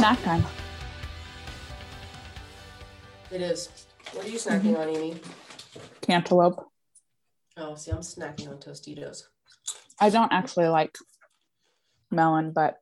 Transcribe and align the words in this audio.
Snack 0.00 0.22
time. 0.22 0.42
It 3.30 3.42
is. 3.42 3.68
What 4.14 4.24
are 4.24 4.28
you 4.30 4.38
snacking 4.38 4.78
on, 4.78 4.88
Amy? 4.88 5.20
Cantaloupe. 6.00 6.64
Oh, 7.58 7.74
see, 7.74 7.90
I'm 7.90 7.98
snacking 7.98 8.48
on 8.48 8.56
Tostitos. 8.56 9.24
I 10.00 10.08
don't 10.08 10.32
actually 10.32 10.68
like 10.68 10.96
melon, 12.10 12.52
but 12.52 12.78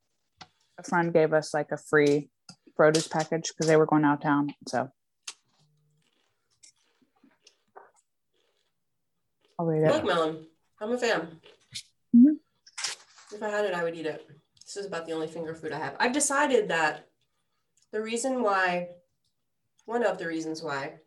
a 0.78 0.84
friend 0.84 1.12
gave 1.12 1.32
us 1.32 1.52
like 1.52 1.72
a 1.72 1.76
free 1.76 2.30
produce 2.76 3.08
package 3.08 3.48
because 3.48 3.66
they 3.66 3.74
were 3.76 3.86
going 3.86 4.04
out 4.04 4.18
of 4.18 4.22
town. 4.22 4.54
So 4.68 4.88
I'll 9.58 9.68
I 9.68 9.74
it. 9.74 9.90
like 9.90 10.04
melon. 10.04 10.46
I'm 10.80 10.92
a 10.92 10.98
fan. 10.98 11.40
Mhm. 12.14 12.36
If 13.34 13.42
I 13.42 13.48
had 13.48 13.64
it, 13.64 13.74
I 13.74 13.82
would 13.82 13.96
eat 13.96 14.06
it. 14.06 14.24
This 14.64 14.76
is 14.76 14.86
about 14.86 15.06
the 15.06 15.12
only 15.12 15.26
finger 15.26 15.54
food 15.54 15.72
I 15.72 15.78
have. 15.78 15.96
I've 15.98 16.12
decided 16.12 16.68
that 16.68 17.07
the 17.92 18.02
reason 18.02 18.42
why, 18.42 18.88
one 19.86 20.04
of 20.04 20.18
the 20.18 20.26
reasons 20.26 20.62
why 20.62 20.98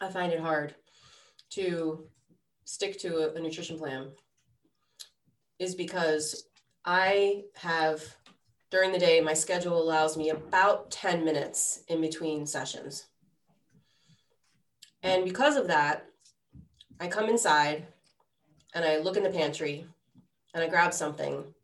I 0.00 0.08
find 0.10 0.32
it 0.32 0.40
hard 0.40 0.74
to 1.50 2.08
stick 2.64 2.98
to 3.00 3.16
a, 3.18 3.34
a 3.34 3.40
nutrition 3.40 3.78
plan 3.78 4.10
is 5.58 5.74
because 5.74 6.46
I 6.84 7.44
have, 7.56 8.02
during 8.70 8.92
the 8.92 8.98
day, 8.98 9.20
my 9.20 9.34
schedule 9.34 9.80
allows 9.80 10.16
me 10.16 10.30
about 10.30 10.90
10 10.90 11.24
minutes 11.24 11.82
in 11.88 12.00
between 12.00 12.46
sessions. 12.46 13.06
And 15.02 15.24
because 15.24 15.56
of 15.56 15.66
that, 15.68 16.06
I 17.00 17.08
come 17.08 17.28
inside 17.28 17.86
and 18.74 18.84
I 18.84 18.98
look 18.98 19.16
in 19.16 19.22
the 19.22 19.30
pantry 19.30 19.86
and 20.54 20.62
I 20.62 20.68
grab 20.68 20.92
something 20.92 21.54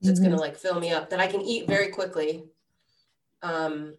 that's 0.00 0.20
Mhm. 0.20 0.24
gonna 0.24 0.36
like 0.40 0.56
fill 0.56 0.78
me 0.78 0.90
up 0.92 1.10
that 1.10 1.20
I 1.20 1.26
can 1.26 1.40
eat 1.40 1.66
very 1.66 1.88
quickly. 1.90 2.51
Um, 3.42 3.94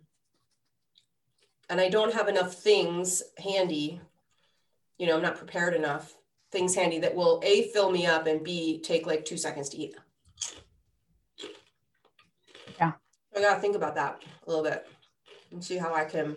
and 1.69 1.79
I 1.81 1.89
don't 1.89 2.13
have 2.13 2.27
enough 2.27 2.53
things 2.55 3.23
handy. 3.37 3.99
You 4.97 5.07
know, 5.07 5.15
I'm 5.15 5.21
not 5.21 5.37
prepared 5.37 5.73
enough 5.73 6.13
things 6.51 6.75
handy 6.75 6.99
that 6.99 7.15
will 7.15 7.41
a 7.43 7.63
fill 7.69 7.89
me 7.91 8.05
up 8.05 8.27
and 8.27 8.43
b 8.43 8.79
take 8.83 9.07
like 9.07 9.25
two 9.25 9.37
seconds 9.37 9.69
to 9.69 9.77
eat. 9.77 9.95
Yeah. 12.79 12.91
I 13.35 13.41
gotta 13.41 13.59
think 13.59 13.75
about 13.75 13.95
that 13.95 14.21
a 14.45 14.49
little 14.49 14.63
bit 14.63 14.87
and 15.51 15.63
see 15.63 15.77
how 15.77 15.93
I 15.93 16.05
can 16.05 16.35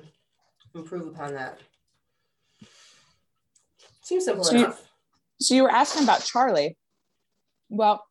improve 0.75 1.09
upon 1.09 1.34
that. 1.34 1.61
Seems 4.03 4.25
simple 4.25 4.44
So 4.44 4.56
you- 4.56 4.65
enough. 4.65 4.83
So 5.38 5.55
you 5.55 5.65
were 5.65 5.71
asking 5.71 6.05
about 6.05 6.25
Charlie. 6.25 6.78
Well, 7.69 8.03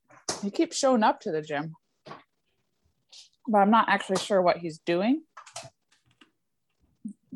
he 0.43 0.51
keeps 0.51 0.77
showing 0.77 1.01
up 1.01 1.21
to 1.21 1.31
the 1.31 1.41
gym, 1.41 1.73
but 3.47 3.59
I'm 3.59 3.71
not 3.71 3.89
actually 3.89 4.17
sure 4.17 4.41
what 4.41 4.57
he's 4.57 4.79
doing. 4.79 5.23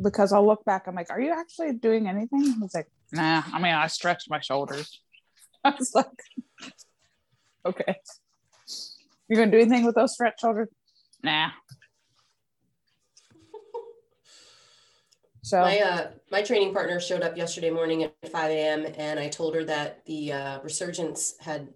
Because 0.02 0.32
I'll 0.32 0.46
look 0.46 0.64
back, 0.64 0.88
I'm 0.88 0.96
like, 0.96 1.10
are 1.10 1.20
you 1.20 1.34
actually 1.34 1.74
doing 1.74 2.08
anything? 2.08 2.44
He's 2.62 2.74
like, 2.74 2.88
nah, 3.12 3.44
I 3.54 3.60
mean, 3.60 3.74
I 3.74 3.88
stretched 3.88 4.30
my 4.30 4.40
shoulders. 4.40 5.02
I 5.64 5.74
was 5.78 5.92
like, 5.94 6.08
okay. 7.66 7.96
You're 9.28 9.38
going 9.38 9.52
to 9.52 9.58
do 9.58 9.62
anything 9.62 9.86
with 9.86 9.96
those 9.96 10.14
stretched 10.14 10.40
shoulders? 10.40 10.70
Nah. 11.22 11.50
So, 15.42 15.62
My 15.62 15.80
uh, 15.80 16.12
my 16.32 16.42
training 16.44 16.74
partner 16.74 17.00
showed 17.00 17.22
up 17.24 17.36
yesterday 17.36 17.70
morning 17.72 18.04
at 18.04 18.14
5 18.30 18.52
a.m. 18.52 18.86
and 18.98 19.20
I 19.20 19.30
told 19.30 19.56
her 19.56 19.64
that 19.64 20.06
the 20.06 20.34
uh, 20.34 20.62
resurgence 20.62 21.34
had, 21.40 21.70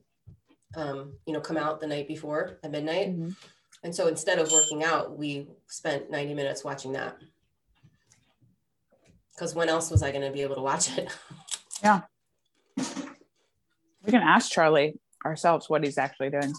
um, 0.76 1.14
you 1.26 1.34
know, 1.34 1.40
come 1.40 1.58
out 1.58 1.80
the 1.80 1.88
night 1.88 2.08
before 2.08 2.60
at 2.64 2.72
midnight. 2.72 3.18
Mhm. 3.18 3.36
And 3.84 3.94
so 3.94 4.08
instead 4.08 4.40
of 4.40 4.52
working 4.52 4.84
out, 4.84 5.18
we 5.18 5.48
spent 5.68 6.10
90 6.10 6.34
minutes 6.34 6.64
watching 6.64 6.94
that. 6.94 7.18
Because 9.34 9.54
when 9.54 9.68
else 9.68 9.92
was 9.92 10.02
I 10.02 10.12
going 10.12 10.24
to 10.24 10.32
be 10.32 10.42
able 10.42 10.56
to 10.56 10.62
watch 10.62 10.98
it? 10.98 11.10
Yeah. 11.84 12.00
We 12.78 14.12
can 14.12 14.22
ask 14.22 14.50
Charlie 14.50 14.98
ourselves 15.26 15.70
what 15.70 15.84
he's 15.84 15.98
actually 15.98 16.30
doing. 16.30 16.54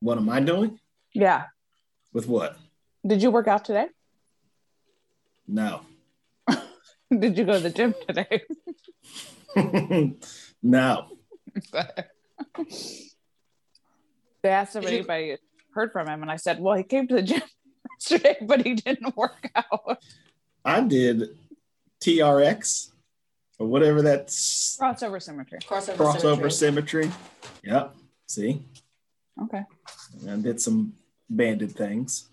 What 0.00 0.18
am 0.18 0.28
I 0.28 0.40
doing? 0.40 0.78
Yeah. 1.14 1.44
With 2.12 2.26
what? 2.26 2.58
Did 3.06 3.22
you 3.22 3.30
work 3.30 3.48
out 3.48 3.64
today? 3.64 3.86
No. 5.46 5.80
Did 7.10 7.38
you 7.38 7.44
go 7.44 7.54
to 7.54 7.60
the 7.60 7.70
gym 7.70 7.94
today? 8.06 8.42
no. 10.62 11.06
they 14.42 14.50
asked 14.50 14.76
if 14.76 14.84
anybody 14.84 15.38
heard 15.74 15.92
from 15.92 16.08
him, 16.08 16.22
and 16.22 16.30
I 16.30 16.36
said, 16.36 16.60
"Well, 16.60 16.76
he 16.76 16.82
came 16.82 17.06
to 17.08 17.14
the 17.14 17.22
gym 17.22 17.42
yesterday, 18.00 18.36
but 18.42 18.64
he 18.64 18.74
didn't 18.74 19.16
work 19.16 19.50
out." 19.54 19.98
I 20.64 20.80
did 20.80 21.36
TRX 22.00 22.90
or 23.58 23.66
whatever 23.66 24.02
that's 24.02 24.76
Crossover 24.76 25.22
symmetry. 25.22 25.58
Crossover, 25.60 25.96
crossover 25.96 26.52
symmetry. 26.52 27.04
symmetry. 27.04 27.10
Yep. 27.64 27.96
See? 28.26 28.62
Okay. 29.42 29.62
I 30.28 30.36
did 30.36 30.60
some 30.60 30.94
banded 31.30 31.72
things. 31.72 32.28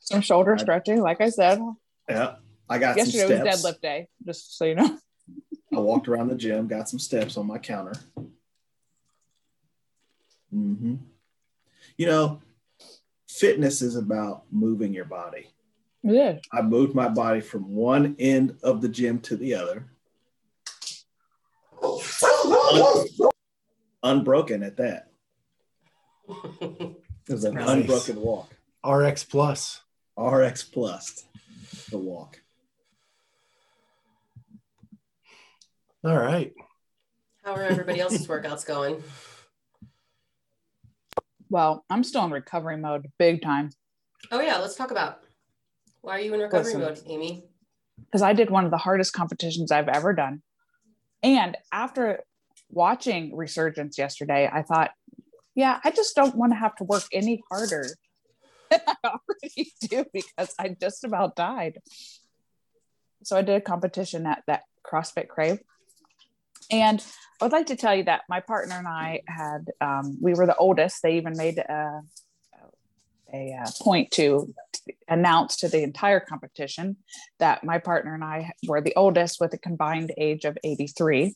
Some 0.00 0.20
shoulder 0.20 0.54
I- 0.54 0.58
stretching, 0.58 1.00
like 1.00 1.20
I 1.20 1.30
said. 1.30 1.60
Yeah. 2.08 2.36
I 2.70 2.78
got 2.78 2.96
Yesterday 2.96 3.38
some 3.38 3.46
was 3.46 3.62
deadlift 3.64 3.80
day, 3.80 4.08
just 4.26 4.58
so 4.58 4.66
you 4.66 4.74
know. 4.74 4.98
I 5.74 5.78
walked 5.78 6.06
around 6.08 6.28
the 6.28 6.34
gym, 6.34 6.66
got 6.68 6.88
some 6.88 6.98
steps 6.98 7.36
on 7.36 7.46
my 7.46 7.58
counter. 7.58 7.94
hmm 10.50 10.96
You 11.98 12.06
know, 12.06 12.40
fitness 13.28 13.82
is 13.82 13.96
about 13.96 14.44
moving 14.50 14.94
your 14.94 15.04
body. 15.04 15.48
Yeah. 16.02 16.38
I 16.52 16.62
moved 16.62 16.94
my 16.94 17.08
body 17.08 17.40
from 17.40 17.74
one 17.74 18.16
end 18.18 18.56
of 18.62 18.80
the 18.80 18.88
gym 18.88 19.18
to 19.22 19.36
the 19.36 19.54
other. 19.54 19.84
Unbroken 24.02 24.62
at 24.62 24.76
that. 24.76 25.10
It 26.60 26.94
was 27.32 27.44
an 27.44 27.54
Nice. 27.54 27.68
unbroken 27.68 28.20
walk. 28.20 28.50
RX 28.86 29.24
Plus. 29.24 29.80
RX 30.16 30.64
plus 30.64 31.24
the 31.90 31.98
walk. 31.98 32.40
All 36.04 36.16
right. 36.16 36.52
How 37.44 37.54
are 37.54 37.62
everybody 37.62 38.00
else's 38.00 38.26
workouts 38.26 38.66
going? 38.66 39.02
Well, 41.50 41.84
I'm 41.88 42.04
still 42.04 42.24
in 42.24 42.30
recovery 42.30 42.76
mode, 42.76 43.06
big 43.18 43.42
time, 43.42 43.70
Oh 44.30 44.40
yeah, 44.40 44.58
let's 44.58 44.74
talk 44.74 44.90
about. 44.90 45.20
Why 46.00 46.16
are 46.16 46.20
you 46.20 46.34
in 46.34 46.40
recovery 46.40 46.74
Listen. 46.74 46.80
mode, 46.80 47.00
Amy? 47.06 47.44
because 48.06 48.22
I 48.22 48.32
did 48.32 48.48
one 48.50 48.64
of 48.64 48.70
the 48.70 48.78
hardest 48.78 49.12
competitions 49.12 49.72
I've 49.72 49.88
ever 49.88 50.12
done. 50.12 50.42
And 51.22 51.56
after 51.72 52.20
watching 52.70 53.36
Resurgence 53.36 53.98
yesterday, 53.98 54.48
I 54.50 54.62
thought, 54.62 54.92
yeah, 55.54 55.80
I 55.84 55.90
just 55.90 56.14
don't 56.14 56.36
want 56.36 56.52
to 56.52 56.56
have 56.56 56.76
to 56.76 56.84
work 56.84 57.02
any 57.12 57.42
harder 57.50 57.86
than 58.70 58.80
I 58.86 58.94
already 59.04 59.72
do 59.82 60.04
because 60.12 60.54
I 60.58 60.76
just 60.80 61.04
about 61.04 61.34
died. 61.34 61.78
So 63.24 63.36
I 63.36 63.42
did 63.42 63.56
a 63.56 63.60
competition 63.60 64.26
at 64.26 64.42
that 64.46 64.62
CrossFit 64.86 65.28
Crave. 65.28 65.58
And 66.70 67.04
I 67.40 67.44
would 67.44 67.52
like 67.52 67.66
to 67.66 67.76
tell 67.76 67.94
you 67.94 68.04
that 68.04 68.22
my 68.28 68.40
partner 68.40 68.76
and 68.76 68.88
I 68.88 69.22
had, 69.26 69.70
um, 69.80 70.18
we 70.20 70.34
were 70.34 70.46
the 70.46 70.56
oldest. 70.56 71.02
They 71.02 71.16
even 71.16 71.36
made 71.36 71.58
a, 71.58 72.02
a 73.32 73.64
point 73.80 74.10
to 74.12 74.54
announce 75.08 75.56
to 75.56 75.68
the 75.68 75.82
entire 75.82 76.20
competition 76.20 76.96
that 77.38 77.64
my 77.64 77.78
partner 77.78 78.14
and 78.14 78.24
I 78.24 78.52
were 78.66 78.80
the 78.80 78.94
oldest 78.96 79.40
with 79.40 79.54
a 79.54 79.58
combined 79.58 80.12
age 80.18 80.44
of 80.44 80.58
83. 80.62 81.34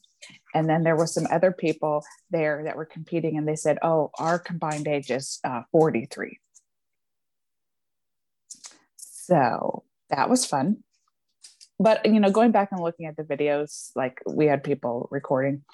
And 0.55 0.69
then 0.69 0.83
there 0.83 0.97
were 0.97 1.07
some 1.07 1.27
other 1.31 1.53
people 1.53 2.05
there 2.31 2.63
that 2.65 2.77
were 2.77 2.85
competing, 2.85 3.37
and 3.37 3.47
they 3.47 3.57
said, 3.57 3.79
Oh, 3.83 4.11
our 4.19 4.39
combined 4.39 4.87
age 4.87 5.11
is 5.11 5.41
uh, 5.45 5.63
43. 5.73 6.39
So 8.97 9.85
that 10.11 10.29
was 10.29 10.45
fun. 10.45 10.85
But, 11.83 12.07
you 12.07 12.21
know, 12.21 12.31
going 12.31 12.53
back 12.53 12.69
and 12.71 12.81
looking 12.81 13.07
at 13.07 13.17
the 13.17 13.25
videos, 13.25 13.91
like 13.97 14.21
we 14.27 14.47
had 14.47 14.63
people 14.63 15.09
recording, 15.11 15.65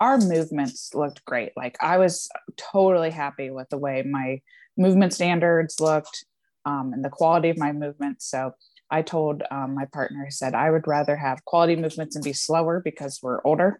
our 0.00 0.18
movements 0.18 0.94
looked 0.94 1.24
great. 1.24 1.52
Like 1.56 1.76
I 1.80 1.96
was 1.96 2.28
totally 2.58 3.10
happy 3.10 3.50
with 3.50 3.68
the 3.70 3.78
way 3.78 4.02
my 4.02 4.42
movement 4.76 5.14
standards 5.14 5.80
looked 5.80 6.26
um, 6.66 6.92
and 6.92 7.02
the 7.02 7.08
quality 7.08 7.48
of 7.48 7.56
my 7.56 7.72
movements. 7.72 8.28
So 8.30 8.52
I 8.90 9.00
told 9.00 9.44
um, 9.50 9.74
my 9.74 9.86
partner, 9.86 10.24
I 10.26 10.30
said, 10.30 10.54
I 10.54 10.70
would 10.70 10.86
rather 10.86 11.16
have 11.16 11.44
quality 11.46 11.74
movements 11.76 12.14
and 12.16 12.24
be 12.24 12.34
slower 12.34 12.82
because 12.84 13.20
we're 13.22 13.40
older 13.42 13.78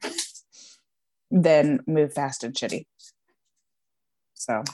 than 1.30 1.80
move 1.86 2.14
fast 2.14 2.42
and 2.42 2.54
shitty. 2.54 2.86
So 4.32 4.64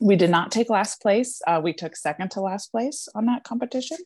we 0.00 0.16
did 0.16 0.30
not 0.30 0.50
take 0.50 0.70
last 0.70 1.02
place. 1.02 1.42
Uh, 1.46 1.60
we 1.62 1.74
took 1.74 1.94
second 1.94 2.30
to 2.30 2.40
last 2.40 2.72
place 2.72 3.06
on 3.14 3.26
that 3.26 3.44
competition. 3.44 3.98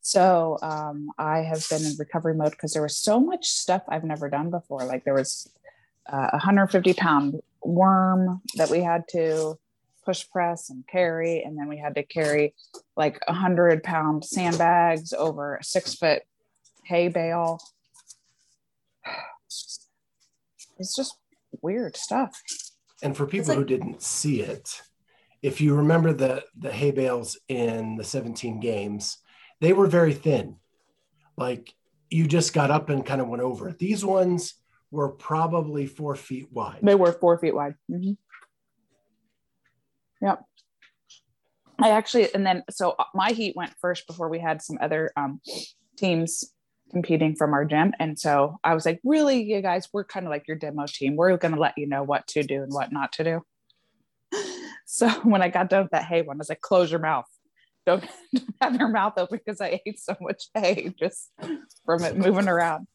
So 0.00 0.58
um, 0.62 1.10
I 1.18 1.38
have 1.38 1.64
been 1.68 1.84
in 1.84 1.94
recovery 1.98 2.34
mode 2.34 2.52
because 2.52 2.72
there 2.72 2.82
was 2.82 2.96
so 2.96 3.20
much 3.20 3.46
stuff 3.46 3.82
I've 3.88 4.04
never 4.04 4.28
done 4.28 4.50
before. 4.50 4.84
Like 4.84 5.04
there 5.04 5.14
was 5.14 5.50
uh, 6.10 6.30
a 6.32 6.36
150 6.36 6.94
pound 6.94 7.40
worm 7.62 8.40
that 8.56 8.70
we 8.70 8.80
had 8.80 9.04
to 9.10 9.58
push 10.04 10.24
press 10.30 10.70
and 10.70 10.86
carry, 10.86 11.42
and 11.42 11.58
then 11.58 11.68
we 11.68 11.76
had 11.76 11.94
to 11.96 12.02
carry 12.02 12.54
like 12.96 13.20
a 13.28 13.32
hundred 13.34 13.82
pound 13.82 14.24
sandbags 14.24 15.12
over 15.12 15.56
a 15.56 15.64
six 15.64 15.94
foot 15.94 16.22
hay 16.84 17.08
bale. 17.08 17.60
It's 20.80 20.94
just 20.94 21.16
weird 21.60 21.96
stuff. 21.96 22.40
And 23.02 23.16
for 23.16 23.26
people 23.26 23.48
like- 23.48 23.58
who 23.58 23.64
didn't 23.64 24.00
see 24.00 24.42
it, 24.42 24.80
if 25.42 25.60
you 25.60 25.74
remember 25.74 26.12
the 26.12 26.44
the 26.56 26.72
hay 26.72 26.92
bales 26.92 27.38
in 27.48 27.96
the 27.96 28.04
17 28.04 28.60
games, 28.60 29.18
they 29.60 29.72
were 29.72 29.86
very 29.86 30.14
thin. 30.14 30.56
Like 31.36 31.74
you 32.10 32.26
just 32.26 32.52
got 32.52 32.70
up 32.70 32.88
and 32.88 33.04
kind 33.04 33.20
of 33.20 33.28
went 33.28 33.42
over. 33.42 33.68
it. 33.68 33.78
These 33.78 34.04
ones 34.04 34.54
were 34.90 35.10
probably 35.10 35.86
four 35.86 36.14
feet 36.16 36.48
wide. 36.50 36.80
They 36.82 36.94
were 36.94 37.12
four 37.12 37.38
feet 37.38 37.54
wide. 37.54 37.74
Mhm. 37.90 38.16
Yep. 40.22 40.42
I 41.80 41.90
actually, 41.90 42.34
and 42.34 42.44
then 42.44 42.64
so 42.70 42.96
uh, 42.98 43.04
my 43.14 43.30
heat 43.30 43.54
went 43.54 43.72
first 43.80 44.06
before 44.06 44.28
we 44.28 44.40
had 44.40 44.62
some 44.62 44.78
other 44.80 45.12
um, 45.16 45.40
teams 45.96 46.52
competing 46.90 47.36
from 47.36 47.52
our 47.52 47.64
gym. 47.64 47.92
And 48.00 48.18
so 48.18 48.56
I 48.64 48.74
was 48.74 48.84
like, 48.86 48.98
really, 49.04 49.42
you 49.42 49.60
guys, 49.60 49.88
we're 49.92 50.04
kind 50.04 50.26
of 50.26 50.30
like 50.30 50.48
your 50.48 50.56
demo 50.56 50.86
team. 50.88 51.14
We're 51.14 51.36
going 51.36 51.54
to 51.54 51.60
let 51.60 51.74
you 51.76 51.86
know 51.86 52.02
what 52.02 52.26
to 52.28 52.42
do 52.42 52.62
and 52.62 52.72
what 52.72 52.92
not 52.92 53.12
to 53.14 53.24
do. 53.24 53.42
So 54.90 55.06
when 55.20 55.42
I 55.42 55.50
got 55.50 55.68
done 55.68 55.82
with 55.82 55.90
that 55.92 56.06
hay 56.06 56.22
one, 56.22 56.38
I 56.38 56.38
was 56.38 56.48
like, 56.48 56.62
close 56.62 56.90
your 56.90 56.98
mouth. 56.98 57.26
Don't, 57.88 58.04
have 58.60 58.76
your 58.76 58.88
mouth 58.88 59.14
open 59.16 59.40
because 59.42 59.62
I 59.62 59.80
ate 59.86 59.98
so 59.98 60.14
much 60.20 60.48
hay 60.54 60.94
just 60.98 61.30
from 61.86 62.04
it 62.04 62.18
moving 62.18 62.46
around. 62.46 62.86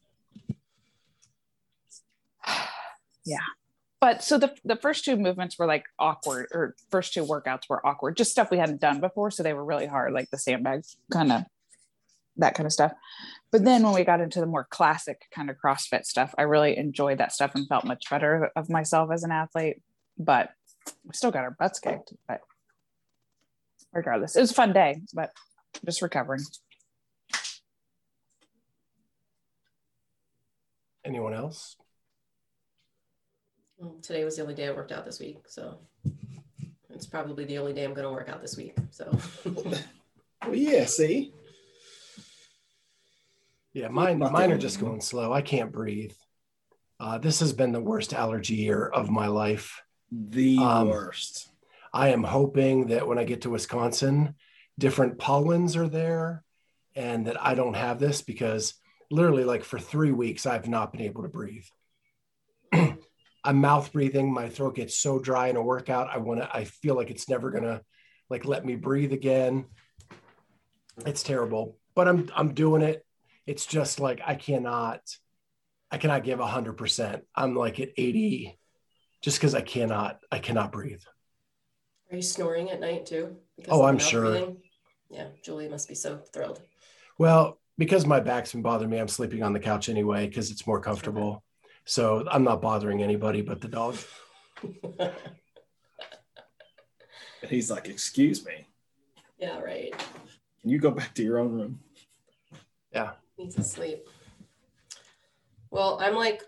yeah 3.24 3.38
but 4.04 4.22
so 4.22 4.36
the, 4.36 4.54
the 4.66 4.76
first 4.76 5.02
two 5.02 5.16
movements 5.16 5.58
were 5.58 5.64
like 5.64 5.86
awkward 5.98 6.46
or 6.52 6.76
first 6.90 7.14
two 7.14 7.24
workouts 7.24 7.70
were 7.70 7.84
awkward 7.86 8.18
just 8.18 8.30
stuff 8.30 8.50
we 8.50 8.58
hadn't 8.58 8.78
done 8.78 9.00
before 9.00 9.30
so 9.30 9.42
they 9.42 9.54
were 9.54 9.64
really 9.64 9.86
hard 9.86 10.12
like 10.12 10.28
the 10.30 10.36
sandbags 10.36 10.98
kind 11.10 11.32
of 11.32 11.42
that 12.36 12.54
kind 12.54 12.66
of 12.66 12.72
stuff 12.72 12.92
but 13.50 13.64
then 13.64 13.82
when 13.82 13.94
we 13.94 14.04
got 14.04 14.20
into 14.20 14.40
the 14.40 14.46
more 14.46 14.66
classic 14.68 15.22
kind 15.34 15.48
of 15.48 15.56
crossfit 15.56 16.04
stuff 16.04 16.34
i 16.36 16.42
really 16.42 16.76
enjoyed 16.76 17.16
that 17.16 17.32
stuff 17.32 17.54
and 17.54 17.66
felt 17.66 17.86
much 17.86 18.04
better 18.10 18.50
of 18.54 18.68
myself 18.68 19.10
as 19.10 19.24
an 19.24 19.30
athlete 19.30 19.80
but 20.18 20.50
we 21.06 21.14
still 21.14 21.30
got 21.30 21.44
our 21.44 21.56
butts 21.58 21.80
kicked 21.80 22.12
but 22.28 22.40
regardless 23.94 24.36
it 24.36 24.40
was 24.40 24.50
a 24.50 24.54
fun 24.54 24.72
day 24.72 25.00
but 25.14 25.30
just 25.86 26.02
recovering 26.02 26.40
Anyone 31.04 31.34
else? 31.34 31.76
Well, 33.76 33.96
today 34.00 34.24
was 34.24 34.36
the 34.36 34.42
only 34.42 34.54
day 34.54 34.68
I 34.68 34.70
worked 34.72 34.90
out 34.90 35.04
this 35.04 35.20
week, 35.20 35.36
so 35.48 35.78
it's 36.88 37.04
probably 37.04 37.44
the 37.44 37.58
only 37.58 37.74
day 37.74 37.84
I'm 37.84 37.92
going 37.92 38.06
to 38.06 38.10
work 38.12 38.30
out 38.30 38.40
this 38.40 38.56
week. 38.56 38.74
So 38.90 39.14
Well, 40.46 40.54
yeah, 40.54 40.86
see? 40.86 41.34
Yeah, 43.74 43.88
mine 43.88 44.18
Not 44.18 44.32
mine 44.32 44.52
are 44.52 44.56
just 44.58 44.80
going 44.80 45.00
slow. 45.02 45.32
I 45.32 45.42
can't 45.42 45.72
breathe. 45.72 46.12
Uh, 46.98 47.18
this 47.18 47.40
has 47.40 47.52
been 47.52 47.72
the 47.72 47.80
worst 47.82 48.14
allergy 48.14 48.54
year 48.54 48.86
of 48.86 49.10
my 49.10 49.26
life. 49.26 49.82
The 50.10 50.56
Um, 50.58 50.88
worst. 50.88 51.50
I 51.94 52.08
am 52.08 52.24
hoping 52.24 52.88
that 52.88 53.06
when 53.06 53.18
I 53.18 53.24
get 53.24 53.42
to 53.42 53.50
Wisconsin, 53.50 54.34
different 54.76 55.16
pollens 55.16 55.76
are 55.76 55.86
there 55.86 56.42
and 56.96 57.28
that 57.28 57.40
I 57.40 57.54
don't 57.54 57.74
have 57.74 58.00
this 58.00 58.20
because 58.20 58.74
literally, 59.12 59.44
like 59.44 59.62
for 59.62 59.78
three 59.78 60.10
weeks, 60.10 60.44
I've 60.44 60.68
not 60.68 60.90
been 60.90 61.02
able 61.02 61.22
to 61.22 61.28
breathe. 61.28 61.66
I'm 63.44 63.60
mouth 63.60 63.92
breathing. 63.92 64.32
My 64.32 64.48
throat 64.48 64.74
gets 64.74 64.96
so 64.96 65.20
dry 65.20 65.46
in 65.48 65.56
a 65.56 65.62
workout. 65.62 66.10
I 66.10 66.18
want 66.18 66.40
to, 66.40 66.50
I 66.52 66.64
feel 66.64 66.96
like 66.96 67.10
it's 67.10 67.28
never 67.28 67.52
going 67.52 67.62
to 67.62 67.80
like 68.28 68.44
let 68.44 68.66
me 68.66 68.74
breathe 68.74 69.12
again. 69.12 69.66
It's 71.06 71.22
terrible, 71.22 71.78
but 71.94 72.08
I'm, 72.08 72.28
I'm 72.34 72.54
doing 72.54 72.82
it. 72.82 73.06
It's 73.46 73.66
just 73.66 74.00
like 74.00 74.20
I 74.26 74.34
cannot, 74.34 75.00
I 75.92 75.98
cannot 75.98 76.24
give 76.24 76.40
a 76.40 76.46
hundred 76.46 76.72
percent. 76.72 77.22
I'm 77.36 77.54
like 77.54 77.78
at 77.78 77.90
80 77.96 78.58
just 79.22 79.38
because 79.38 79.54
I 79.54 79.60
cannot, 79.60 80.18
I 80.32 80.40
cannot 80.40 80.72
breathe. 80.72 81.02
Are 82.14 82.16
you 82.16 82.22
snoring 82.22 82.70
at 82.70 82.78
night 82.80 83.06
too? 83.06 83.36
Because 83.56 83.72
Oh, 83.72 83.82
I'm 83.84 83.98
sure. 83.98 84.30
breathing? 84.30 84.56
Yeah, 85.10 85.26
Julie 85.42 85.68
must 85.68 85.88
be 85.88 85.96
so 85.96 86.18
thrilled. 86.32 86.62
Well, 87.18 87.58
because 87.76 88.06
my 88.06 88.20
back's 88.20 88.52
been 88.52 88.62
bothering 88.62 88.90
me, 88.90 88.98
I'm 88.98 89.08
sleeping 89.08 89.42
on 89.42 89.52
the 89.52 89.58
couch 89.58 89.88
anyway 89.88 90.28
because 90.28 90.50
it's 90.52 90.66
more 90.66 90.80
comfortable. 90.80 91.42
So 91.86 92.24
I'm 92.30 92.44
not 92.44 92.62
bothering 92.62 93.02
anybody 93.02 93.42
but 93.42 93.60
the 93.60 93.68
dog. 93.68 93.98
And 94.62 95.12
he's 97.50 97.70
like, 97.70 97.88
Excuse 97.88 98.42
me. 98.46 98.66
yeah, 99.36 99.58
right. 99.60 99.92
Can 100.62 100.70
you 100.70 100.78
go 100.78 100.90
back 100.90 101.12
to 101.16 101.22
your 101.22 101.38
own 101.40 101.52
room? 101.52 101.80
Yeah. 102.90 103.10
Needs 103.36 103.56
to 103.56 103.62
sleep. 103.62 104.08
Well, 105.70 105.98
I'm 106.00 106.14
like, 106.14 106.42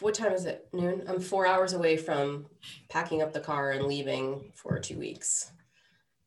what 0.00 0.14
time 0.14 0.32
is 0.32 0.46
it? 0.46 0.68
Noon. 0.72 1.04
I'm 1.08 1.20
four 1.20 1.46
hours 1.46 1.72
away 1.72 1.96
from 1.96 2.46
packing 2.88 3.22
up 3.22 3.32
the 3.32 3.40
car 3.40 3.72
and 3.72 3.86
leaving 3.86 4.52
for 4.54 4.78
two 4.78 4.98
weeks. 4.98 5.52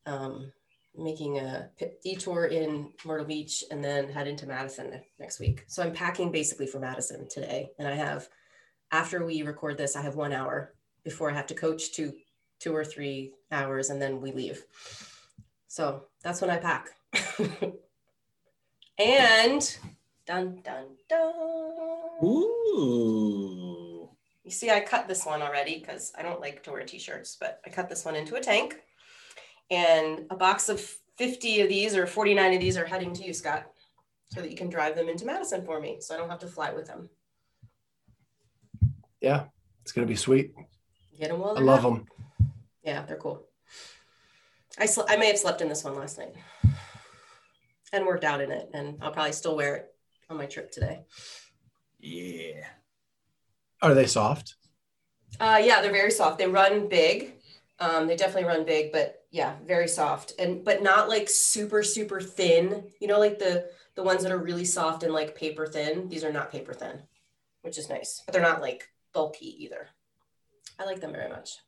Um, 0.06 0.52
making 0.96 1.38
a 1.38 1.70
detour 2.02 2.46
in 2.46 2.92
Myrtle 3.04 3.26
Beach 3.26 3.64
and 3.70 3.82
then 3.82 4.08
head 4.08 4.28
into 4.28 4.46
Madison 4.46 5.00
next 5.18 5.40
week. 5.40 5.64
So 5.66 5.82
I'm 5.82 5.92
packing 5.92 6.30
basically 6.30 6.66
for 6.66 6.78
Madison 6.78 7.28
today, 7.28 7.70
and 7.78 7.88
I 7.88 7.94
have, 7.94 8.28
after 8.92 9.24
we 9.24 9.42
record 9.42 9.76
this, 9.76 9.96
I 9.96 10.02
have 10.02 10.14
one 10.14 10.32
hour 10.32 10.74
before 11.02 11.30
I 11.30 11.34
have 11.34 11.48
to 11.48 11.54
coach 11.54 11.92
two, 11.92 12.14
two 12.60 12.74
or 12.74 12.84
three 12.84 13.32
hours, 13.50 13.90
and 13.90 14.00
then 14.00 14.20
we 14.20 14.30
leave. 14.32 14.64
So 15.66 16.04
that's 16.22 16.40
when 16.40 16.50
I 16.50 16.58
pack. 16.58 16.90
and 18.98 19.78
dun 20.26 20.60
dun 20.64 20.86
dun. 21.08 21.32
Ooh. 22.22 24.08
You 24.44 24.50
see, 24.50 24.70
I 24.70 24.80
cut 24.80 25.08
this 25.08 25.24
one 25.24 25.40
already 25.42 25.78
because 25.78 26.12
I 26.18 26.22
don't 26.22 26.40
like 26.40 26.62
to 26.64 26.72
wear 26.72 26.84
t-shirts, 26.84 27.36
but 27.40 27.60
I 27.66 27.70
cut 27.70 27.88
this 27.88 28.04
one 28.04 28.14
into 28.14 28.34
a 28.36 28.40
tank. 28.40 28.76
And 29.70 30.26
a 30.30 30.36
box 30.36 30.68
of 30.68 30.80
50 31.16 31.62
of 31.62 31.68
these 31.68 31.96
or 31.96 32.06
49 32.06 32.54
of 32.54 32.60
these 32.60 32.76
are 32.76 32.84
heading 32.84 33.14
to 33.14 33.24
you, 33.24 33.32
Scott, 33.32 33.64
so 34.28 34.42
that 34.42 34.50
you 34.50 34.56
can 34.56 34.68
drive 34.68 34.96
them 34.96 35.08
into 35.08 35.24
Madison 35.24 35.64
for 35.64 35.80
me. 35.80 35.96
So 36.00 36.14
I 36.14 36.18
don't 36.18 36.28
have 36.28 36.40
to 36.40 36.46
fly 36.46 36.72
with 36.72 36.86
them. 36.86 37.08
Yeah, 39.22 39.44
it's 39.80 39.92
going 39.92 40.06
to 40.06 40.10
be 40.12 40.16
sweet. 40.16 40.52
Get 41.18 41.30
them 41.30 41.40
while 41.40 41.56
I 41.56 41.62
love 41.62 41.80
hot. 41.80 41.94
them. 41.94 42.06
Yeah, 42.82 43.06
they're 43.06 43.16
cool. 43.16 43.46
I 44.78 44.84
sl- 44.84 45.08
I 45.08 45.16
may 45.16 45.28
have 45.28 45.38
slept 45.38 45.62
in 45.62 45.68
this 45.68 45.84
one 45.84 45.96
last 45.96 46.18
night 46.18 46.34
and 47.92 48.04
worked 48.04 48.24
out 48.24 48.42
in 48.42 48.50
it, 48.50 48.68
and 48.74 48.98
I'll 49.00 49.12
probably 49.12 49.32
still 49.32 49.56
wear 49.56 49.76
it 49.76 49.93
on 50.30 50.36
my 50.36 50.46
trip 50.46 50.70
today. 50.70 51.04
Yeah. 52.00 52.66
Are 53.82 53.94
they 53.94 54.06
soft? 54.06 54.56
Uh, 55.40 55.60
yeah, 55.62 55.80
they're 55.80 55.92
very 55.92 56.10
soft. 56.10 56.38
They 56.38 56.46
run 56.46 56.88
big. 56.88 57.34
Um, 57.80 58.06
they 58.06 58.16
definitely 58.16 58.48
run 58.48 58.64
big, 58.64 58.92
but 58.92 59.24
yeah, 59.30 59.56
very 59.66 59.88
soft 59.88 60.34
and 60.38 60.64
but 60.64 60.82
not 60.82 61.08
like 61.08 61.28
super 61.28 61.82
super 61.82 62.20
thin. 62.20 62.84
You 63.00 63.08
know, 63.08 63.18
like 63.18 63.38
the 63.38 63.68
the 63.96 64.02
ones 64.02 64.22
that 64.22 64.32
are 64.32 64.38
really 64.38 64.64
soft 64.64 65.02
and 65.02 65.12
like 65.12 65.34
paper 65.34 65.66
thin. 65.66 66.08
These 66.08 66.24
are 66.24 66.32
not 66.32 66.52
paper 66.52 66.72
thin, 66.72 67.02
which 67.62 67.78
is 67.78 67.88
nice, 67.88 68.22
but 68.24 68.32
they're 68.32 68.42
not 68.42 68.60
like 68.60 68.88
bulky 69.12 69.64
either. 69.64 69.88
I 70.78 70.84
like 70.84 71.00
them 71.00 71.12
very 71.12 71.28
much. 71.28 71.58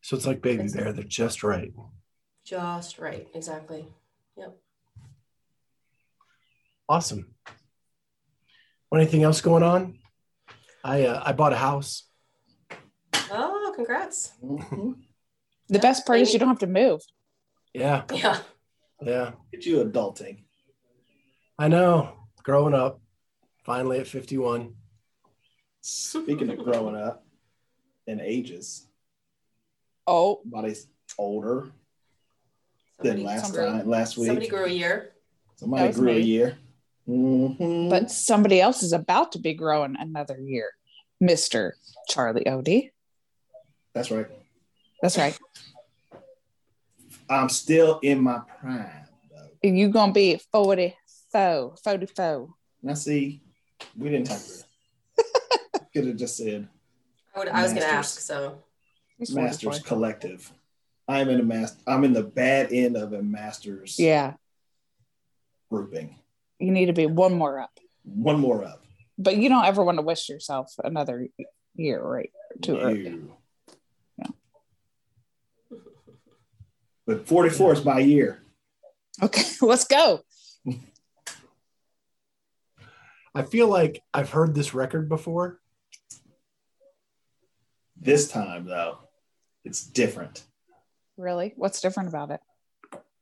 So 0.00 0.16
it's 0.16 0.26
like 0.26 0.42
baby 0.42 0.68
bear. 0.72 0.92
They're 0.92 1.04
just 1.04 1.42
right. 1.42 1.72
Just 2.44 2.98
right. 2.98 3.26
Exactly. 3.34 3.88
Yep. 4.36 4.56
Awesome. 6.88 7.34
Anything 8.94 9.22
else 9.22 9.40
going 9.40 9.62
on? 9.62 9.98
I 10.82 11.04
uh, 11.04 11.22
I 11.24 11.32
bought 11.32 11.52
a 11.52 11.56
house. 11.56 12.04
Oh, 13.30 13.72
congrats. 13.76 14.32
The 14.40 14.94
Yeah, 15.68 15.80
best 15.80 16.06
part 16.06 16.20
is 16.20 16.32
you 16.32 16.38
don't 16.38 16.48
have 16.48 16.60
to 16.60 16.66
move. 16.66 17.02
Yeah, 17.74 18.04
Yeah. 18.12 18.38
yeah. 19.02 19.32
Get 19.52 19.66
you 19.66 19.84
adulting. 19.84 20.44
I 21.58 21.68
know. 21.68 22.14
Growing 22.42 22.72
up, 22.72 23.02
finally 23.64 23.98
at 24.00 24.06
51. 24.06 24.74
Speaking 25.82 26.48
of 26.48 26.58
growing 26.64 26.96
up 26.96 27.26
in 28.06 28.20
ages, 28.20 28.86
Oh, 30.06 30.40
somebody's 30.42 30.86
older 31.18 31.70
Somebody, 32.96 33.16
than 33.18 33.26
last 33.26 33.44
somebody- 33.52 33.78
time, 33.80 33.88
last 33.90 34.16
week. 34.16 34.26
somebody 34.28 34.48
grew 34.48 34.64
a 34.64 34.68
year. 34.70 35.12
Somebody 35.56 35.82
That 35.82 35.88
was 35.88 35.96
grew 35.98 36.12
a 36.12 36.18
year. 36.18 36.58
Mhm. 37.08 37.88
but 37.88 38.10
somebody 38.10 38.60
else 38.60 38.82
is 38.82 38.92
about 38.92 39.32
to 39.32 39.38
be 39.38 39.54
growing 39.54 39.96
another 39.98 40.38
year. 40.38 40.70
Mr. 41.22 41.72
Charlie 42.08 42.44
Odie. 42.44 42.90
that's 43.94 44.10
right. 44.10 44.26
That's 45.02 45.16
right. 45.16 45.36
I'm 47.30 47.48
still 47.48 47.98
in 48.02 48.20
my 48.20 48.40
prime 48.60 49.06
though. 49.30 49.68
You 49.68 49.88
gonna 49.88 50.12
be 50.12 50.40
44, 50.52 51.76
44. 51.82 52.48
Now 52.82 52.94
see, 52.94 53.42
we 53.96 54.10
didn't 54.10 54.28
have 54.28 54.44
to. 54.44 54.64
Could 55.92 56.06
have 56.08 56.16
just 56.16 56.36
said 56.36 56.68
I, 57.34 57.38
would, 57.38 57.48
I 57.48 57.62
was 57.62 57.72
going 57.72 57.82
to 57.82 57.88
ask. 57.88 58.20
So 58.20 58.62
Masters 59.32 59.80
Collective. 59.80 60.52
I'm 61.08 61.28
in 61.30 61.40
a 61.40 61.42
master. 61.42 61.78
I'm 61.86 62.04
in 62.04 62.12
the 62.12 62.22
bad 62.22 62.72
end 62.72 62.96
of 62.96 63.12
a 63.14 63.22
Masters 63.22 63.98
Yeah, 63.98 64.34
grouping. 65.70 66.16
You 66.58 66.70
need 66.70 66.86
to 66.86 66.92
be 66.92 67.06
one 67.06 67.34
more 67.34 67.60
up. 67.60 67.78
One 68.04 68.40
more 68.40 68.64
up. 68.64 68.84
But 69.16 69.36
you 69.36 69.48
don't 69.48 69.64
ever 69.64 69.82
want 69.84 69.98
to 69.98 70.02
wish 70.02 70.28
yourself 70.28 70.74
another 70.82 71.28
year, 71.74 72.02
right? 72.02 72.30
Too 72.62 72.78
early. 72.78 73.20
Yeah. 74.18 74.26
But 77.06 77.26
44 77.26 77.72
is 77.72 77.84
my 77.86 78.00
year. 78.00 78.42
Okay, 79.22 79.42
let's 79.62 79.86
go. 79.86 80.20
I 83.34 83.42
feel 83.42 83.68
like 83.68 84.02
I've 84.12 84.30
heard 84.30 84.54
this 84.54 84.74
record 84.74 85.08
before. 85.08 85.58
This 87.96 88.28
time, 88.30 88.66
though, 88.66 88.98
it's 89.64 89.84
different. 89.84 90.44
Really? 91.16 91.54
What's 91.56 91.80
different 91.80 92.10
about 92.10 92.30
it? 92.30 92.40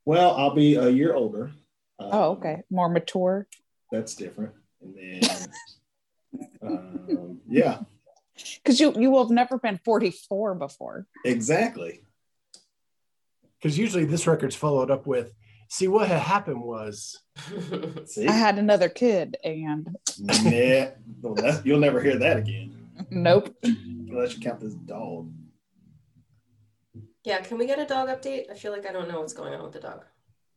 Well, 0.04 0.34
I'll 0.36 0.54
be 0.54 0.74
a 0.74 0.88
year 0.88 1.14
older. 1.14 1.52
Um, 1.98 2.08
Oh, 2.12 2.30
okay. 2.32 2.62
More 2.70 2.88
mature. 2.88 3.46
That's 3.90 4.14
different. 4.14 4.52
And 4.82 4.94
then, 4.96 6.48
um, 6.62 7.40
yeah, 7.48 7.78
Because 8.62 8.78
you 8.80 8.92
you 8.98 9.10
will 9.10 9.24
have 9.24 9.30
never 9.30 9.58
been 9.58 9.78
44 9.84 10.54
before. 10.56 11.06
exactly. 11.24 12.02
Because 13.58 13.78
usually 13.78 14.04
this 14.04 14.26
record's 14.26 14.54
followed 14.54 14.90
up 14.90 15.06
with, 15.06 15.32
see, 15.70 15.88
what 15.88 16.08
had 16.08 16.20
happened 16.20 16.60
was, 16.62 17.22
See? 18.06 18.26
I 18.28 18.32
had 18.32 18.58
another 18.58 18.88
kid 18.90 19.36
and 19.42 19.96
nah, 20.18 20.34
well, 21.22 21.34
that, 21.34 21.62
you'll 21.64 21.80
never 21.80 22.02
hear 22.02 22.18
that 22.18 22.36
again 22.36 22.72
nope. 23.10 23.54
unless 23.62 24.34
you 24.36 24.40
count 24.42 24.60
this 24.60 24.74
dog. 24.74 25.32
yeah, 27.24 27.40
can 27.40 27.56
we 27.58 27.66
get 27.66 27.78
a 27.78 27.86
dog 27.86 28.08
update? 28.08 28.50
I 28.50 28.54
feel 28.54 28.72
like 28.72 28.86
I 28.86 28.92
don't 28.92 29.08
know 29.08 29.20
what's 29.20 29.32
going 29.32 29.54
on 29.54 29.62
with 29.64 29.72
the 29.72 29.80
dog. 29.80 30.04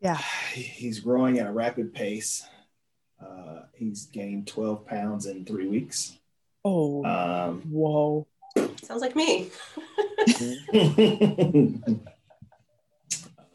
Yeah. 0.02 0.18
He's 0.54 1.00
growing 1.00 1.40
at 1.40 1.48
a 1.48 1.52
rapid 1.52 1.94
pace. 1.94 2.46
Uh, 3.22 3.64
he's 3.74 4.06
gained 4.06 4.48
12 4.48 4.86
pounds 4.88 5.26
in 5.26 5.44
three 5.46 5.68
weeks. 5.68 6.18
Oh, 6.64 7.04
Um, 7.04 7.62
whoa. 7.70 8.26
Sounds 8.82 9.02
like 9.02 9.14
me. 9.16 9.50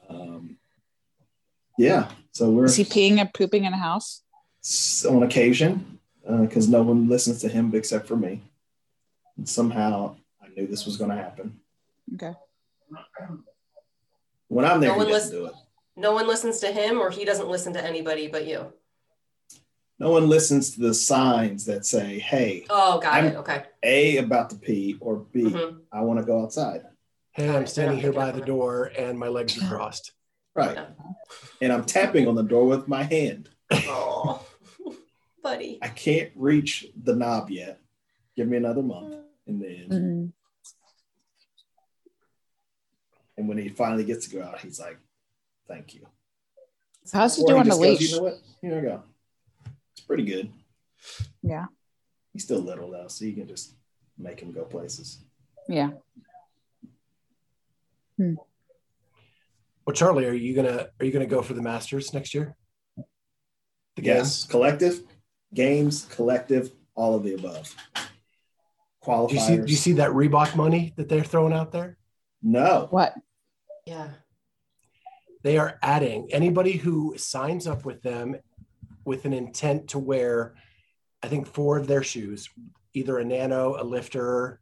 um, 0.09 0.57
yeah, 1.79 2.11
so 2.33 2.51
we're 2.51 2.65
Is 2.67 2.77
he 2.77 2.85
peeing 2.85 3.19
and 3.21 3.33
pooping 3.33 3.65
in 3.65 3.73
a 3.73 3.77
house? 3.79 4.23
on 5.09 5.23
occasion 5.23 5.99
because 6.27 6.69
no 6.69 6.83
one 6.83 7.09
listens 7.09 7.41
to 7.43 7.49
him 7.49 7.75
except 7.75 8.07
for 8.07 8.17
me. 8.17 8.41
And 9.37 9.49
somehow 9.49 10.17
I 10.43 10.49
knew 10.49 10.67
this 10.67 10.87
was 10.87 10.97
going 10.97 11.11
to 11.11 11.17
happen. 11.17 11.61
Okay. 12.15 12.33
When 14.49 14.65
I'm 14.65 14.81
there, 14.81 14.91
No 14.91 14.95
he 14.95 14.99
one 15.05 15.09
doesn't 15.09 15.31
listen- 15.33 15.39
do 15.39 15.47
it. 15.47 15.55
No 15.97 16.13
one 16.13 16.27
listens 16.27 16.59
to 16.61 16.73
him, 16.73 16.99
or 17.01 17.11
he 17.11 17.25
doesn't 17.25 17.49
listen 17.49 17.73
to 17.75 17.85
anybody 17.85 18.27
but 18.29 18.47
you. 18.47 18.73
No 19.99 20.11
one 20.11 20.29
listens 20.29 20.73
to 20.75 20.81
the 20.81 20.93
signs 20.95 21.67
that 21.67 21.87
say, 21.87 22.19
"Hey, 22.19 22.67
Oh, 22.69 22.99
got 22.99 23.15
I'm- 23.15 23.27
it. 23.27 23.37
Okay. 23.37 23.63
A 23.85 24.17
about 24.19 24.51
to 24.51 24.57
pee," 24.57 24.97
or 25.01 25.17
B, 25.17 25.43
Mhm. 25.45 25.83
I 25.93 26.01
want 26.03 26.19
to 26.19 26.27
go 26.27 26.43
outside." 26.43 26.85
hey, 27.33 27.47
Got 27.47 27.57
I'm 27.57 27.67
standing 27.67 27.99
here 27.99 28.13
by 28.13 28.31
the 28.31 28.43
it. 28.43 28.47
door 28.47 28.93
and 28.97 29.19
my 29.19 29.27
legs 29.29 29.57
are 29.61 29.67
crossed. 29.69 30.13
Right, 30.55 30.77
Yeah. 30.77 30.87
and 31.61 31.73
I'm 31.73 31.85
tapping 31.85 32.29
on 32.29 32.37
the 32.37 32.45
door 32.45 32.65
with 32.67 32.87
my 32.87 33.03
hand. 33.03 33.51
Oh, 33.73 34.45
buddy. 35.43 35.79
I 35.83 35.89
can't 35.89 36.31
reach 36.37 36.87
the 36.97 37.15
knob 37.17 37.51
yet. 37.51 37.81
Give 38.37 38.47
me 38.47 38.57
another 38.57 38.83
month, 38.83 39.17
and 39.49 39.61
then, 39.63 39.89
Mhm. 39.89 40.33
and 43.37 43.49
when 43.49 43.59
he 43.59 43.69
finally 43.69 44.05
gets 44.05 44.29
to 44.29 44.37
go 44.37 44.43
out, 44.45 44.61
he's 44.61 44.79
like, 44.79 44.99
"Thank 45.69 45.95
you." 45.95 46.07
How's 47.13 47.37
he 47.37 47.43
Or 47.43 47.49
doing 47.49 47.61
on 47.61 47.65
the 47.67 47.71
just 47.71 47.81
goes, 47.83 48.01
leash? 48.01 48.11
you 48.13 48.17
know 48.17 48.23
what? 48.23 48.39
Here 48.61 48.79
I 48.79 48.81
go. 48.81 49.03
It's 49.93 50.01
pretty 50.07 50.25
good. 50.25 50.51
Yeah. 51.43 51.67
He's 52.33 52.45
still 52.45 52.61
little 52.61 52.91
though, 52.91 53.09
so 53.09 53.25
you 53.25 53.35
can 53.35 53.47
just 53.47 53.75
make 54.19 54.41
him 54.41 54.53
go 54.53 54.65
places. 54.65 55.19
Yeah. 55.69 55.91
Hmm. 58.17 58.35
Well, 59.87 59.95
Charlie, 59.95 60.25
are 60.27 60.33
you 60.33 60.55
gonna 60.55 60.89
are 60.99 61.05
you 61.05 61.13
gonna 61.13 61.27
go 61.27 61.43
for 61.43 61.53
the 61.55 61.63
Masters 61.63 62.15
next 62.15 62.33
year? 62.35 62.57
The 63.97 64.03
Yes, 64.03 64.45
collective, 64.45 65.03
games, 65.53 66.07
collective, 66.07 66.73
all 66.95 67.15
of 67.15 67.23
the 67.23 67.35
above. 67.35 67.75
Qualifiers. 69.05 69.29
Do 69.29 69.35
you 69.35 69.41
see 69.41 69.57
do 69.57 69.71
you 69.71 69.77
see 69.77 69.93
that 69.93 70.11
Reebok 70.11 70.57
money 70.57 70.95
that 70.97 71.09
they're 71.09 71.23
throwing 71.23 71.53
out 71.53 71.71
there? 71.71 71.99
No. 72.43 72.87
What? 72.91 73.15
Yeah. 73.87 74.09
They 75.45 75.59
are 75.59 75.79
adding 75.83 76.29
anybody 76.33 76.73
who 76.73 77.17
signs 77.19 77.67
up 77.67 77.85
with 77.85 78.03
them 78.03 78.37
with 79.05 79.27
an 79.27 79.35
intent 79.35 79.89
to 79.89 79.99
wear, 79.99 80.55
I 81.23 81.29
think, 81.29 81.47
four 81.47 81.77
of 81.77 81.87
their 81.87 82.03
shoes, 82.03 82.49
either 82.95 83.19
a 83.19 83.25
nano, 83.25 83.77
a 83.79 83.85
lifter, 83.85 84.59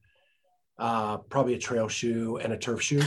uh, 0.76 1.18
probably 1.18 1.54
a 1.54 1.58
trail 1.58 1.86
shoe, 1.86 2.38
and 2.38 2.52
a 2.52 2.58
turf 2.58 2.82
shoe. 2.82 3.02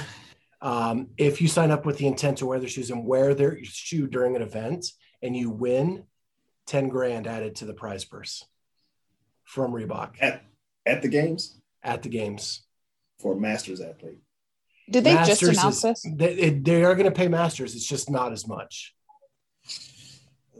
Um, 0.61 1.09
if 1.17 1.41
you 1.41 1.49
sign 1.49 1.69
up 1.69 1.85
with 1.85 1.97
the 1.97 2.07
intent 2.07 2.37
to 2.37 2.45
wear 2.45 2.59
their 2.59 2.69
shoes 2.69 2.91
and 2.91 3.05
wear 3.05 3.35
their 3.35 3.61
shoe 3.63 4.07
during 4.07 4.37
an 4.37 4.41
event 4.41 4.87
and 5.21 5.35
you 5.35 5.49
win, 5.49 6.05
10 6.67 6.87
grand 6.87 7.27
added 7.27 7.57
to 7.57 7.65
the 7.65 7.73
prize 7.73 8.05
purse 8.05 8.45
from 9.43 9.71
Reebok 9.71 10.13
At 10.21 10.43
at 10.85 11.01
the 11.01 11.07
games 11.07 11.59
at 11.83 12.01
the 12.03 12.09
games. 12.09 12.63
for 13.19 13.35
masters 13.35 13.81
athlete. 13.81 14.19
Did 14.89 15.03
they 15.03 15.15
just 15.25 15.41
announce 15.43 15.77
is- 15.77 15.81
this? 15.81 16.05
They, 16.15 16.33
it- 16.33 16.63
they 16.63 16.83
are 16.83 16.95
going 16.95 17.05
to 17.09 17.15
pay 17.15 17.27
masters. 17.27 17.75
It's 17.75 17.87
just 17.87 18.09
not 18.09 18.31
as 18.31 18.47
much. 18.47 18.93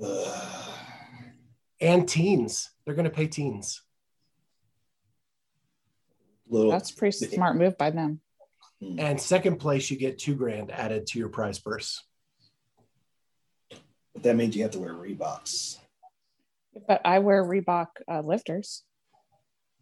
Ugh. 0.04 0.74
And 1.82 2.08
teens, 2.08 2.72
they're 2.86 2.96
going 2.96 3.06
to 3.06 3.12
pay 3.12 3.28
teens. 3.28 3.82
little 6.48 6.72
That's 6.72 6.92
a 6.92 6.96
pretty 6.96 7.18
smart 7.28 7.58
move 7.58 7.78
by 7.78 7.92
them. 7.92 8.22
And 8.98 9.20
second 9.20 9.58
place, 9.58 9.90
you 9.90 9.98
get 9.98 10.18
two 10.20 10.36
grand 10.36 10.72
added 10.72 11.08
to 11.08 11.20
your 11.20 11.30
prize 11.30 11.60
purse. 11.60 12.04
but 13.70 14.24
that 14.24 14.36
means 14.36 14.56
you 14.56 14.64
have 14.64 14.72
to 14.72 14.80
wear 14.80 14.94
Reeboks. 14.94 15.78
But 16.88 17.02
I 17.06 17.20
wear 17.20 17.44
Reebok 17.44 17.88
uh, 18.10 18.22
lifters. 18.22 18.84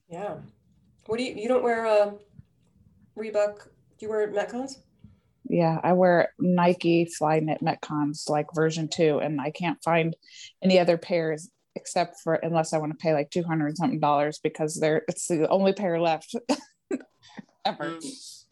Yeah. 0.10 0.36
What 1.08 1.18
do 1.18 1.24
you? 1.24 1.34
You 1.36 1.48
don't 1.48 1.64
wear 1.64 1.86
a 1.86 2.14
Reebok? 3.18 3.68
Do 4.04 4.08
you 4.10 4.14
wear 4.14 4.28
Metcons? 4.34 4.80
Yeah, 5.46 5.80
I 5.82 5.94
wear 5.94 6.34
Nike 6.38 7.06
Flyknit 7.06 7.62
Metcons 7.62 8.28
like 8.30 8.48
version 8.54 8.90
two, 8.90 9.20
and 9.20 9.40
I 9.40 9.50
can't 9.50 9.82
find 9.82 10.14
any 10.62 10.78
other 10.78 10.98
pairs 10.98 11.50
except 11.78 12.20
for 12.20 12.34
unless 12.34 12.74
I 12.74 12.80
want 12.80 12.92
to 12.92 12.98
pay 13.02 13.14
like 13.14 13.30
two 13.30 13.44
hundred 13.44 13.78
something 13.78 14.02
dollars 14.02 14.40
because 14.44 14.78
they're 14.78 15.04
it's 15.08 15.28
the 15.30 15.48
only 15.48 15.72
pair 15.72 16.02
left 16.02 16.36
ever. 17.66 17.92
Mm. 17.92 18.44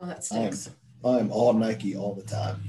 Oh, 0.00 0.06
that 0.06 0.24
stinks. 0.24 0.70
I'm 1.04 1.30
all 1.30 1.52
Nike 1.52 1.94
all 1.94 2.14
the 2.14 2.22
time. 2.22 2.62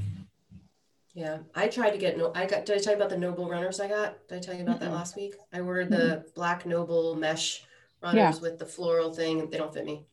Yeah, 1.13 1.37
I 1.55 1.69
tried 1.69 1.91
to 1.91 1.97
get 1.97 2.17
no. 2.17 2.33
I 2.35 2.45
got. 2.45 2.65
Did 2.65 2.75
I 2.77 2.81
tell 2.81 2.91
you 2.91 2.97
about 2.97 3.09
the 3.09 3.15
NOBULL 3.15 3.49
runners 3.49 3.79
I 3.79 3.87
got? 3.87 4.27
Did 4.27 4.35
I 4.35 4.41
tell 4.41 4.53
you 4.53 4.63
about 4.63 4.81
that 4.81 4.89
Mm-mm. 4.89 4.95
last 4.95 5.15
week? 5.15 5.33
I 5.53 5.61
ordered 5.61 5.91
the 5.91 6.25
black 6.35 6.65
NOBULL 6.65 7.15
mesh 7.15 7.63
runners 8.03 8.17
Yeah. 8.17 8.41
with 8.41 8.59
the 8.59 8.65
floral 8.65 9.13
thing. 9.13 9.49
They 9.49 9.57
don't 9.57 9.73
fit 9.73 9.85
me. 9.85 10.05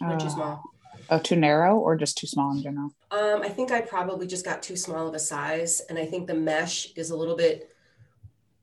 They're 0.00 0.16
too 0.16 0.24
Oh. 0.28 0.34
small. 0.34 0.62
Oh, 1.12 1.18
too 1.18 1.36
narrow 1.36 1.76
or 1.76 1.94
just 1.94 2.16
too 2.16 2.26
small 2.26 2.52
in 2.52 2.62
general? 2.62 2.90
Um, 3.10 3.42
I 3.42 3.50
think 3.50 3.70
I 3.70 3.82
probably 3.82 4.26
just 4.26 4.46
got 4.46 4.62
too 4.62 4.76
small 4.76 5.06
of 5.06 5.14
a 5.14 5.18
size, 5.18 5.82
and 5.90 5.98
I 5.98 6.06
think 6.06 6.26
the 6.26 6.32
mesh 6.32 6.90
is 6.96 7.10
a 7.10 7.16
little 7.16 7.36
bit 7.36 7.68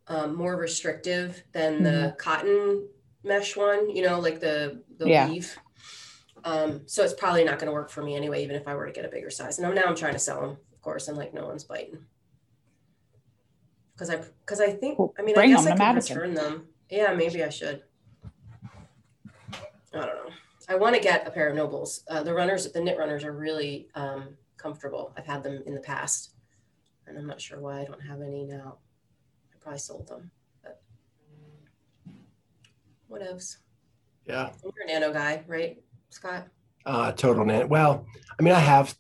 um, 0.08 0.36
more 0.36 0.56
restrictive 0.56 1.44
than 1.52 1.84
the 1.84 2.16
cotton 2.18 2.88
mesh 3.24 3.56
one. 3.56 3.96
You 3.96 4.02
know, 4.02 4.20
like 4.20 4.40
the 4.40 4.82
the 4.98 5.08
Yeah. 5.08 5.30
weave. 5.30 5.56
Um, 6.44 6.82
so 6.88 7.04
it's 7.04 7.14
probably 7.14 7.44
not 7.44 7.60
going 7.60 7.68
to 7.68 7.72
work 7.72 7.92
for 7.92 8.02
me 8.02 8.16
anyway, 8.16 8.44
even 8.44 8.56
if 8.56 8.68
I 8.68 8.74
were 8.74 8.88
to 8.88 8.92
get 8.92 9.06
a 9.06 9.10
bigger 9.10 9.30
size. 9.30 9.60
And 9.60 9.68
I'm, 9.68 9.76
now 9.76 9.84
I'm 9.84 9.96
trying 9.96 10.14
to 10.14 10.20
sell 10.20 10.42
them, 10.42 10.58
of 10.74 10.82
course, 10.82 11.08
and 11.08 11.16
like 11.18 11.36
no 11.36 11.46
one's 11.46 11.66
biting. 11.66 12.00
Because 13.94 14.10
I 14.10 14.24
because 14.40 14.60
I 14.60 14.72
think 14.72 14.98
Well, 14.98 15.14
I 15.20 15.22
mean 15.22 15.38
I 15.38 15.46
guess 15.46 15.66
them 15.66 15.80
I 15.80 15.94
could 15.94 16.10
return 16.10 16.34
them. 16.34 16.68
Yeah, 16.90 17.14
maybe 17.14 17.44
I 17.44 17.50
should. 17.50 17.84
I 19.94 20.06
don't 20.06 20.08
know. 20.08 20.32
I 20.70 20.76
want 20.76 20.96
to 20.96 21.02
get 21.02 21.28
a 21.28 21.32
pair 21.32 21.50
of 21.50 21.56
NOBULLs. 21.56 22.04
Uh, 22.08 22.22
the 22.22 22.34
runners, 22.34 22.72
the 22.72 22.80
knit 22.80 22.98
runners, 22.98 23.24
are 23.24 23.32
really 23.32 23.88
um, 23.96 24.38
comfortable. 24.56 25.12
I've 25.18 25.26
had 25.26 25.42
them 25.42 25.64
in 25.66 25.74
the 25.74 25.82
past, 25.82 26.34
and 27.08 27.18
I'm 27.18 27.26
not 27.26 27.42
sure 27.42 27.60
why 27.60 27.82
I 27.82 27.86
don't 27.86 28.02
have 28.02 28.22
any 28.22 28.46
now. 28.46 28.78
I 29.52 29.58
probably 29.60 29.80
sold 29.80 30.08
them, 30.08 30.30
but 30.62 30.80
what 33.08 33.24
else? 33.24 33.58
Yeah. 34.28 34.52
You're 34.64 34.74
a 34.88 34.94
nano 35.00 35.12
guy, 35.12 35.44
right, 35.48 35.82
Scott? 36.12 36.48
Uh, 36.86 37.14
total 37.14 37.46
net. 37.46 37.68
Well, 37.68 38.06
I 38.40 38.44
mean, 38.44 38.54
I 38.54 38.60
have 38.60 38.96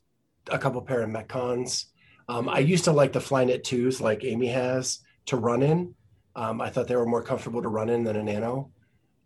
a 0.51 0.57
couple 0.57 0.81
pair 0.81 1.03
of 1.03 1.09
Metcons. 1.11 1.85
Um, 2.27 2.49
I 2.49 2.59
used 2.59 2.85
to 2.85 2.91
like 2.91 3.13
the 3.13 3.19
Flyknit 3.19 3.63
twos, 3.63 4.01
like 4.01 4.23
Amy 4.23 4.47
has, 4.47 5.01
to 5.27 5.37
run 5.37 5.61
in. 5.61 5.93
Um, 6.35 6.61
I 6.61 6.71
thought 6.71 6.87
they 6.87 6.95
were 6.95 7.05
more 7.05 7.21
comfortable 7.21 7.61
to 7.61 7.69
run 7.69 7.89
in 7.89 8.03
than 8.03 8.15
a 8.15 8.23
Nano. 8.23 8.71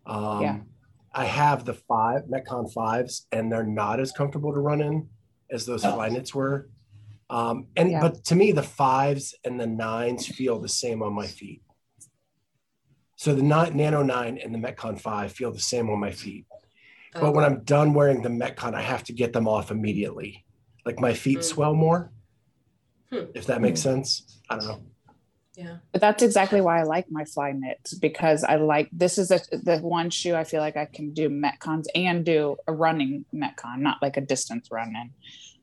Um, 0.05 0.41
Yeah. 0.41 0.59
I 1.13 1.25
have 1.25 1.65
the 1.65 1.73
five 1.75 2.23
Metcon 2.23 2.71
fives, 2.73 3.27
and 3.31 3.51
they're 3.51 3.63
not 3.65 3.99
as 3.99 4.11
comfortable 4.11 4.53
to 4.53 4.59
run 4.59 4.81
in 4.81 5.09
as 5.51 5.65
those 5.65 5.85
Oh. 5.85 5.95
Flyknits 5.97 6.33
were. 6.33 6.69
Um, 7.29 7.67
and 7.75 7.91
Yeah. 7.91 8.01
but 8.01 8.23
to 8.25 8.35
me, 8.35 8.51
the 8.51 8.63
fives 8.63 9.35
and 9.43 9.59
the 9.59 9.67
nines 9.67 10.27
feel 10.27 10.59
the 10.59 10.69
same 10.69 11.01
on 11.03 11.13
my 11.13 11.27
feet. 11.27 11.61
So 13.15 13.33
the 13.33 13.41
ni- 13.43 13.69
Nano 13.71 14.03
nine 14.03 14.37
and 14.37 14.53
the 14.53 14.59
Metcon 14.59 14.99
five 14.99 15.31
feel 15.31 15.51
the 15.51 15.59
same 15.59 15.89
on 15.89 15.99
my 15.99 16.11
feet. 16.11 16.45
But 17.13 17.33
when 17.33 17.45
I'm 17.45 17.63
done 17.63 17.93
wearing 17.93 18.23
the 18.23 18.29
Metcon, 18.29 18.73
I 18.73 18.81
have 18.81 19.03
to 19.05 19.13
get 19.13 19.33
them 19.33 19.47
off 19.47 19.71
immediately. 19.71 20.45
Like 20.85 20.99
my 20.99 21.13
feet 21.13 21.39
Mm. 21.39 21.43
swell 21.43 21.73
more. 21.75 22.11
Hmm. 23.11 23.25
If 23.35 23.45
that 23.45 23.61
makes 23.61 23.79
sense. 23.81 24.41
I 24.49 24.57
don't 24.57 24.67
know. 24.67 24.81
Yeah, 25.55 25.77
But 25.91 26.01
that's 26.01 26.23
exactly 26.23 26.61
why 26.61 26.79
I 26.79 26.83
like 26.83 27.11
my 27.11 27.25
fly 27.25 27.51
knits 27.51 27.93
because 27.93 28.43
I 28.43 28.55
like 28.55 28.89
this 28.91 29.19
is 29.19 29.29
a, 29.29 29.39
the 29.51 29.77
one 29.77 30.09
shoe 30.09 30.33
I 30.33 30.45
feel 30.45 30.61
like 30.61 30.75
I 30.77 30.85
can 30.85 31.13
do 31.13 31.29
metcons 31.29 31.85
and 31.93 32.25
do 32.25 32.57
a 32.67 32.73
running 32.73 33.25
metcon, 33.31 33.79
not 33.79 34.01
like 34.01 34.17
a 34.17 34.21
distance 34.21 34.69
run 34.71 34.95
in. 34.95 35.11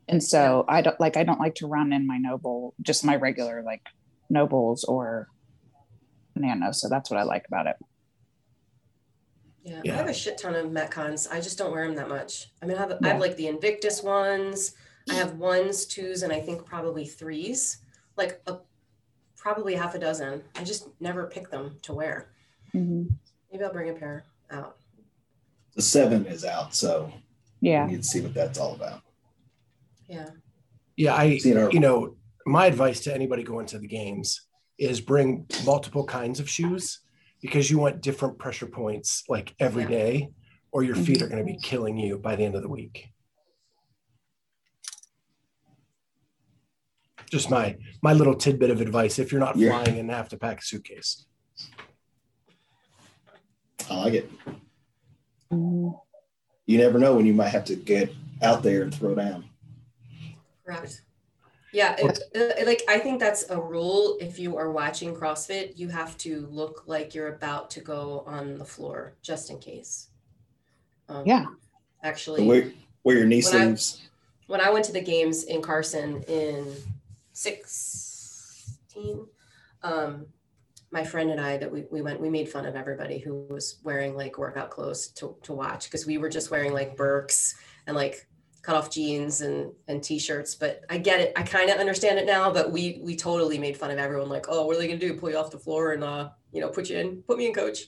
And 0.07 0.23
so 0.23 0.65
I 0.69 0.83
don't 0.83 0.99
like 1.01 1.17
I 1.17 1.25
don't 1.25 1.41
like 1.41 1.57
to 1.57 1.67
run 1.67 1.93
in 1.93 2.07
my 2.07 2.19
NOBULL, 2.19 2.75
just 2.81 3.05
my 3.05 3.17
regular 3.17 3.63
like 3.65 3.83
NOBULLs 4.31 4.85
or 4.85 5.29
nano. 6.37 6.71
So 6.71 6.89
that's 6.89 7.11
what 7.11 7.19
I 7.19 7.25
like 7.25 7.47
about 7.49 7.67
it. 7.67 7.77
yeah, 9.65 9.81
Yeah. 9.83 9.95
I 9.95 9.97
have 9.97 10.09
a 10.09 10.15
shit 10.15 10.39
ton 10.39 10.55
of 10.55 10.67
Metcons. 10.67 11.31
I 11.31 11.41
just 11.41 11.59
don't 11.59 11.73
wear 11.73 11.87
them 11.87 11.97
that 11.97 12.09
much. 12.09 12.51
I 12.63 12.67
mean, 12.67 12.77
I 12.77 12.81
have, 12.81 12.99
I 13.03 13.09
have 13.09 13.21
like 13.21 13.37
the 13.37 13.49
Invictus 13.49 14.03
ones. 14.03 14.75
I 15.09 15.15
have 15.15 15.35
ones, 15.35 15.87
twos, 15.87 16.23
and 16.23 16.33
I 16.33 16.41
think 16.41 16.65
probably 16.65 17.05
threes. 17.07 17.79
Like 18.17 18.41
a 18.47 18.59
probably 19.41 19.75
half 19.75 19.95
a 19.95 19.99
dozen. 19.99 20.43
I 20.57 20.65
just 20.65 20.89
never 21.01 21.27
pick 21.27 21.51
them 21.51 21.77
to 21.83 21.95
wear. 21.95 22.29
Mhm. 22.75 23.09
Maybe 23.51 23.65
I'll 23.65 23.73
bring 23.73 23.89
a 23.91 23.95
pair 23.95 24.25
out. 24.51 24.77
The 25.75 25.83
seven 25.83 26.27
is 26.27 26.45
out, 26.45 26.75
so 26.75 27.11
Yeah. 27.61 27.87
we 27.87 27.93
need 27.93 28.03
to 28.03 28.09
see 28.09 28.21
what 28.21 28.35
that's 28.35 28.59
all 28.59 28.75
about. 28.75 29.03
Yeah. 30.09 30.31
Yeah, 30.97 31.15
I 31.15 31.39
our- 31.57 31.71
you 31.73 31.81
know, 31.81 32.17
my 32.45 32.67
advice 32.67 33.01
to 33.01 33.15
anybody 33.15 33.43
going 33.43 33.67
to 33.67 33.79
the 33.79 33.87
games 33.87 34.47
is 34.79 35.01
bring 35.01 35.47
multiple 35.65 36.05
kinds 36.05 36.39
of 36.41 36.49
shoes 36.49 37.01
because 37.41 37.71
you 37.71 37.79
want 37.79 38.03
different 38.03 38.39
pressure 38.39 38.67
points 38.67 39.25
like 39.29 39.55
every 39.59 39.85
Yeah. 39.85 39.89
day, 39.89 40.29
or 40.73 40.83
your 40.83 40.97
feet 40.97 41.23
are 41.23 41.29
going 41.29 41.45
to 41.45 41.53
be 41.53 41.59
killing 41.59 41.97
you 41.97 42.19
by 42.19 42.37
the 42.37 42.45
end 42.45 42.55
of 42.55 42.63
the 42.63 42.69
week. 42.69 43.09
Just 47.31 47.49
my 47.49 47.77
my 48.03 48.13
little 48.13 48.35
tidbit 48.35 48.71
of 48.71 48.81
advice 48.81 49.19
if 49.21 49.31
you're 49.31 49.41
not 49.41 49.57
Yeah. 49.57 49.83
flying 49.83 49.99
and 50.01 50.11
have 50.11 50.29
to 50.31 50.37
pack 50.37 50.59
a 50.61 50.63
suitcase. 50.65 51.27
I 53.89 53.95
like 54.05 54.15
it. 54.15 54.31
You 55.51 56.79
never 56.79 56.99
know 56.99 57.15
when 57.17 57.27
you 57.27 57.33
might 57.33 57.49
have 57.49 57.65
to 57.67 57.77
get 57.77 58.13
out 58.43 58.63
there 58.63 58.83
and 58.83 58.93
throw 58.95 59.15
down. 59.15 59.45
Correct. 60.65 61.03
Yeah, 61.73 61.95
it, 61.99 62.19
uh, 62.35 62.67
like 62.67 62.83
I 62.89 62.99
think 62.99 63.21
that's 63.21 63.49
a 63.49 63.61
rule. 63.61 64.17
If 64.21 64.41
you 64.41 64.57
are 64.57 64.73
watching 64.73 65.15
CrossFit, 65.15 65.79
you 65.79 65.89
have 65.89 66.19
to 66.19 66.49
look 66.51 66.83
like 66.87 67.15
you're 67.15 67.29
about 67.35 67.71
to 67.71 67.81
go 67.81 68.25
on 68.27 68.59
the 68.59 68.65
floor, 68.65 69.13
just 69.23 69.51
in 69.51 69.59
case. 69.61 70.09
Um, 71.09 71.23
Yeah. 71.25 71.47
Actually, 72.03 72.45
Wear, 72.47 72.73
wear 73.05 73.19
your 73.19 73.27
knee 73.27 73.43
When 73.45 73.55
I- 73.55 73.65
sleeves. 73.67 74.09
when 74.49 74.61
I 74.61 74.71
went 74.71 74.85
to 74.87 74.93
the 74.93 75.01
games 75.01 75.45
in 75.45 75.63
Carson 75.63 76.23
in 76.25 76.75
16, 77.41 79.27
um, 79.83 80.27
my 80.91 81.03
friend 81.05 81.31
and 81.31 81.41
I 81.41 81.57
that 81.57 81.73
we, 81.73 81.85
we 81.91 82.03
went, 82.03 82.21
we 82.21 82.29
made 82.29 82.51
fun 82.51 82.67
of 82.67 82.77
everybody 82.77 83.19
who 83.19 83.47
was 83.49 83.79
wearing 83.83 84.15
like 84.15 84.37
workout 84.37 84.69
clothes 84.69 85.09
to, 85.13 85.37
to 85.45 85.55
watch 85.55 85.85
because 85.85 86.05
we 86.05 86.19
were 86.19 86.29
just 86.29 86.51
wearing 86.51 86.75
like 86.75 86.99
Birks 86.99 87.55
and 87.87 87.97
like 87.97 88.29
cut 88.61 88.77
off 88.77 88.91
jeans 88.91 89.41
and, 89.41 89.73
and 89.89 90.03
t-shirts. 90.03 90.55
But 90.55 90.83
I 90.91 90.99
get 90.99 91.21
it. 91.21 91.33
I 91.35 91.43
kind 91.43 91.71
of 91.71 91.79
understand 91.79 92.19
it 92.19 92.27
now, 92.27 92.53
but 92.53 92.71
we, 92.71 93.01
we 93.03 93.17
totally 93.17 93.59
made 93.59 93.75
fun 93.75 93.91
of 93.91 93.99
everyone 93.99 94.29
like, 94.29 94.45
oh, 94.51 94.67
what 94.67 94.77
are 94.77 94.79
they 94.79 94.87
going 94.87 95.01
to 95.01 95.09
do? 95.09 95.15
Pull 95.15 95.31
you 95.31 95.39
off 95.39 95.51
the 95.51 95.59
floor 95.59 95.93
and, 95.93 96.05
uh, 96.05 96.29
you 96.53 96.61
know, 96.61 96.69
put 96.69 96.91
you 96.91 96.99
in, 96.99 97.23
put 97.23 97.39
me 97.39 97.47
in 97.47 97.55
coach. 97.55 97.87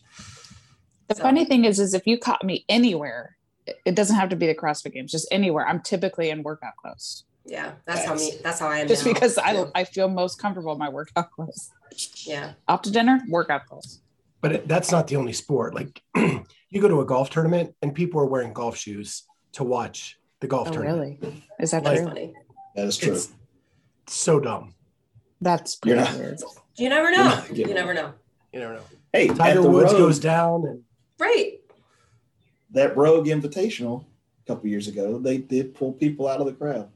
The 1.09 1.17
So- 1.17 1.23
funny 1.23 1.45
thing 1.45 1.67
is, 1.67 1.79
is 1.79 1.93
if 1.93 2.07
you 2.07 2.17
caught 2.17 2.43
me 2.43 2.65
anywhere, 2.71 3.37
it 3.85 3.95
doesn't 3.95 4.17
have 4.17 4.31
to 4.31 4.37
be 4.37 4.47
the 4.47 4.55
CrossFit 4.55 4.95
games, 4.95 5.13
just 5.13 5.29
anywhere. 5.31 5.67
I'm 5.67 5.83
typically 5.83 6.31
in 6.31 6.43
workout 6.43 6.77
clothes. 6.77 7.25
Yeah. 7.45 7.73
That's 7.87 8.05
how 8.05 8.15
me, 8.15 8.33
that's 8.43 8.59
how 8.61 8.69
I 8.69 8.79
am. 8.79 8.89
Just 8.89 9.05
now, 9.05 9.13
because 9.13 9.37
I 9.39 9.55
too. 9.55 9.71
I 9.75 9.85
feel 9.85 10.09
most 10.09 10.39
comfortable 10.41 10.73
in 10.73 10.79
my 10.79 10.89
workout 10.89 11.31
clothes. 11.33 11.71
yeah. 12.25 12.53
Off 12.69 12.83
to 12.83 12.91
dinner, 12.91 13.21
workout 13.29 13.67
clothes. 13.67 14.01
But 14.41 14.53
it, 14.53 14.69
that's 14.69 14.91
not 14.91 15.07
the 15.09 15.17
only 15.17 15.33
sport. 15.33 15.75
Like 15.75 16.03
you 16.17 16.81
go 16.81 16.89
to 16.89 17.01
a 17.01 17.05
golf 17.05 17.31
tournament 17.31 17.75
and 17.83 17.95
people 17.95 18.21
are 18.21 18.27
wearing 18.27 18.53
golf 18.53 18.77
shoes 18.77 19.25
to 19.53 19.65
watch 19.65 20.19
the 20.41 20.47
golf 20.47 20.69
Oh, 20.69 20.73
tournament. 20.73 21.19
really? 21.23 21.45
Is 21.61 21.71
that 21.73 21.85
Like- 21.85 21.99
true? 21.99 22.07
funny. 22.09 22.35
That 22.77 22.87
is 22.87 22.97
true. 22.97 23.13
It's 23.13 23.33
so 24.07 24.41
dumb. 24.41 24.75
That's 25.41 25.79
You're 25.85 25.97
pretty 25.97 26.11
not- 26.13 26.19
weird. 26.21 26.41
You 26.77 26.89
never 26.89 27.11
know. 27.11 27.25
not 27.25 27.49
getting 27.49 27.69
You 27.69 27.75
never 27.75 27.93
know. 27.95 28.13
You 28.53 28.61
never 28.61 28.75
know. 28.75 28.83
hey, 29.13 29.29
Tiger 29.29 29.63
Woods 29.63 29.93
Rogue, 29.93 29.99
goes 30.01 30.19
down 30.19 30.65
and 30.67 30.83
Right. 31.19 31.59
that 32.71 32.97
Rogue 32.97 33.27
Invitational 33.27 34.05
a 34.45 34.47
couple 34.47 34.69
years 34.69 34.89
ago, 34.89 35.19
they 35.19 35.39
did 35.39 35.75
pull 35.75 35.93
people 35.93 36.27
out 36.27 36.41
of 36.41 36.47
the 36.47 36.53
crowd. 36.53 36.89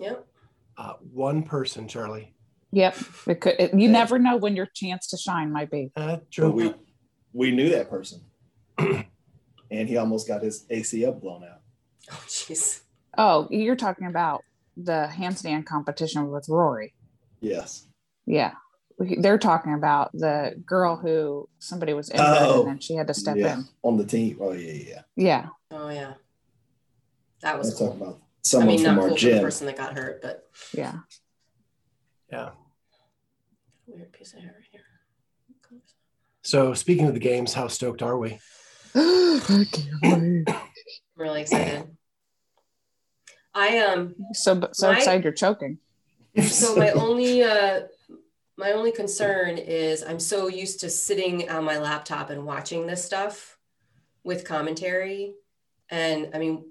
Yep. 0.00 0.26
uh, 0.76 0.92
one 1.12 1.42
person, 1.42 1.88
Charlie. 1.88 2.34
Yep. 2.72 2.96
It 3.26 3.40
could, 3.40 3.54
it, 3.58 3.72
you 3.74 3.86
Yeah. 3.86 3.90
never 3.92 4.18
know 4.18 4.36
when 4.36 4.54
your 4.56 4.66
chance 4.66 5.06
to 5.08 5.16
shine 5.16 5.50
might 5.52 5.70
be. 5.70 5.90
Uh, 5.96 6.16
But 6.16 6.30
true. 6.30 6.50
we 6.50 6.74
we 7.32 7.50
knew 7.50 7.68
that 7.70 7.88
person, 7.90 8.20
and 8.78 9.88
he 9.88 9.96
almost 9.96 10.26
got 10.28 10.42
his 10.42 10.64
ACL 10.70 11.12
blown 11.20 11.44
out. 11.44 11.60
Oh, 12.10 12.24
jeez. 12.26 12.80
Oh, 13.16 13.48
you're 13.50 13.76
talking 13.76 14.06
about 14.06 14.44
the 14.76 15.08
handstand 15.12 15.66
competition 15.66 16.30
with 16.30 16.46
Rory. 16.48 16.94
Yes. 17.40 17.86
Yeah. 18.26 18.52
They're 18.98 19.38
talking 19.38 19.74
about 19.74 20.10
the 20.12 20.60
girl 20.66 20.96
who 20.96 21.48
somebody 21.58 21.92
was 21.92 22.10
injured 22.10 22.26
Oh, 22.28 22.60
and 22.62 22.68
then 22.70 22.78
she 22.80 22.94
had 22.94 23.06
to 23.08 23.14
step 23.14 23.36
yeah. 23.36 23.54
in. 23.58 23.64
On 23.82 23.96
the 23.96 24.04
team. 24.04 24.38
Oh 24.40 24.52
yeah, 24.52 24.72
yeah. 24.72 25.02
Yeah. 25.16 25.46
Oh 25.70 25.88
yeah. 25.88 26.14
That 27.42 27.58
was 27.58 27.74
cool. 27.74 27.88
talk 27.88 27.96
about 27.96 28.18
I 28.48 28.60
someone 28.60 28.68
mean, 28.76 28.82
not 28.82 28.94
from 28.94 28.98
our 29.04 29.08
cool 29.08 29.16
for 29.16 29.24
the 29.24 29.30
gym. 29.32 29.42
person 29.42 29.66
that 29.66 29.76
got 29.76 29.96
hurt, 29.96 30.22
but 30.22 30.48
Yeah. 30.74 30.94
yeah. 32.32 32.50
weird 33.86 34.12
piece 34.12 34.32
of 34.34 34.40
hair 34.40 34.54
right 34.56 34.64
here. 34.70 34.80
So 36.42 36.72
speaking 36.74 37.06
of 37.06 37.14
the 37.14 37.20
games, 37.20 37.52
how 37.52 37.68
stoked 37.68 38.02
are 38.02 38.16
we? 38.18 38.38
I 38.94 39.66
can't 39.70 39.88
wait. 40.02 40.44
I'm 40.48 40.60
really 41.16 41.42
excited. 41.42 41.84
I 43.54 43.78
um 43.80 44.14
So 44.34 44.68
so 44.72 44.90
My- 44.90 44.96
excited 44.96 45.24
you're 45.24 45.32
choking. 45.34 45.78
so 46.48 46.74
my 46.76 46.90
only 46.92 47.42
uh 47.42 47.82
my 48.56 48.72
only 48.72 48.92
concern 48.92 49.58
is 49.58 50.02
I'm 50.02 50.20
so 50.20 50.48
used 50.48 50.80
to 50.80 50.90
sitting 50.90 51.48
on 51.50 51.64
my 51.64 51.78
laptop 51.78 52.30
and 52.30 52.44
watching 52.46 52.86
this 52.86 53.04
stuff 53.04 53.58
with 54.24 54.44
commentary. 54.44 55.34
And 55.90 56.30
I 56.34 56.38
mean, 56.38 56.64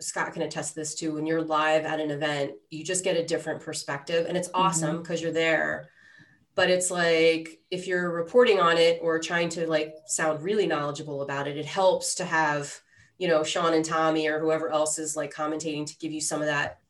Scott 0.00 0.32
can 0.32 0.42
attest 0.42 0.70
to 0.70 0.80
this 0.80 0.94
too. 0.94 1.14
When 1.14 1.26
you're 1.26 1.42
live 1.42 1.84
at 1.84 2.00
an 2.00 2.10
event, 2.10 2.52
you 2.70 2.84
just 2.84 3.04
get 3.04 3.16
a 3.16 3.24
different 3.24 3.60
perspective 3.60 4.26
and 4.26 4.36
it's 4.36 4.50
awesome 4.54 4.98
because 4.98 5.22
you're 5.22 5.32
there. 5.32 5.90
But 6.54 6.70
it's 6.70 6.90
like 6.90 7.60
if 7.70 7.86
you're 7.86 8.10
reporting 8.10 8.60
on 8.60 8.76
it 8.76 8.98
or 9.02 9.18
trying 9.18 9.48
to 9.50 9.66
like 9.66 9.94
sound 10.06 10.42
really 10.42 10.66
knowledgeable 10.66 11.22
about 11.22 11.48
it, 11.48 11.56
it 11.56 11.66
helps 11.66 12.14
to 12.16 12.24
have, 12.24 12.80
you 13.18 13.28
know, 13.28 13.42
Sean 13.42 13.74
and 13.74 13.84
Tommy 13.84 14.28
or 14.28 14.40
whoever 14.40 14.70
else 14.70 14.98
is 14.98 15.16
like 15.16 15.32
commentating 15.32 15.86
to 15.86 15.98
give 15.98 16.12
you 16.12 16.20
some 16.20 16.40
of 16.40 16.46
that 16.46 16.80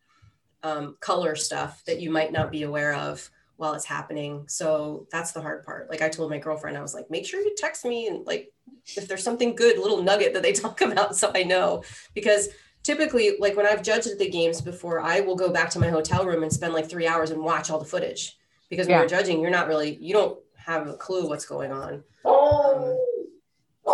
um, 0.63 0.97
color 1.01 1.37
stuff 1.37 1.83
that 1.87 2.01
you 2.01 2.11
might 2.11 2.33
not 2.33 2.51
be 2.51 2.63
aware 2.63 2.95
of 2.95 3.31
while 3.57 3.75
it's 3.75 3.85
happening. 3.85 4.45
So 4.49 5.07
that's 5.13 5.33
the 5.33 5.43
hard 5.43 5.65
part. 5.65 5.91
Like 5.91 6.01
I 6.01 6.09
told 6.09 6.31
my 6.31 6.39
girlfriend, 6.39 6.79
I 6.79 6.83
was 6.83 6.95
like, 6.95 7.11
make 7.11 7.27
sure 7.27 7.41
you 7.41 7.55
text 7.57 7.85
me 7.85 8.07
and 8.07 8.27
like 8.27 8.53
if 8.97 9.07
there's 9.07 9.23
something 9.23 9.55
good, 9.55 9.79
little 9.79 10.03
nugget 10.03 10.33
that 10.33 10.43
they 10.43 10.53
talk 10.55 10.81
about, 10.81 11.15
so 11.15 11.31
I 11.35 11.43
know. 11.43 11.85
Because 12.15 12.49
typically, 12.91 13.37
like 13.39 13.57
when 13.57 13.67
I've 13.67 13.83
judged 13.83 14.19
the 14.19 14.29
games 14.29 14.61
before, 14.61 15.01
I 15.01 15.21
will 15.21 15.37
go 15.37 15.51
back 15.51 15.71
to 15.71 15.79
my 15.79 15.89
hotel 15.89 16.27
room 16.27 16.43
and 16.43 16.53
spend 16.53 16.75
like 16.75 16.91
three 16.91 17.07
hours 17.07 17.31
and 17.31 17.41
watch 17.41 17.71
all 17.71 17.79
the 17.79 17.85
footage. 17.85 18.37
Because 18.69 18.89
when 18.89 18.95
Yeah. 18.95 19.01
you're 19.01 19.09
judging, 19.09 19.41
you're 19.41 19.51
not 19.51 19.69
really, 19.69 19.95
you 20.01 20.13
don't 20.13 20.41
have 20.57 20.89
a 20.89 20.95
clue 20.95 21.29
what's 21.29 21.45
going 21.45 21.71
on. 21.71 22.03
Um, 22.25 22.99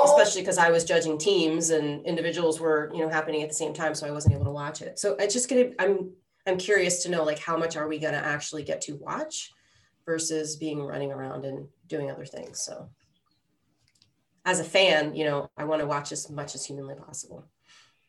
especially 0.04 0.40
because 0.40 0.56
I 0.56 0.70
was 0.70 0.85
judging 0.85 1.18
teams 1.18 1.70
and 1.70 2.06
individuals 2.06 2.59
were, 2.59 2.90
you 2.94 3.00
know, 3.00 3.09
happening 3.11 3.42
at 3.42 3.48
the 3.48 3.54
same 3.54 3.74
time, 3.74 3.94
so 3.94 4.06
I 4.06 4.11
wasn't 4.11 4.35
able 4.35 4.46
to 4.46 4.50
watch 4.50 4.80
it. 4.80 4.98
So 4.98 5.16
I 5.20 5.26
just 5.26 5.48
gonna, 5.50 5.70
I'm, 5.78 6.12
I'm 6.46 6.56
curious 6.56 7.02
to 7.02 7.11
know 7.11 7.22
like 7.22 7.38
how 7.38 7.56
much 7.59 7.76
are 7.76 7.88
we 7.88 7.98
gonna 7.98 8.16
actually 8.16 8.62
get 8.62 8.80
to 8.82 8.96
watch 8.96 9.50
versus 10.06 10.56
being 10.56 10.82
running 10.82 11.12
around 11.12 11.44
and 11.44 11.68
doing 11.87 12.11
other 12.11 12.24
things. 12.24 12.62
So 12.62 12.88
as 14.46 14.61
a 14.61 14.64
fan, 14.64 15.14
you 15.14 15.24
know, 15.24 15.50
I 15.56 15.64
want 15.64 15.80
to 15.80 15.87
watch 15.87 16.12
as 16.12 16.30
much 16.30 16.54
as 16.54 16.64
humanly 16.64 16.94
possible. 16.94 17.44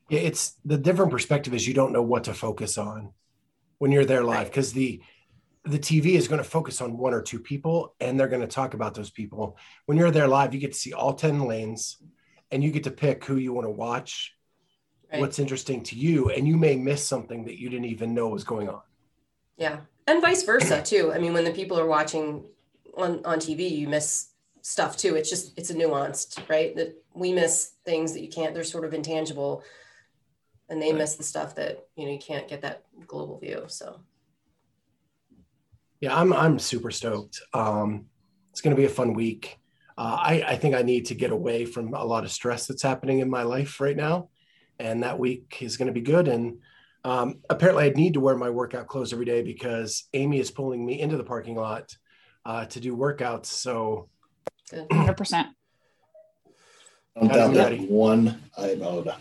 Yeah, 0.10 0.20
it's 0.22 0.56
the 0.64 0.78
different 0.78 1.12
perspective 1.12 1.54
is 1.54 1.68
you 1.68 1.74
don't 1.74 1.92
know 1.92 2.02
what 2.02 2.26
to 2.26 2.34
focus 2.34 2.78
on 2.78 3.12
when 3.78 3.92
you're 3.92 4.06
there 4.06 4.24
live 4.24 4.48
because 4.48 4.74
the 4.74 5.02
the 5.66 5.80
TV 5.80 6.16
is 6.16 6.30
going 6.30 6.42
to 6.42 6.50
focus 6.50 6.80
on 6.80 6.98
one 6.98 7.14
or 7.14 7.22
two 7.22 7.40
people 7.40 7.94
and 8.00 8.18
they're 8.18 8.30
going 8.30 8.42
to 8.42 8.48
talk 8.48 8.74
about 8.74 8.94
those 8.94 9.10
people. 9.10 9.58
When 9.86 9.98
you're 9.98 10.12
there 10.12 10.28
live, 10.28 10.54
you 10.54 10.62
get 10.62 10.72
to 10.72 10.80
see 10.80 10.94
all 10.94 11.14
10 11.14 11.42
lanes 11.42 11.98
and 12.52 12.64
you 12.64 12.72
get 12.72 12.86
to 12.86 12.92
pick 12.92 13.26
who 13.26 13.36
you 13.36 13.52
want 13.52 13.66
to 13.66 13.72
watch, 13.72 14.34
Right. 15.12 15.22
what's 15.22 15.40
interesting 15.40 15.84
to 15.84 15.96
you, 15.96 16.30
and 16.32 16.48
you 16.48 16.58
may 16.58 16.76
miss 16.76 17.06
something 17.06 17.46
that 17.46 17.60
you 17.60 17.70
didn't 17.70 17.86
even 17.86 18.14
know 18.14 18.28
was 18.28 18.44
going 18.44 18.68
on. 18.68 18.82
Yeah. 19.58 19.80
And 20.06 20.22
vice 20.22 20.44
versa 20.44 20.82
too. 20.82 21.12
I 21.14 21.18
mean, 21.18 21.34
when 21.34 21.44
the 21.46 21.52
people 21.52 21.80
are 21.80 21.86
watching 21.86 22.44
on, 22.96 23.26
on 23.26 23.40
TV, 23.40 23.70
you 23.70 23.88
miss 23.88 24.30
stuff 24.62 24.98
too. 24.98 25.16
It's 25.16 25.30
just, 25.30 25.58
it's 25.58 25.70
a 25.70 25.74
nuanced, 25.76 26.50
right? 26.50 26.76
That 26.76 26.96
we 27.14 27.32
miss 27.32 27.74
things 27.86 28.14
that 28.14 28.22
you 28.22 28.30
can't, 28.30 28.54
they're 28.54 28.64
sort 28.66 28.84
of 28.86 28.94
intangible 28.94 29.64
and 30.70 30.82
they 30.82 30.92
Right. 30.92 31.00
miss 31.00 31.16
the 31.16 31.24
stuff 31.24 31.56
that, 31.56 31.88
you 31.96 32.06
know, 32.06 32.12
you 32.12 32.20
can't 32.20 32.48
get 32.48 32.62
that 32.62 32.84
global 33.08 33.40
view. 33.40 33.66
So 33.68 34.02
Yeah, 36.00 36.16
I'm 36.16 36.32
I'm 36.34 36.60
super 36.60 36.92
stoked. 36.92 37.42
Um, 37.54 38.06
it's 38.52 38.62
going 38.62 38.76
to 38.76 38.80
be 38.80 38.86
a 38.86 38.90
fun 38.90 39.14
week. 39.14 39.58
Uh, 39.98 40.18
I 40.20 40.44
I 40.50 40.56
think 40.58 40.76
I 40.76 40.84
need 40.84 41.08
to 41.08 41.16
get 41.16 41.32
away 41.32 41.66
from 41.66 41.94
a 41.94 42.04
lot 42.06 42.24
of 42.24 42.32
stress 42.32 42.68
that's 42.68 42.84
happening 42.84 43.20
in 43.20 43.30
my 43.30 43.44
life 43.44 43.82
right 43.82 43.96
now, 43.98 44.30
and 44.78 45.02
that 45.04 45.18
week 45.20 45.58
is 45.62 45.78
going 45.78 45.88
to 45.88 45.94
be 45.94 46.02
good. 46.02 46.28
And 46.28 46.60
um, 47.04 47.42
apparently, 47.50 47.86
I 47.86 47.90
need 47.90 48.14
to 48.14 48.20
wear 48.20 48.36
my 48.36 48.50
workout 48.50 48.88
clothes 48.88 49.12
every 49.14 49.26
day 49.26 49.42
because 49.42 50.08
Amy 50.14 50.40
is 50.40 50.52
pulling 50.52 50.86
me 50.86 51.00
into 51.00 51.18
the 51.18 51.24
parking 51.24 51.56
lot 51.56 51.96
uh, 52.46 52.66
to 52.66 52.80
do 52.80 52.96
workouts. 52.96 53.46
So 53.48 54.10
100%. 54.72 55.48
Don't 57.16 57.28
Gotta 57.28 57.40
doubt 57.40 57.50
be 57.50 57.56
that 57.58 57.72
ready. 57.72 57.86
one 57.88 58.44
iota. 58.58 59.18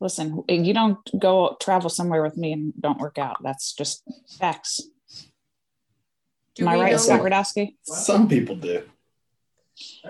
Listen, 0.00 0.44
you 0.48 0.74
don't 0.74 0.98
go 1.18 1.56
travel 1.60 1.88
somewhere 1.88 2.22
with 2.22 2.36
me 2.36 2.52
and 2.52 2.74
don't 2.80 2.98
work 2.98 3.18
out. 3.18 3.38
That's 3.42 3.72
just 3.72 4.02
facts. 4.38 4.80
Do 6.54 6.64
Am 6.64 6.68
I 6.68 6.74
right, 6.80 6.92
know, 6.92 6.98
Scott 6.98 7.20
Radowski? 7.20 7.74
Some 7.82 8.28
people 8.28 8.56
do. 8.56 8.82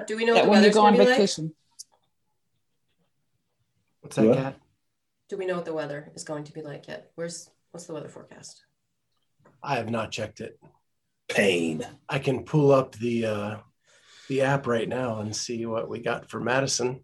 do 0.07 0.17
we 0.17 0.25
know 0.25 0.35
That 0.35 0.47
what 0.47 0.47
the 0.47 0.51
when 0.51 0.59
you 0.59 0.69
weather's 0.69 0.75
go 0.75 0.81
going 0.83 0.87
on 0.87 0.93
to 0.95 0.99
be 0.99 1.05
like? 1.09 1.17
vacation. 1.17 1.55
what's 4.01 4.17
that, 4.17 4.25
What? 4.27 4.39
Kat? 4.39 4.57
Do 5.29 5.37
we 5.37 5.47
know 5.47 5.57
what 5.57 5.65
the 5.65 5.75
weather 5.75 6.13
is 6.15 6.23
going 6.25 6.45
to 6.45 6.53
be 6.53 6.63
like 6.63 6.87
yet? 6.87 7.11
Where's, 7.17 7.51
what's 7.73 7.87
the 7.87 7.95
weather 7.95 8.09
forecast? 8.09 8.65
I 9.63 9.77
have 9.77 9.91
not 9.91 10.13
checked 10.13 10.41
it. 10.41 10.59
Pain. 11.29 11.85
I 12.09 12.21
can 12.21 12.45
pull 12.45 12.71
up 12.71 12.93
the 12.97 13.27
uh, 13.27 13.57
the 14.29 14.43
app 14.43 14.69
right 14.69 14.89
now 14.89 15.19
and 15.21 15.35
see 15.35 15.67
what 15.67 15.89
we 15.89 15.99
got 15.99 16.31
for 16.31 16.39
Madison. 16.39 17.01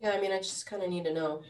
Yeah. 0.00 0.12
I 0.12 0.20
mean, 0.20 0.32
I 0.32 0.38
just 0.38 0.64
kind 0.64 0.82
of 0.82 0.88
need 0.88 1.04
to 1.04 1.12
know. 1.12 1.42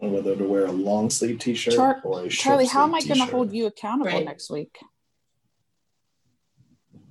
Or 0.00 0.10
whether 0.10 0.36
to 0.36 0.44
wear 0.44 0.66
a 0.66 0.70
long 0.72 1.10
sleeve 1.10 1.38
t 1.40 1.54
shirt 1.54 1.74
Char- 1.74 2.00
or 2.04 2.20
a 2.20 2.30
short 2.30 2.32
Charlie, 2.32 2.66
how 2.66 2.84
am 2.84 2.94
I 2.94 3.00
going 3.00 3.18
to 3.18 3.26
hold 3.26 3.52
you 3.52 3.66
accountable 3.66 4.12
Right. 4.12 4.24
next 4.24 4.48
week 4.48 4.78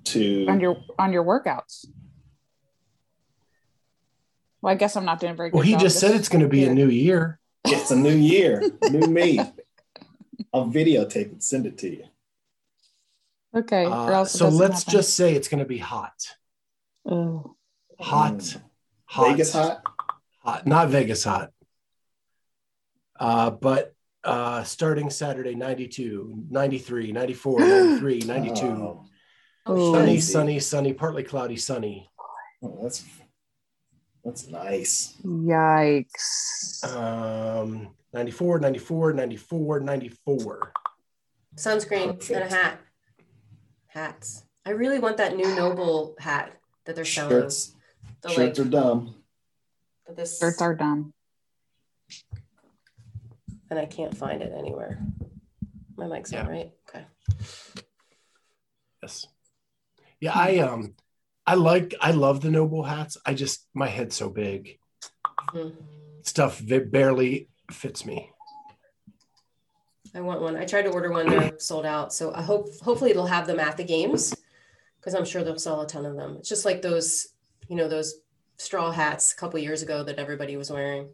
to 0.06 0.46
on 0.48 0.60
your 0.62 0.78
on 0.98 1.12
your 1.12 1.24
workouts? 1.26 1.86
Well, 4.62 4.72
I 4.72 4.76
guess 4.76 4.96
I'm 4.96 5.06
not 5.06 5.20
doing 5.20 5.36
very 5.36 5.50
good. 5.50 5.58
Well, 5.58 5.66
he 5.66 5.74
job 5.74 5.82
just 5.82 6.00
said 6.00 6.16
it's 6.16 6.30
going 6.30 6.42
to 6.44 6.48
be 6.50 6.64
a 6.64 6.74
new 6.74 6.88
year. 6.90 7.40
It's 7.66 7.92
a 7.92 7.96
new 7.96 8.16
year, 8.16 8.64
new 8.90 9.06
me. 9.08 9.40
I'll 10.54 10.68
videotape 10.68 11.32
and 11.34 11.44
send 11.44 11.66
it 11.66 11.78
to 11.80 11.90
you. 11.90 12.04
Okay. 13.56 13.86
or 13.86 13.92
Uh, 13.92 14.08
else 14.12 14.32
so 14.32 14.48
let's 14.50 14.84
happen. 14.84 14.92
just 14.94 15.16
say 15.16 15.34
it's 15.36 15.48
going 15.48 15.60
to 15.60 15.66
be 15.68 15.78
hot. 15.80 16.36
Oh. 17.06 17.56
hot, 18.00 18.34
Mm. 18.36 18.62
hot, 19.06 19.28
Vegas 19.32 19.54
hot. 19.54 19.84
hot, 20.44 20.66
not 20.68 20.90
Vegas 20.90 21.24
hot. 21.24 21.52
Uh, 23.20 23.50
but 23.52 23.94
uh, 24.24 24.64
starting 24.64 25.10
Saturday, 25.10 25.56
92, 25.56 26.46
93, 26.50 27.12
94, 27.12 27.60
93, 27.62 28.20
92. 28.22 28.66
Oh, 28.66 29.06
Oh. 29.70 29.92
sunny, 29.94 30.06
Crazy. 30.14 30.22
sunny, 30.32 30.60
sunny, 30.62 30.94
partly 30.94 31.24
cloudy, 31.24 31.58
sunny. 31.58 32.10
oh, 32.64 32.80
that's 32.82 33.04
that's 34.24 34.48
nice. 34.48 35.16
Yikes. 35.26 36.86
Um, 36.96 37.90
94, 38.14 38.60
94, 38.60 39.14
94, 39.14 39.80
94. 39.82 40.74
Sunscreen 41.56 42.30
and 42.30 42.44
a 42.44 42.48
hat. 42.48 42.80
Hats. 43.88 44.44
I 44.66 44.70
really 44.72 45.00
want 45.00 45.18
that 45.18 45.36
new 45.36 45.46
NOBULL 45.56 46.16
hat 46.20 46.54
that 46.86 46.96
they're 46.96 47.04
showing. 47.06 47.30
Shirts, 47.30 47.74
The 48.22 48.30
shirts 48.30 48.60
like 48.60 48.68
are 48.68 48.70
dumb. 48.70 49.16
this, 50.16 50.40
Shirts 50.40 50.62
are 50.62 50.76
dumb. 50.76 51.14
And 53.70 53.78
I 53.80 53.86
can't 53.86 54.16
find 54.16 54.42
it 54.42 54.54
anywhere. 54.58 55.00
My 55.98 56.08
mic's 56.08 56.32
on, 56.34 56.46
Yeah. 56.46 56.52
right? 56.52 56.72
Okay. 56.90 57.06
Yes. 59.02 59.28
Yeah, 60.20 60.32
I 60.34 60.60
um 60.60 60.96
I 61.46 61.56
like 61.56 61.94
I 62.02 62.12
love 62.12 62.42
the 62.42 62.50
NOBULL 62.50 62.84
hats. 62.84 63.18
I 63.26 63.34
just 63.34 63.68
my 63.74 63.88
head's 63.88 64.16
so 64.16 64.30
big. 64.30 64.80
Hmm. 65.52 65.70
Stuff 66.24 66.60
that 66.68 66.92
barely 66.92 67.50
fits 67.72 68.06
me. 68.06 68.32
I 70.16 70.22
want 70.22 70.42
one. 70.42 70.56
I 70.56 70.66
tried 70.66 70.84
to 70.84 70.90
order 70.90 71.12
one. 71.12 71.30
They're 71.30 71.60
sold 71.60 71.86
out. 71.86 72.14
So 72.14 72.34
I 72.34 72.42
hope 72.42 72.68
hopefully 72.82 73.14
they'll 73.14 73.28
have 73.28 73.48
them 73.48 73.60
at 73.60 73.78
the 73.78 73.84
games 73.84 74.34
because 75.00 75.14
I'm 75.14 75.26
sure 75.26 75.44
they'll 75.44 75.60
sell 75.60 75.82
a 75.82 75.88
ton 75.88 76.06
of 76.06 76.16
them. 76.16 76.38
It's 76.40 76.50
just 76.50 76.66
like 76.66 76.82
those, 76.82 77.28
you 77.68 77.76
know, 77.76 77.88
those 77.88 78.16
straw 78.58 78.92
hats 78.92 79.32
a 79.34 79.36
couple 79.36 79.60
years 79.60 79.84
ago 79.84 80.04
that 80.04 80.18
everybody 80.18 80.58
was 80.58 80.72
wearing. 80.72 81.10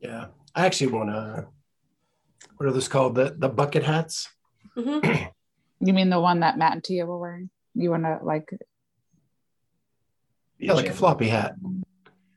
Yeah. 0.00 0.26
I 0.54 0.66
actually 0.66 0.88
want 0.92 1.10
to 1.10 1.46
what 2.56 2.66
are 2.68 2.72
those 2.72 2.88
called? 2.88 3.14
The 3.16 3.34
the 3.36 3.48
bucket 3.48 3.82
hats? 3.82 4.28
hmm 4.74 4.98
You 5.80 5.92
mean 5.92 6.10
the 6.10 6.20
one 6.20 6.40
that 6.40 6.56
Matt 6.58 6.72
and 6.72 6.84
Tia 6.84 7.04
were 7.06 7.18
wearing? 7.18 7.50
You 7.74 7.90
want 7.90 8.04
to 8.04 8.20
like, 8.22 8.48
Yeah, 10.58 10.72
like 10.74 10.88
a 10.88 10.92
floppy 10.92 11.28
hat. 11.28 11.54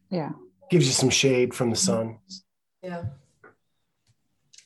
yeah. 0.10 0.32
Gives 0.70 0.86
you 0.88 0.92
some 0.92 1.10
shade 1.10 1.54
from 1.54 1.70
the 1.70 1.76
sun. 1.76 2.18
Yeah. 2.82 3.06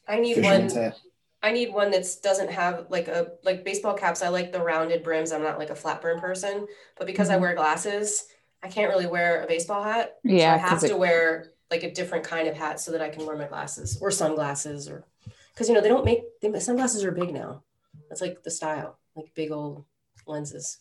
I 0.07 0.19
need 0.19 0.35
Fisherman's 0.35 0.73
one. 0.73 0.83
hat. 0.83 0.97
I 1.43 1.51
need 1.51 1.73
one 1.73 1.91
that 1.91 2.05
doesn't 2.23 2.51
have 2.51 2.85
like 2.89 3.07
a 3.07 3.33
like 3.43 3.63
baseball 3.65 3.93
caps. 3.95 4.21
I 4.21 4.29
like 4.29 4.51
the 4.51 4.61
rounded 4.61 5.03
brims. 5.03 5.31
I'm 5.31 5.43
not 5.43 5.59
like 5.59 5.69
a 5.69 5.75
flat 5.75 6.01
brim 6.01 6.19
person, 6.19 6.67
but 6.97 7.07
because 7.07 7.29
I 7.29 7.35
Mhm. 7.37 7.41
wear 7.41 7.55
glasses, 7.55 8.25
I 8.63 8.67
can't 8.67 8.89
really 8.89 9.07
wear 9.07 9.43
a 9.43 9.47
baseball 9.47 9.83
hat. 9.83 10.17
So 10.25 10.31
Yeah. 10.31 10.53
I 10.53 10.57
have 10.57 10.69
'cause 10.69 10.81
to 10.83 10.91
it- 10.91 10.99
wear 10.99 11.51
like 11.71 11.83
a 11.83 11.91
different 11.91 12.25
kind 12.25 12.47
of 12.47 12.55
hat 12.55 12.79
so 12.79 12.91
that 12.91 13.01
I 13.01 13.09
can 13.09 13.25
wear 13.25 13.37
my 13.37 13.47
glasses 13.47 13.97
or 14.01 14.11
sunglasses 14.11 14.89
or 14.89 15.05
because 15.53 15.69
you 15.69 15.73
know 15.73 15.81
they 15.81 15.89
don't 15.89 16.05
make 16.05 16.23
they, 16.41 16.59
sunglasses 16.59 17.03
are 17.03 17.11
big 17.11 17.33
now. 17.33 17.63
That's 18.09 18.21
like 18.21 18.43
the 18.43 18.51
style, 18.51 18.99
like 19.15 19.33
big 19.33 19.51
old 19.51 19.85
lenses. 20.27 20.77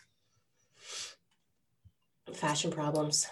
Fashion 2.34 2.70
problems, 2.70 3.26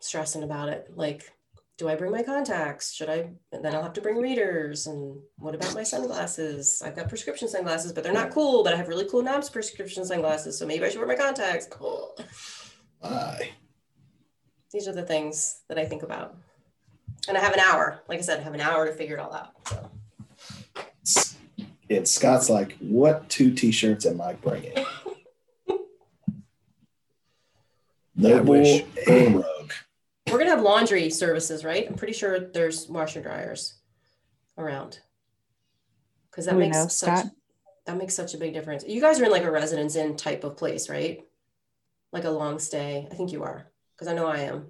stressing 0.00 0.42
about 0.42 0.68
it. 0.68 0.90
Like, 0.94 1.32
do 1.76 1.88
I 1.88 1.96
bring 1.96 2.12
my 2.12 2.22
contacts? 2.22 2.92
Should 2.92 3.10
I? 3.10 3.30
And 3.52 3.64
then 3.64 3.74
I'll 3.74 3.82
have 3.82 3.92
to 3.94 4.00
bring 4.00 4.16
readers. 4.16 4.86
And 4.86 5.20
what 5.38 5.54
about 5.54 5.74
my 5.74 5.82
sunglasses? 5.82 6.80
I've 6.84 6.94
got 6.94 7.08
prescription 7.08 7.48
sunglasses, 7.48 7.92
but 7.92 8.04
they're 8.04 8.12
not 8.12 8.30
cool. 8.30 8.62
But 8.62 8.74
I 8.74 8.76
have 8.76 8.88
really 8.88 9.08
cool 9.08 9.22
knobs 9.22 9.50
prescription 9.50 10.04
sunglasses, 10.04 10.56
so 10.58 10.66
maybe 10.66 10.84
I 10.84 10.88
should 10.88 10.98
wear 10.98 11.08
my 11.08 11.16
contacts. 11.16 11.68
Aye. 13.02 13.50
these 14.72 14.88
are 14.88 14.92
the 14.92 15.02
things 15.02 15.62
that 15.68 15.78
I 15.78 15.84
think 15.84 16.02
about. 16.02 16.36
And 17.28 17.36
I 17.36 17.40
have 17.40 17.54
an 17.54 17.60
hour. 17.60 18.00
Like 18.08 18.18
I 18.18 18.22
said, 18.22 18.40
I 18.40 18.42
have 18.42 18.54
an 18.54 18.60
hour 18.60 18.86
to 18.86 18.92
figure 18.92 19.16
it 19.16 19.20
all 19.20 19.32
out. 19.32 19.52
So 21.02 21.36
And 21.90 22.06
Scott's 22.06 22.50
like, 22.50 22.76
what 22.78 23.28
two 23.28 23.52
t-shirts 23.54 24.06
am 24.06 24.20
I 24.20 24.34
bringing? 24.34 24.72
Noble 28.16 28.54
wish. 28.54 28.84
and 29.08 29.36
Rogue. 29.36 29.72
We're 30.30 30.38
gonna 30.38 30.50
have 30.50 30.62
laundry 30.62 31.10
services, 31.10 31.64
right? 31.64 31.86
I'm 31.88 31.94
pretty 31.94 32.12
sure 32.12 32.38
there's 32.38 32.88
washer 32.88 33.20
dryers 33.20 33.74
around. 34.56 35.00
Because 36.30 36.46
that 36.46 36.54
we 36.54 36.62
makes 36.62 36.76
know, 36.76 36.88
such 36.88 37.18
Scott? 37.18 37.32
that 37.86 37.96
makes 37.96 38.14
such 38.14 38.34
a 38.34 38.38
big 38.38 38.52
difference. 38.54 38.84
You 38.86 39.00
guys 39.00 39.20
are 39.20 39.24
in 39.24 39.30
like 39.30 39.44
a 39.44 39.50
residence 39.50 39.96
inn 39.96 40.16
type 40.16 40.44
of 40.44 40.56
place, 40.56 40.88
right? 40.88 41.24
Like 42.12 42.24
a 42.24 42.30
long 42.30 42.58
stay. 42.58 43.06
I 43.10 43.14
think 43.14 43.32
you 43.32 43.42
are, 43.42 43.70
because 43.94 44.08
I 44.08 44.14
know 44.14 44.26
I 44.26 44.38
am. 44.40 44.66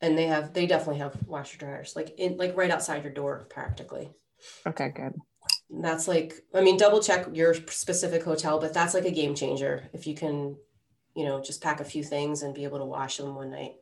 And 0.00 0.16
they 0.16 0.26
have 0.26 0.52
they 0.52 0.66
definitely 0.66 1.00
have 1.00 1.26
washer 1.26 1.58
dryers, 1.58 1.94
like 1.96 2.14
in 2.18 2.36
like 2.36 2.56
right 2.56 2.70
outside 2.70 3.02
your 3.02 3.12
door, 3.12 3.46
practically. 3.50 4.10
Okay, 4.66 4.90
good. 4.94 5.14
That's 5.70 6.08
like, 6.08 6.34
I 6.54 6.62
mean, 6.62 6.78
double 6.78 7.02
check 7.02 7.26
your 7.32 7.52
specific 7.54 8.24
hotel, 8.24 8.58
but 8.58 8.72
that's 8.72 8.94
like 8.94 9.04
a 9.04 9.10
game 9.10 9.34
changer 9.34 9.90
if 9.92 10.06
you 10.06 10.14
can, 10.14 10.56
you 11.14 11.24
know, 11.24 11.42
just 11.42 11.62
pack 11.62 11.80
a 11.80 11.84
few 11.84 12.02
things 12.02 12.42
and 12.42 12.54
be 12.54 12.64
able 12.64 12.78
to 12.78 12.84
wash 12.84 13.18
them 13.18 13.34
one 13.34 13.50
night. 13.50 13.74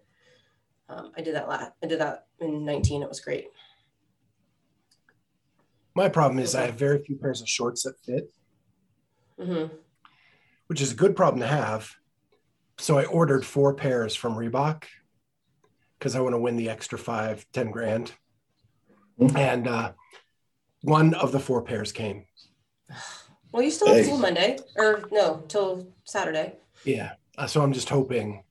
Um, 0.89 1.13
I 1.17 1.23
did 1.23 1.35
that 1.35 1.49
last. 1.49 1.73
I 1.83 1.87
did 1.87 2.01
that 2.01 2.27
in 2.41 2.65
19. 2.65 3.03
It 3.03 3.09
was 3.09 3.21
great. 3.21 3.47
My 5.95 6.09
problem 6.09 6.39
is 6.39 6.55
I 6.55 6.67
have 6.67 6.75
very 6.75 7.03
few 7.03 7.17
pairs 7.17 7.41
of 7.41 7.49
shorts 7.49 7.83
that 7.85 7.95
fit, 8.05 8.33
hmm 9.41 9.67
which 10.67 10.81
is 10.81 10.91
a 10.91 10.97
good 10.97 11.15
problem 11.15 11.41
to 11.41 11.47
have. 11.47 11.91
So 12.79 12.99
I 12.99 13.05
ordered 13.05 13.47
four 13.47 13.75
pairs 13.75 14.15
from 14.15 14.35
Reebok 14.35 14.85
because 15.99 16.15
I 16.15 16.21
want 16.21 16.35
to 16.35 16.39
win 16.39 16.57
the 16.57 16.69
extra 16.71 16.99
five, 16.99 17.47
10 17.53 17.71
grand. 17.71 18.13
Mhm. 19.21 19.37
And 19.37 19.67
uh, 19.69 19.93
one 20.83 21.15
of 21.15 21.33
the 21.33 21.41
four 21.41 21.63
pairs 21.63 21.93
came. 21.93 22.27
Well, 23.53 23.63
you 23.63 23.71
still 23.71 23.87
have 23.89 23.97
Hey. 23.99 24.05
till 24.05 24.19
Monday, 24.19 24.59
or 24.77 25.05
no, 25.11 25.43
till 25.49 25.87
Saturday. 26.05 26.57
Yeah. 26.85 27.13
Uh, 27.39 27.47
so 27.47 27.63
I'm 27.63 27.73
just 27.73 27.89
hoping 27.89 28.43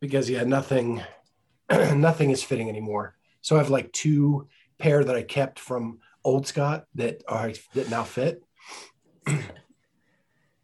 because 0.00 0.28
yeah, 0.28 0.42
nothing, 0.42 1.00
nothing 1.70 2.30
is 2.30 2.42
fitting 2.42 2.68
anymore. 2.68 3.14
So 3.40 3.54
I 3.54 3.58
have 3.58 3.70
like 3.70 3.92
two 3.92 4.48
pair 4.78 5.04
that 5.04 5.14
I 5.14 5.22
kept 5.22 5.60
from 5.60 6.00
Old 6.24 6.48
Scott 6.48 6.86
that 6.96 7.22
are 7.28 7.52
that 7.74 7.88
now 7.90 8.02
fit. 8.02 8.42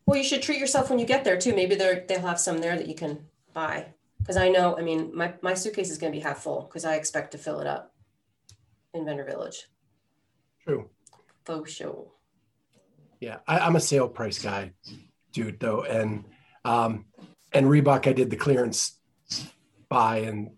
Well, 0.07 0.17
you 0.19 0.25
should 0.25 0.43
treat 0.43 0.59
yourself 0.59 0.91
when 0.91 0.99
you 0.99 1.07
get 1.07 1.23
there 1.23 1.39
too. 1.39 1.55
Maybe 1.55 1.77
they 1.77 2.05
they'll 2.09 2.23
have 2.23 2.41
some 2.41 2.59
there 2.59 2.77
that 2.77 2.89
you 2.89 2.97
can 2.97 3.27
buy. 3.55 3.95
Because 4.21 4.37
I 4.37 4.49
know, 4.49 4.77
I 4.79 4.83
mean, 4.83 5.11
my, 5.15 5.35
my 5.43 5.55
suitcase 5.55 5.91
is 5.91 5.99
going 5.99 6.13
to 6.13 6.17
be 6.19 6.23
half 6.23 6.39
full 6.43 6.63
because 6.63 6.85
I 6.85 6.95
expect 6.95 7.33
to 7.33 7.39
fill 7.39 7.61
it 7.61 7.67
up 7.67 7.93
in 8.95 9.05
Vendor 9.05 9.25
Village. 9.25 9.67
True. 10.65 10.89
Faux 11.45 11.71
show. 11.73 12.13
Yeah, 13.21 13.39
I, 13.47 13.59
I'm 13.61 13.77
a 13.77 13.81
sale 13.81 14.09
price 14.09 14.39
guy, 14.43 14.73
dude. 15.33 15.61
Though, 15.61 15.83
and 15.83 16.25
um, 16.65 17.07
and 17.53 17.67
Reebok, 17.67 18.07
I 18.07 18.13
did 18.13 18.31
the 18.31 18.37
clearance 18.37 18.99
buy, 19.89 20.19
and 20.19 20.51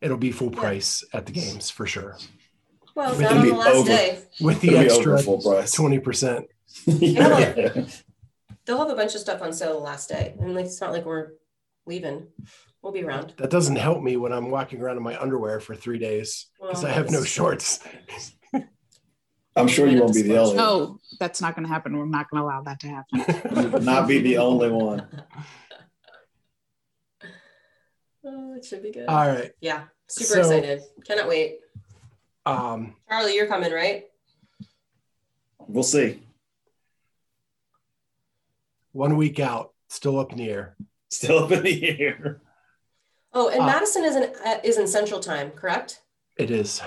it'll 0.00 0.16
be 0.16 0.32
full 0.32 0.52
Yeah. 0.52 0.60
price 0.60 1.04
at 1.12 1.26
the 1.26 1.32
games 1.32 1.68
for 1.70 1.86
sure 1.86 2.16
Well, 2.94 3.10
It'll 3.12 3.22
not 3.22 3.36
on 3.38 3.46
the 3.48 3.54
last 3.54 3.74
over. 3.76 3.88
day. 3.88 4.22
with 4.40 4.60
the 4.62 4.76
extra 4.78 5.20
full 5.22 5.40
price. 5.42 5.72
twenty 5.72 5.98
percent. 5.98 6.46
yeah. 6.86 7.84
They'll 8.64 8.78
have 8.84 8.90
a 8.90 8.94
bunch 8.96 9.14
of 9.14 9.20
stuff 9.20 9.42
on 9.42 9.52
sale 9.52 9.72
the 9.74 9.78
last 9.84 10.08
day. 10.08 10.34
And 10.40 10.54
like, 10.54 10.64
it's 10.66 10.80
not 10.80 10.92
like 10.92 11.04
we're 11.04 11.32
leaving. 11.86 12.26
We'll 12.82 12.92
be 12.92 13.02
around. 13.02 13.34
That 13.38 13.50
doesn't 13.50 13.76
help 13.76 14.02
me 14.02 14.16
when 14.16 14.32
I'm 14.32 14.50
walking 14.50 14.80
around 14.80 14.96
in 14.98 15.02
my 15.02 15.20
underwear 15.20 15.60
for 15.60 15.74
three 15.74 15.98
days 15.98 16.46
because 16.60 16.82
Well, 16.82 16.92
I 16.92 16.94
have 16.94 17.10
no 17.10 17.24
shorts. 17.24 17.80
I'm 19.56 19.68
sure 19.68 19.86
you 19.86 20.00
won't 20.00 20.12
be 20.14 20.22
the 20.22 20.36
only 20.38 20.48
one. 20.48 20.56
No, 20.56 20.98
that's 21.20 21.40
not 21.40 21.54
going 21.54 21.64
to 21.66 21.72
happen. 21.72 21.96
We're 21.96 22.06
not 22.06 22.28
going 22.28 22.40
to 22.42 22.44
allow 22.46 22.62
that 22.62 22.80
to 22.80 22.88
happen. 22.88 23.84
Not 23.84 24.08
be 24.08 24.18
the 24.20 24.38
only 24.38 24.70
one. 24.70 25.06
Oh, 28.26 28.54
it 28.56 28.64
should 28.64 28.82
be 28.82 28.90
good. 28.90 29.06
All 29.06 29.28
right. 29.28 29.52
yeah, 29.60 29.84
super 30.08 30.26
So- 30.26 30.38
excited. 30.40 30.82
Cannot 31.06 31.28
wait. 31.28 31.58
Um, 32.46 32.96
Charlie, 33.06 33.34
you're 33.34 33.46
coming, 33.46 33.70
right? 33.70 34.04
We'll 35.68 35.82
see. 35.82 36.22
one 38.92 39.16
week 39.18 39.40
out, 39.40 39.74
still 39.90 40.18
up 40.18 40.32
in 40.32 40.38
the 40.38 40.48
air. 40.48 40.74
Still 41.14 41.44
up 41.44 41.52
in 41.52 41.62
the 41.62 42.00
air. 42.00 42.40
Oh, 43.32 43.48
and 43.48 43.62
Uh, 43.62 43.66
Madison 43.66 44.04
is 44.04 44.16
in 44.16 44.32
uh, 44.44 44.58
is 44.64 44.78
in 44.78 44.86
Central 44.88 45.20
Time, 45.20 45.50
correct? 45.52 46.00
It 46.36 46.50
is. 46.50 46.82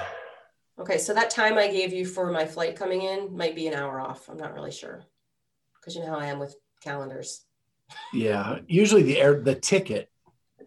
Okay, 0.79 0.97
so 0.97 1.13
that 1.13 1.29
time 1.29 1.57
I 1.57 1.67
gave 1.69 1.93
you 1.93 2.05
for 2.05 2.29
my 2.31 2.45
flight 2.45 2.75
coming 2.75 3.01
in 3.01 3.35
might 3.35 3.55
be 3.55 3.67
an 3.67 3.73
hour 3.73 3.99
off. 3.99 4.29
I'm 4.29 4.37
not 4.37 4.53
really 4.53 4.71
sure. 4.71 5.03
Because 5.79 5.95
you 5.95 6.01
know 6.01 6.09
how 6.09 6.19
I 6.19 6.25
am 6.25 6.39
with 6.39 6.55
calendars. 6.83 7.45
Yeah. 8.13 8.59
Usually 8.67 9.01
the 9.03 9.19
air 9.19 9.41
the 9.41 9.55
ticket 9.55 10.09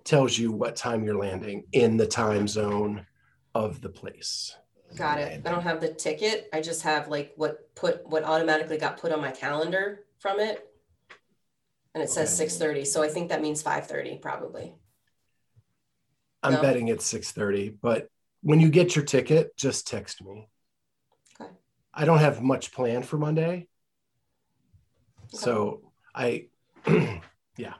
tells 0.04 0.38
you 0.38 0.50
what 0.52 0.74
time 0.74 1.04
you're 1.04 1.18
landing 1.18 1.64
in 1.72 1.98
the 1.98 2.06
time 2.06 2.48
zone 2.48 3.06
of 3.54 3.82
the 3.82 3.90
place. 3.90 4.56
Got 4.96 5.18
it. 5.20 5.42
I 5.44 5.50
don't 5.50 5.62
have 5.62 5.80
the 5.82 5.92
ticket. 5.92 6.48
I 6.52 6.62
just 6.62 6.82
have 6.82 7.08
like 7.08 7.34
what 7.36 7.74
put 7.74 8.06
what 8.08 8.24
automatically 8.24 8.78
got 8.78 8.96
put 8.96 9.12
on 9.12 9.20
my 9.20 9.30
calendar 9.30 10.00
from 10.18 10.40
it. 10.40 10.66
And 11.94 12.02
it 12.02 12.10
says 12.10 12.36
6:30. 12.36 12.84
So 12.84 13.02
I 13.02 13.08
think 13.08 13.28
that 13.30 13.42
means 13.42 13.62
5:30 13.62 14.20
probably. 14.20 14.74
I'm 16.42 16.54
No. 16.54 16.62
betting 16.62 16.88
it's 16.88 17.04
6:30, 17.04 17.68
but 17.68 18.08
when 18.42 18.60
you 18.60 18.70
get 18.70 18.96
your 18.96 19.04
ticket, 19.04 19.56
just 19.56 19.86
text 19.86 20.22
me. 20.22 20.48
Okay. 21.38 21.50
I 21.92 22.04
don't 22.04 22.18
have 22.18 22.40
much 22.42 22.72
planned 22.72 23.06
for 23.06 23.18
Monday. 23.18 23.68
So 25.28 25.92
I 26.14 26.48
yeah. 27.56 27.74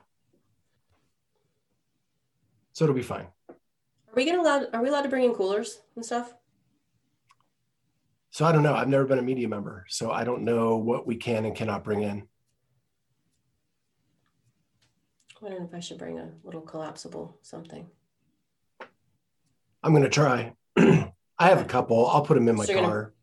So 2.73 2.85
it'll 2.85 2.95
be 2.95 3.01
fine. 3.01 3.27
Are 3.49 4.15
we 4.15 4.25
gonna 4.25 4.41
allowed 4.41 4.67
are 4.73 4.81
we 4.81 4.89
allowed 4.89 5.03
to 5.03 5.09
bring 5.09 5.23
in 5.23 5.33
coolers 5.33 5.81
and 5.95 6.05
stuff? 6.05 6.33
So 8.29 8.45
I 8.45 8.51
don't 8.51 8.63
know. 8.63 8.75
I've 8.75 8.87
never 8.87 9.05
been 9.05 9.19
a 9.19 9.23
media 9.23 9.47
member, 9.47 9.85
so 9.89 10.11
I 10.11 10.23
don't 10.23 10.43
know 10.43 10.77
what 10.77 11.05
we 11.05 11.17
can 11.17 11.45
and 11.45 11.55
cannot 11.55 11.83
bring 11.83 12.03
in. 12.03 12.27
I 15.41 15.45
wonder 15.45 15.63
if 15.63 15.73
I 15.73 15.79
should 15.79 15.97
bring 15.97 16.19
a 16.19 16.29
little 16.43 16.61
collapsible 16.61 17.37
something. 17.41 17.87
I'm 19.83 19.91
going 19.91 20.03
to 20.03 20.09
try. 20.09 20.53
I 20.77 21.09
have 21.39 21.61
a 21.61 21.65
couple. 21.65 22.07
I'll 22.07 22.21
put 22.21 22.35
them 22.35 22.47
in 22.47 22.55
my 22.55 22.65
So 22.65 22.73
you're 22.73 22.81
gonna- 22.81 22.91
car. 22.93 23.13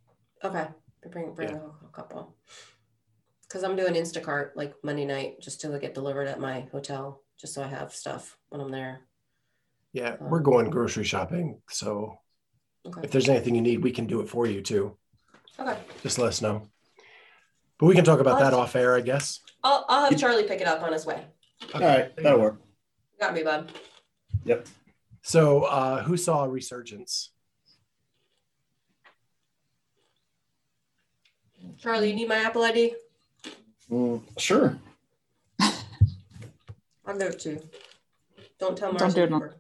Okay. 0.44 0.66
Bring 1.11 1.33
bring 1.35 1.50
Yeah. 1.50 1.61
a, 1.85 1.88
couple. 1.92 2.35
Because 3.42 3.62
I'm 3.64 3.76
doing 3.76 3.94
Instacart 3.94 4.50
like 4.57 4.74
Monday 4.83 5.04
night 5.04 5.40
just 5.40 5.61
to 5.62 5.78
get 5.78 5.94
delivered 5.94 6.28
at 6.28 6.38
my 6.40 6.68
hotel, 6.72 7.22
just 7.40 7.54
so 7.54 7.62
I 7.62 7.66
have 7.68 7.94
stuff 7.94 8.37
when 8.50 8.61
I'm 8.61 8.70
there. 8.70 9.00
Yeah, 9.92 10.16
um, 10.20 10.28
we're 10.28 10.40
going 10.40 10.68
grocery 10.70 11.04
shopping. 11.04 11.61
So 11.70 12.18
Okay. 12.87 13.00
if 13.04 13.11
there's 13.11 13.28
anything 13.28 13.54
you 13.54 13.62
need, 13.62 13.83
we 13.83 13.90
can 13.92 14.07
do 14.07 14.20
it 14.20 14.28
for 14.28 14.46
you 14.46 14.61
too. 14.61 14.96
Okay. 15.59 15.78
Just 16.02 16.18
let 16.18 16.28
us 16.28 16.42
know. 16.42 16.68
But 17.78 17.87
we 17.87 17.94
can 17.94 18.04
talk 18.04 18.20
about 18.20 18.38
that 18.40 18.48
Awesome. 18.52 18.61
off 18.61 18.76
air, 18.76 18.94
I 18.96 19.00
guess. 19.00 19.40
I'll 19.64 19.85
I'll 19.88 20.11
have 20.11 20.18
Charlie 20.20 20.44
pick 20.44 20.61
it 20.61 20.66
up 20.66 20.83
on 20.83 20.92
his 20.92 21.07
way. 21.07 21.24
All 21.75 21.81
right, 21.81 22.14
that'll 22.16 22.40
work. 22.40 22.61
Got 23.21 23.35
me, 23.35 23.42
bud. 23.42 23.73
Yep. 24.44 24.66
So, 25.23 25.64
uh, 25.64 26.03
who 26.03 26.16
saw 26.16 26.44
a 26.44 26.49
resurgence? 26.49 27.31
Charlie, 31.79 32.11
you 32.11 32.16
need 32.16 32.29
my 32.29 32.37
Apple 32.37 32.62
ID? 32.62 32.94
Mm, 33.90 34.23
sure. 34.38 34.79
I'm 35.61 37.18
there 37.18 37.33
too. 37.33 37.61
Don't 38.59 38.77
tell 38.77 38.92
Don't 38.92 39.14
do 39.14 39.23
it 39.25 39.33
on- 39.33 39.55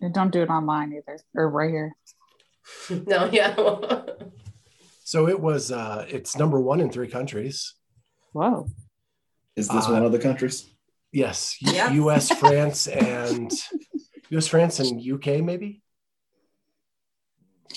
And 0.00 0.12
don't 0.12 0.30
do 0.30 0.42
it 0.42 0.50
online 0.50 0.92
either, 0.92 1.18
or 1.34 1.48
right 1.48 1.70
here. 1.70 1.96
no, 3.06 3.26
yeah. 3.32 3.54
So 5.04 5.28
it 5.28 5.40
was. 5.40 5.70
Uh, 5.72 6.06
it's 6.08 6.36
number 6.36 6.60
one 6.60 6.80
in 6.80 6.90
three 6.90 7.08
countries. 7.08 7.74
Whoa. 8.32 8.66
Is 9.56 9.68
this 9.68 9.86
Uh, 9.86 9.92
one 9.92 10.04
of 10.04 10.12
the 10.12 10.18
countries? 10.18 10.68
Yes, 11.12 11.56
U- 11.60 11.72
Yeah. 11.72 11.90
U.S., 11.92 12.30
France, 12.38 12.86
and 12.88 13.52
U.S., 14.30 14.48
France, 14.48 14.80
and 14.80 15.00
U.K. 15.00 15.40
Maybe. 15.42 15.82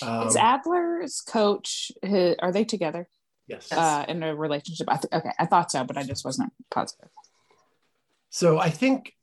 Um, 0.01 0.27
Is 0.27 0.35
Adler's 0.35 1.21
coach, 1.21 1.91
hi- 2.03 2.35
are 2.39 2.51
they 2.51 2.65
together 2.65 3.07
yes. 3.47 3.67
Yes. 3.71 3.79
uh, 3.79 4.05
in 4.07 4.23
a 4.23 4.35
relationship? 4.35 4.87
I 4.89 4.97
th- 4.97 5.13
okay, 5.13 5.31
I 5.39 5.45
thought 5.45 5.71
so, 5.71 5.83
but 5.83 5.97
I 5.97 6.03
just 6.03 6.25
wasn't 6.25 6.51
positive. 6.69 7.09
So 8.29 8.59
I 8.59 8.69
think 8.69 9.13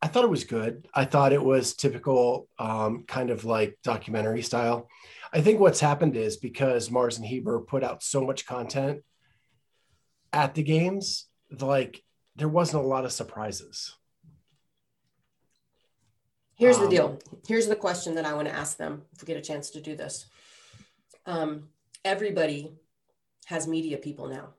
I 0.00 0.06
thought 0.06 0.22
it 0.22 0.30
was 0.30 0.44
good. 0.44 0.86
I 0.94 1.04
thought 1.04 1.32
it 1.32 1.42
was 1.42 1.74
typical, 1.74 2.48
um, 2.60 3.04
kind 3.08 3.30
of 3.30 3.44
like 3.44 3.76
documentary 3.82 4.42
style. 4.42 4.88
I 5.32 5.40
think 5.40 5.58
what's 5.58 5.80
happened 5.80 6.16
is 6.16 6.36
because 6.36 6.88
Mars 6.88 7.16
and 7.18 7.26
Heber 7.26 7.58
put 7.60 7.82
out 7.82 8.04
so 8.04 8.24
much 8.24 8.46
content 8.46 9.02
at 10.32 10.54
the 10.54 10.62
games, 10.62 11.26
like 11.50 12.04
there 12.38 12.48
wasn't 12.48 12.82
a 12.82 12.86
lot 12.86 13.04
of 13.04 13.12
surprises. 13.12 13.94
Here's 16.54 16.78
the 16.78 16.84
Um, 16.84 16.90
deal. 16.90 17.18
Here's 17.46 17.66
the 17.66 17.76
question 17.76 18.14
that 18.14 18.24
I 18.24 18.32
want 18.34 18.48
to 18.48 18.54
ask 18.54 18.76
them 18.76 19.04
if 19.12 19.20
we 19.20 19.26
get 19.26 19.36
a 19.36 19.42
chance 19.42 19.70
to 19.70 19.80
do 19.80 19.94
this. 19.96 20.26
Um, 21.26 21.68
everybody 22.04 22.72
has 23.46 23.66
media 23.66 23.98
people 23.98 24.28
now. 24.28 24.54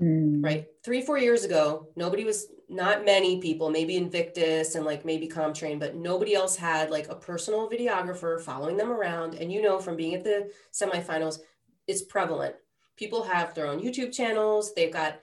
Mm. 0.00 0.42
right? 0.42 0.66
Three, 0.82 1.02
four 1.02 1.18
years 1.18 1.44
ago, 1.44 1.88
nobody 1.94 2.24
was, 2.24 2.46
not 2.70 3.04
many 3.04 3.38
people, 3.40 3.68
maybe 3.68 3.96
Invictus 3.96 4.74
and 4.76 4.86
like 4.86 5.04
maybe 5.04 5.28
Comtrain, 5.28 5.78
but 5.78 5.94
nobody 5.94 6.34
else 6.34 6.56
had 6.56 6.88
like 6.90 7.08
a 7.08 7.16
personal 7.16 7.68
videographer 7.68 8.40
following 8.40 8.76
them 8.78 8.90
around. 8.90 9.34
And 9.34 9.52
you 9.52 9.60
know, 9.60 9.78
from 9.78 9.96
being 9.96 10.14
at 10.14 10.24
the 10.24 10.50
semifinals, 10.72 11.40
it's 11.86 12.02
prevalent. 12.02 12.54
People 12.96 13.24
have 13.24 13.54
their 13.54 13.66
own 13.66 13.82
YouTube 13.82 14.12
channels, 14.12 14.72
they've 14.72 14.92
got 14.92 15.20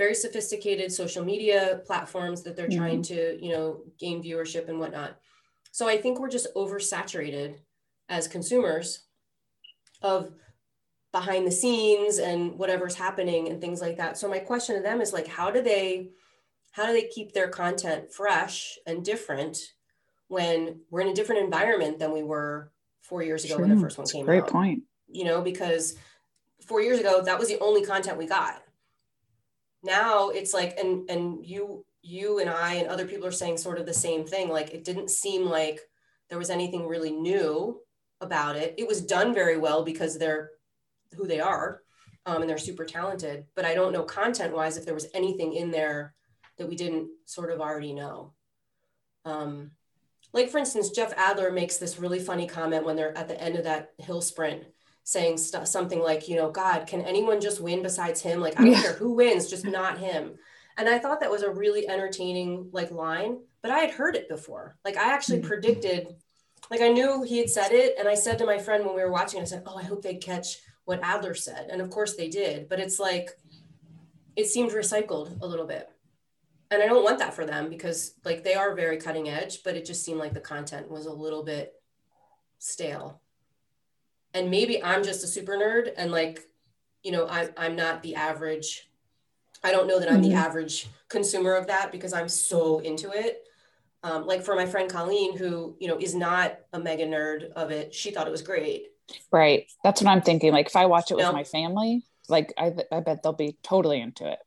very 0.00 0.14
sophisticated 0.14 0.90
social 0.90 1.22
media 1.22 1.82
platforms 1.84 2.42
that 2.42 2.56
they're 2.56 2.68
Mhm. 2.68 2.76
trying 2.78 3.02
to, 3.02 3.38
you 3.44 3.52
know, 3.52 3.82
gain 3.98 4.22
viewership 4.22 4.66
and 4.70 4.80
whatnot. 4.80 5.20
So 5.72 5.86
I 5.86 5.98
think 6.00 6.18
we're 6.18 6.30
just 6.30 6.46
oversaturated 6.54 7.58
as 8.08 8.26
consumers 8.26 9.02
of 10.00 10.32
behind 11.12 11.46
the 11.46 11.52
scenes 11.52 12.18
and 12.18 12.58
whatever's 12.58 12.94
happening 12.94 13.48
and 13.48 13.60
things 13.60 13.82
like 13.82 13.98
that. 13.98 14.16
So 14.16 14.26
my 14.26 14.38
question 14.38 14.74
to 14.74 14.80
them 14.80 15.02
is 15.02 15.12
like, 15.12 15.26
how 15.26 15.50
do 15.50 15.60
they, 15.60 16.12
how 16.70 16.86
do 16.86 16.94
they 16.94 17.08
keep 17.08 17.32
their 17.32 17.48
content 17.48 18.10
fresh 18.10 18.78
and 18.86 19.04
different 19.04 19.58
when 20.28 20.80
we're 20.88 21.02
in 21.02 21.08
a 21.08 21.14
different 21.14 21.44
environment 21.44 21.98
than 21.98 22.10
we 22.10 22.22
were 22.22 22.72
four 23.02 23.22
years 23.22 23.44
ago 23.44 23.58
when 23.58 23.68
the 23.68 23.76
first 23.76 23.98
one 23.98 24.04
That's 24.04 24.12
came 24.12 24.24
great 24.24 24.38
out? 24.38 24.44
Great 24.44 24.52
point. 24.52 24.82
You 25.08 25.24
know, 25.24 25.42
because 25.42 25.98
four 26.64 26.80
years 26.80 26.98
ago 27.00 27.20
that 27.20 27.38
was 27.38 27.48
the 27.48 27.60
only 27.60 27.84
content 27.84 28.16
we 28.16 28.26
got. 28.26 28.62
Now 29.82 30.30
it's 30.30 30.52
like, 30.52 30.78
and 30.78 31.08
and 31.10 31.44
you 31.44 31.84
you 32.02 32.38
and 32.38 32.48
I 32.48 32.74
and 32.74 32.88
other 32.88 33.06
people 33.06 33.26
are 33.26 33.32
saying 33.32 33.58
sort 33.58 33.78
of 33.78 33.86
the 33.86 33.94
same 33.94 34.24
thing. 34.26 34.48
Like 34.48 34.70
it 34.70 34.84
didn't 34.84 35.10
seem 35.10 35.44
like 35.44 35.80
there 36.28 36.38
was 36.38 36.50
anything 36.50 36.86
really 36.86 37.12
new 37.12 37.80
about 38.20 38.56
it. 38.56 38.74
It 38.78 38.86
was 38.86 39.00
done 39.00 39.34
very 39.34 39.56
well 39.56 39.84
because 39.84 40.18
they're 40.18 40.50
who 41.16 41.26
they 41.26 41.40
are 41.40 41.82
um, 42.26 42.42
and 42.42 42.50
they're 42.50 42.58
super 42.58 42.84
talented. 42.84 43.44
But 43.54 43.64
I 43.64 43.74
don't 43.74 43.92
know 43.92 44.02
content 44.02 44.54
wise 44.54 44.76
if 44.76 44.84
there 44.84 44.94
was 44.94 45.08
anything 45.14 45.54
in 45.54 45.70
there 45.70 46.14
that 46.58 46.68
we 46.68 46.76
didn't 46.76 47.08
sort 47.24 47.50
of 47.50 47.60
already 47.60 47.92
know. 47.92 48.32
Um, 49.24 49.72
like 50.32 50.50
for 50.50 50.58
instance, 50.58 50.90
Jeff 50.90 51.12
Adler 51.16 51.50
makes 51.50 51.78
this 51.78 51.98
really 51.98 52.20
funny 52.20 52.46
comment 52.46 52.84
when 52.84 52.96
they're 52.96 53.16
at 53.16 53.28
the 53.28 53.40
end 53.40 53.56
of 53.56 53.64
that 53.64 53.90
hill 53.98 54.20
sprint, 54.20 54.64
saying 55.04 55.38
st- 55.38 55.66
something 55.66 56.00
like, 56.00 56.28
you 56.28 56.36
know, 56.36 56.50
God, 56.50 56.86
can 56.86 57.02
anyone 57.02 57.40
just 57.40 57.60
win 57.60 57.82
besides 57.82 58.20
him? 58.20 58.40
Like 58.40 58.58
I 58.58 58.64
don't 58.64 58.72
Yeah. 58.72 58.82
care 58.82 58.92
who 58.92 59.12
wins, 59.12 59.48
just 59.48 59.64
not 59.64 59.98
him. 59.98 60.38
And 60.76 60.88
I 60.88 60.98
thought 60.98 61.20
that 61.20 61.30
was 61.30 61.42
a 61.42 61.50
really 61.50 61.88
entertaining 61.88 62.70
like 62.72 62.90
line, 62.90 63.40
but 63.62 63.70
I 63.70 63.80
had 63.80 63.90
heard 63.90 64.16
it 64.16 64.28
before. 64.28 64.76
Like 64.84 64.96
I 64.96 65.12
actually 65.12 65.40
Mhm. 65.40 65.46
predicted, 65.48 66.16
like 66.70 66.80
I 66.80 66.88
knew 66.88 67.22
he 67.22 67.38
had 67.38 67.50
said 67.50 67.72
it, 67.72 67.96
and 67.98 68.08
I 68.08 68.14
said 68.14 68.38
to 68.38 68.46
my 68.46 68.58
friend 68.58 68.84
when 68.86 68.94
we 68.94 69.02
were 69.02 69.10
watching, 69.10 69.40
I 69.40 69.44
said, 69.44 69.64
"Oh, 69.66 69.76
I 69.76 69.82
hope 69.82 70.02
they 70.02 70.14
catch 70.16 70.60
what 70.84 71.00
Adler 71.02 71.34
said," 71.34 71.68
and 71.70 71.80
of 71.82 71.90
course 71.90 72.14
they 72.16 72.28
did. 72.28 72.68
But 72.68 72.80
it's 72.80 72.98
like 72.98 73.36
it 74.36 74.46
seemed 74.46 74.70
recycled 74.70 75.40
a 75.42 75.46
little 75.46 75.66
bit, 75.66 75.90
and 76.70 76.82
I 76.82 76.86
don't 76.86 77.02
want 77.04 77.18
that 77.18 77.34
for 77.34 77.44
them 77.44 77.68
because 77.68 78.14
like 78.24 78.44
they 78.44 78.54
are 78.54 78.74
very 78.74 78.96
cutting 78.96 79.28
edge, 79.28 79.62
but 79.64 79.76
it 79.76 79.84
just 79.84 80.04
seemed 80.04 80.20
like 80.20 80.34
the 80.34 80.40
content 80.40 80.88
was 80.90 81.06
a 81.06 81.12
little 81.12 81.42
bit 81.42 81.74
stale. 82.58 83.20
And 84.34 84.50
maybe 84.50 84.82
I'm 84.82 85.02
just 85.02 85.24
a 85.24 85.26
super 85.26 85.52
nerd, 85.56 85.92
and 85.96 86.12
like, 86.12 86.48
you 87.02 87.10
know, 87.12 87.26
I'm 87.28 87.50
I'm 87.56 87.76
not 87.76 88.02
the 88.02 88.14
average. 88.14 88.88
I 89.62 89.72
don't 89.72 89.88
know 89.88 89.98
that 90.00 90.10
I'm 90.10 90.22
the 90.22 90.30
Mhm. 90.30 90.36
average 90.36 90.88
consumer 91.08 91.54
of 91.54 91.66
that 91.66 91.92
because 91.92 92.12
I'm 92.12 92.28
so 92.28 92.78
into 92.78 93.10
it. 93.10 93.46
Um, 94.02 94.26
like 94.26 94.42
for 94.42 94.54
my 94.54 94.64
friend 94.66 94.88
Colleen, 94.88 95.36
who 95.36 95.76
you 95.80 95.88
know 95.88 95.98
is 95.98 96.14
not 96.14 96.58
a 96.72 96.78
mega 96.78 97.04
nerd 97.06 97.52
of 97.52 97.70
it, 97.70 97.94
she 97.94 98.10
thought 98.10 98.26
it 98.26 98.30
was 98.30 98.42
great. 98.42 98.92
Right. 99.32 99.66
That's 99.84 100.00
what 100.00 100.08
I'm 100.08 100.22
thinking. 100.22 100.52
Like 100.52 100.66
if 100.66 100.76
I 100.76 100.86
watch 100.86 101.10
it 101.10 101.16
with 101.16 101.24
No. 101.24 101.32
my 101.32 101.44
family, 101.44 102.06
like 102.28 102.54
I, 102.56 102.72
I 102.92 103.00
bet 103.00 103.22
they'll 103.22 103.32
be 103.32 103.56
totally 103.62 104.00
into 104.00 104.30
it 104.30 104.38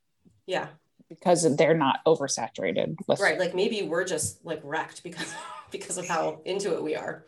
Yeah, 0.48 0.70
because 1.10 1.56
they're 1.58 1.76
not 1.78 2.00
oversaturated 2.06 2.96
with 3.08 3.20
right. 3.20 3.38
Like 3.38 3.54
maybe 3.54 3.84
we're 3.84 4.06
just 4.06 4.44
like 4.46 4.62
wrecked 4.64 5.04
because 5.04 5.34
because 5.72 5.98
of 5.98 6.08
how 6.08 6.42
into 6.46 6.74
it 6.74 6.82
we 6.82 6.96
are. 6.96 7.26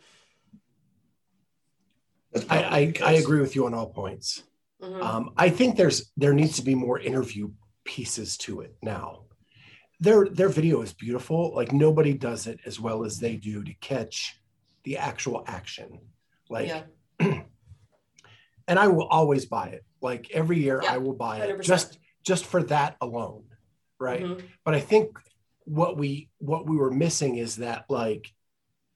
That's 2.32 2.46
I, 2.50 2.58
I, 2.58 2.92
I 3.04 3.12
agree 3.14 3.40
with 3.40 3.54
you 3.54 3.66
on 3.66 3.74
all 3.74 3.88
points. 3.90 4.42
Mhm. 4.82 5.02
Um, 5.02 5.30
I 5.36 5.48
think 5.50 5.76
there's 5.76 6.12
there 6.16 6.34
needs 6.34 6.56
to 6.56 6.62
be 6.62 6.74
more 6.74 6.98
interview 6.98 7.50
pieces 7.84 8.36
to 8.38 8.60
it 8.60 8.76
now. 8.82 9.22
Their 10.00 10.28
their 10.28 10.48
video 10.50 10.82
is 10.82 10.92
beautiful. 10.92 11.54
Like 11.54 11.72
nobody 11.72 12.12
does 12.12 12.46
it 12.46 12.60
as 12.66 12.78
well 12.78 13.04
as 13.04 13.18
they 13.18 13.36
do 13.36 13.64
to 13.64 13.72
catch 13.74 14.38
the 14.84 14.98
actual 14.98 15.42
action. 15.46 16.00
Like, 16.50 16.68
yeah, 16.68 16.82
and 18.68 18.78
I 18.78 18.88
will 18.88 19.06
always 19.06 19.46
buy 19.46 19.68
it. 19.68 19.84
Like 20.00 20.30
every 20.30 20.58
year, 20.60 20.80
Yeah, 20.82 20.94
I 20.94 20.98
will 20.98 21.14
buy 21.14 21.38
it 21.38 21.58
100%. 21.58 21.62
just 21.62 21.98
just 22.22 22.44
for 22.44 22.62
that 22.64 22.96
alone, 23.00 23.44
right? 23.98 24.22
Mhm. 24.24 24.42
But 24.64 24.74
I 24.74 24.80
think 24.80 25.16
what 25.64 25.96
we 25.96 26.28
what 26.38 26.66
we 26.68 26.76
were 26.76 26.90
missing 26.90 27.36
is 27.36 27.56
that 27.56 27.86
like 27.88 28.32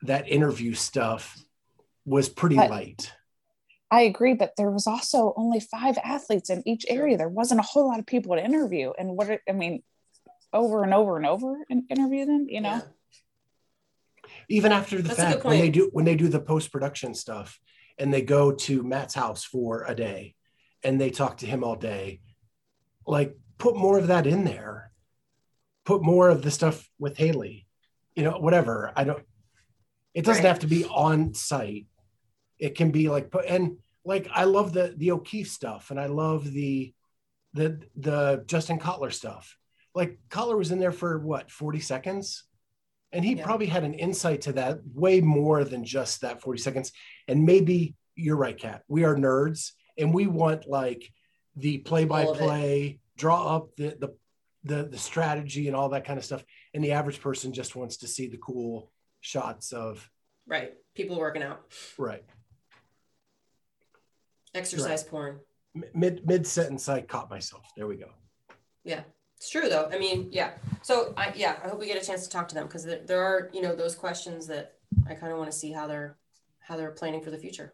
that 0.03 0.29
interview 0.29 0.75
stuff 0.75 1.37
was 2.05 2.29
pretty 2.29 2.57
But- 2.57 2.71
light. 2.71 3.12
I 3.90 4.03
agree, 4.03 4.35
but 4.35 4.53
there 4.57 4.70
was 4.70 4.87
also 4.87 5.33
only 5.37 5.59
five 5.61 5.98
athletes 6.05 6.48
in 6.50 6.62
each 6.66 6.87
area. 6.88 7.16
There 7.16 7.29
wasn't 7.29 7.61
a 7.61 7.64
whole 7.64 7.88
lot 7.88 7.98
of 7.98 8.07
people 8.07 8.37
to 8.37 8.44
interview. 8.44 8.92
And 8.96 9.16
what 9.16 9.29
it- 9.31 9.42
I 9.48 9.53
mean, 9.53 9.83
over 10.53 10.85
and 10.85 10.94
over 10.94 11.16
and 11.16 11.26
over 11.26 11.64
and 11.68 11.85
interview 11.90 12.24
them, 12.26 12.46
you 12.48 12.61
know? 12.61 12.76
Yeah. 12.76 12.83
even 14.48 14.72
after 14.72 14.96
the 14.96 15.03
That's 15.09 15.18
fact 15.20 15.44
when 15.44 15.59
they 15.59 15.70
do 15.70 15.88
when 15.92 16.05
they 16.05 16.14
do 16.14 16.29
the 16.29 16.40
post 16.40 16.70
production 16.72 17.14
stuff 17.14 17.59
and 17.98 18.12
they 18.12 18.22
go 18.22 18.53
to 18.53 18.83
Matt's 18.83 19.14
house 19.14 19.44
for 19.44 19.85
a 19.87 19.94
day 19.94 20.35
and 20.85 21.00
they 21.00 21.11
talk 21.11 21.38
to 21.38 21.46
him 21.46 21.64
all 21.64 21.76
day 21.76 22.20
like 23.07 23.37
put 23.59 23.76
more 23.76 23.98
of 23.98 24.07
that 24.09 24.26
in 24.26 24.44
there 24.44 24.92
put 25.85 26.03
more 26.03 26.29
of 26.29 26.42
the 26.42 26.50
stuff 26.50 26.88
with 26.98 27.16
Haley 27.16 27.66
you 28.14 28.22
know 28.22 28.38
whatever 28.38 28.92
I 28.94 29.05
don't 29.05 29.24
it 30.14 30.24
doesn't 30.24 30.44
Right. 30.44 30.48
have 30.48 30.61
to 30.61 30.66
be 30.68 30.85
on 30.85 31.35
site 31.35 31.87
it 32.61 32.77
can 32.77 32.90
be 32.90 33.09
like 33.09 33.31
put 33.31 33.46
and 33.46 33.79
like 34.05 34.29
I 34.33 34.44
love 34.44 34.73
the 34.73 34.94
the 34.96 35.11
O'Keefe 35.12 35.49
stuff 35.51 35.90
and 35.90 35.99
I 35.99 36.07
love 36.07 36.53
the 36.53 36.94
the 37.55 37.81
the 37.96 38.44
Justin 38.46 38.79
Kotler 38.79 39.12
stuff 39.12 39.57
like 39.94 40.18
Kotler 40.29 40.57
was 40.57 40.70
in 40.70 40.79
there 40.79 40.92
for 40.92 41.18
what 41.18 41.51
40 41.51 41.81
seconds 41.81 42.44
and 43.12 43.25
he 43.25 43.35
Yeah. 43.35 43.44
probably 43.44 43.66
had 43.66 43.83
an 43.83 43.94
insight 43.94 44.42
to 44.42 44.53
that 44.53 44.79
way 44.94 45.20
more 45.20 45.64
than 45.64 45.85
just 45.85 46.20
that 46.20 46.40
40 46.40 46.61
seconds. 46.61 46.92
And 47.27 47.44
maybe 47.44 47.96
you're 48.14 48.37
right, 48.37 48.57
Kat. 48.57 48.83
We 48.87 49.03
are 49.03 49.16
nerds 49.16 49.73
and 49.99 50.14
we 50.14 50.29
want 50.29 50.68
like 50.68 51.11
the 51.57 51.79
play 51.79 52.05
by 52.05 52.25
play, 52.27 53.01
draw 53.16 53.57
up 53.57 53.75
the, 53.77 53.96
the, 53.99 54.14
the, 54.62 54.88
the 54.90 54.99
strategy 54.99 55.66
and 55.66 55.75
all 55.75 55.88
that 55.88 56.05
kind 56.05 56.18
of 56.20 56.25
stuff. 56.25 56.44
And 56.73 56.85
the 56.85 56.92
average 56.92 57.20
person 57.20 57.53
just 57.53 57.75
wants 57.75 57.96
to 57.99 58.07
see 58.07 58.29
the 58.29 58.38
cool 58.38 58.92
shots 59.20 59.73
of, 59.73 60.09
Right. 60.46 60.75
People 60.94 61.18
working 61.18 61.42
out, 61.42 61.62
right. 61.99 62.25
Exercise 64.55 65.03
porn. 65.03 65.41
Mid, 65.95 66.27
mid 66.27 66.47
sentence, 66.47 66.89
I 66.89 67.01
caught 67.01 67.31
myself. 67.31 67.63
There 67.77 67.87
we 67.87 67.97
go. 67.97 68.11
Yeah, 68.85 69.03
it's 69.37 69.49
true 69.49 69.69
though. 69.69 69.89
I 69.93 69.99
mean, 69.99 70.29
yeah. 70.33 70.53
So 70.83 71.15
I, 71.17 71.33
yeah, 71.37 71.57
I 71.65 71.69
hope 71.69 71.79
we 71.79 71.87
get 71.87 72.03
a 72.03 72.05
chance 72.05 72.25
to 72.25 72.31
talk 72.31 72.49
to 72.49 72.55
them 72.55 72.67
because 72.67 72.85
there, 72.85 73.01
there 73.07 73.23
are, 73.23 73.51
you 73.53 73.63
know, 73.63 73.75
those 73.75 73.95
questions 73.95 74.47
that 74.49 74.75
I 75.09 75.15
kind 75.15 75.33
of 75.33 75.39
want 75.39 75.51
to 75.51 75.57
see 75.57 75.73
how 75.73 75.87
they're, 75.87 76.17
how 76.59 76.77
they're 76.77 76.91
planning 76.91 77.23
for 77.23 77.31
the 77.31 77.39
future 77.39 77.73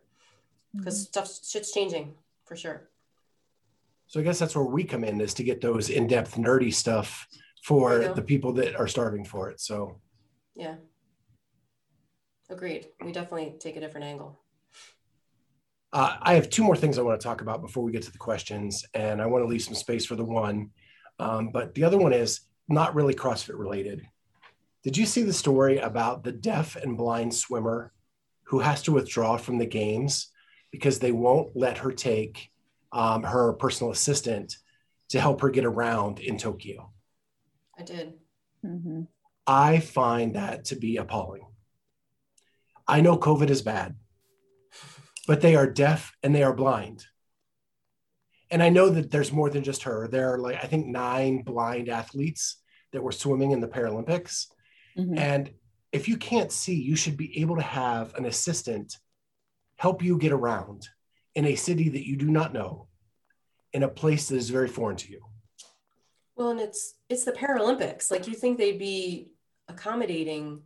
mm-hmm. 0.68 0.80
because 0.80 1.02
stuff, 1.02 1.30
shit's 1.44 1.72
changing 1.72 2.14
for 2.44 2.56
sure. 2.56 2.90
So 4.08 4.20
I 4.20 4.22
guess 4.22 4.38
that's 4.38 4.54
where 4.54 4.64
we 4.64 4.84
come 4.84 5.02
in 5.02 5.20
is 5.20 5.34
to 5.34 5.42
get 5.42 5.60
those 5.60 5.90
in-depth 5.90 6.36
nerdy 6.36 6.72
stuff 6.72 7.26
for 7.64 8.12
the 8.14 8.22
people 8.22 8.52
that 8.52 8.76
are 8.76 8.86
starving 8.86 9.24
for 9.24 9.50
it. 9.50 9.60
So 9.60 10.00
Yeah. 10.54 10.76
Agreed. 12.48 12.86
We 13.04 13.10
definitely 13.10 13.56
take 13.58 13.76
a 13.76 13.80
different 13.80 14.06
angle. 14.06 14.40
Uh, 15.92 16.16
I 16.20 16.34
have 16.34 16.50
two 16.50 16.64
more 16.64 16.76
things 16.76 16.98
I 16.98 17.02
want 17.02 17.20
to 17.20 17.24
talk 17.24 17.40
about 17.40 17.62
before 17.62 17.82
we 17.82 17.92
get 17.92 18.02
to 18.02 18.12
the 18.12 18.18
questions, 18.18 18.84
and 18.92 19.22
I 19.22 19.26
want 19.26 19.42
to 19.42 19.48
leave 19.48 19.62
some 19.62 19.74
space 19.74 20.04
for 20.04 20.16
the 20.16 20.24
one. 20.24 20.70
Um, 21.18 21.50
but 21.50 21.74
the 21.74 21.84
other 21.84 21.96
one 21.98 22.12
is 22.12 22.40
not 22.68 22.94
really 22.94 23.14
CrossFit 23.14 23.58
related. 23.58 24.06
Did 24.82 24.96
you 24.96 25.06
see 25.06 25.22
the 25.22 25.32
story 25.32 25.78
about 25.78 26.22
the 26.22 26.32
deaf 26.32 26.76
and 26.76 26.96
blind 26.96 27.34
swimmer 27.34 27.92
who 28.44 28.58
has 28.60 28.82
to 28.82 28.92
withdraw 28.92 29.36
from 29.36 29.58
the 29.58 29.66
games 29.66 30.30
because 30.70 30.98
they 30.98 31.12
won't 31.12 31.56
let 31.56 31.78
her 31.78 31.92
take 31.92 32.50
um, 32.92 33.22
her 33.22 33.52
personal 33.54 33.92
assistant 33.92 34.56
to 35.08 35.20
help 35.20 35.40
her 35.40 35.50
get 35.50 35.64
around 35.64 36.20
in 36.20 36.36
Tokyo? 36.36 36.92
I 37.78 37.82
did. 37.82 38.14
Mhm. 38.64 39.06
I 39.46 39.78
find 39.80 40.34
that 40.34 40.66
to 40.66 40.76
be 40.76 40.96
appalling. 40.96 41.46
I 42.86 43.00
know 43.00 43.16
COVID 43.16 43.50
is 43.50 43.62
bad, 43.62 43.96
but 45.26 45.40
they 45.40 45.56
are 45.56 45.66
deaf 45.66 46.12
and 46.22 46.34
they 46.34 46.42
are 46.42 46.54
blind. 46.54 47.06
And 48.50 48.62
I 48.62 48.68
know 48.68 48.88
that 48.90 49.10
there's 49.10 49.32
more 49.32 49.50
than 49.50 49.64
just 49.64 49.82
her. 49.82 50.06
There 50.06 50.32
are 50.32 50.38
like, 50.38 50.62
I 50.62 50.66
think, 50.66 50.86
nine 50.86 51.42
blind 51.42 51.88
athletes 51.88 52.62
that 52.92 53.02
were 53.02 53.12
swimming 53.12 53.50
in 53.50 53.60
the 53.60 53.68
Paralympics. 53.68 54.46
Mhm. 54.96 55.18
And 55.18 55.54
if 55.92 56.08
you 56.08 56.16
can't 56.16 56.52
see, 56.52 56.74
you 56.74 56.96
should 56.96 57.16
be 57.16 57.40
able 57.40 57.56
to 57.56 57.62
have 57.62 58.14
an 58.14 58.24
assistant 58.24 58.96
help 59.76 60.02
you 60.02 60.16
get 60.18 60.32
around 60.32 60.88
in 61.34 61.44
a 61.44 61.56
city 61.56 61.88
that 61.88 62.06
you 62.06 62.16
do 62.16 62.30
not 62.30 62.52
know, 62.52 62.88
in 63.72 63.82
a 63.82 63.88
place 63.88 64.28
that 64.28 64.36
is 64.36 64.48
very 64.50 64.68
foreign 64.68 64.96
to 64.96 65.10
you. 65.10 65.22
Well, 66.36 66.50
and 66.50 66.60
it's 66.60 66.94
it's 67.08 67.24
the 67.24 67.32
Paralympics. 67.32 68.10
Like 68.10 68.26
you 68.28 68.34
think 68.34 68.58
they'd 68.58 68.78
be 68.78 69.32
accommodating 69.68 70.62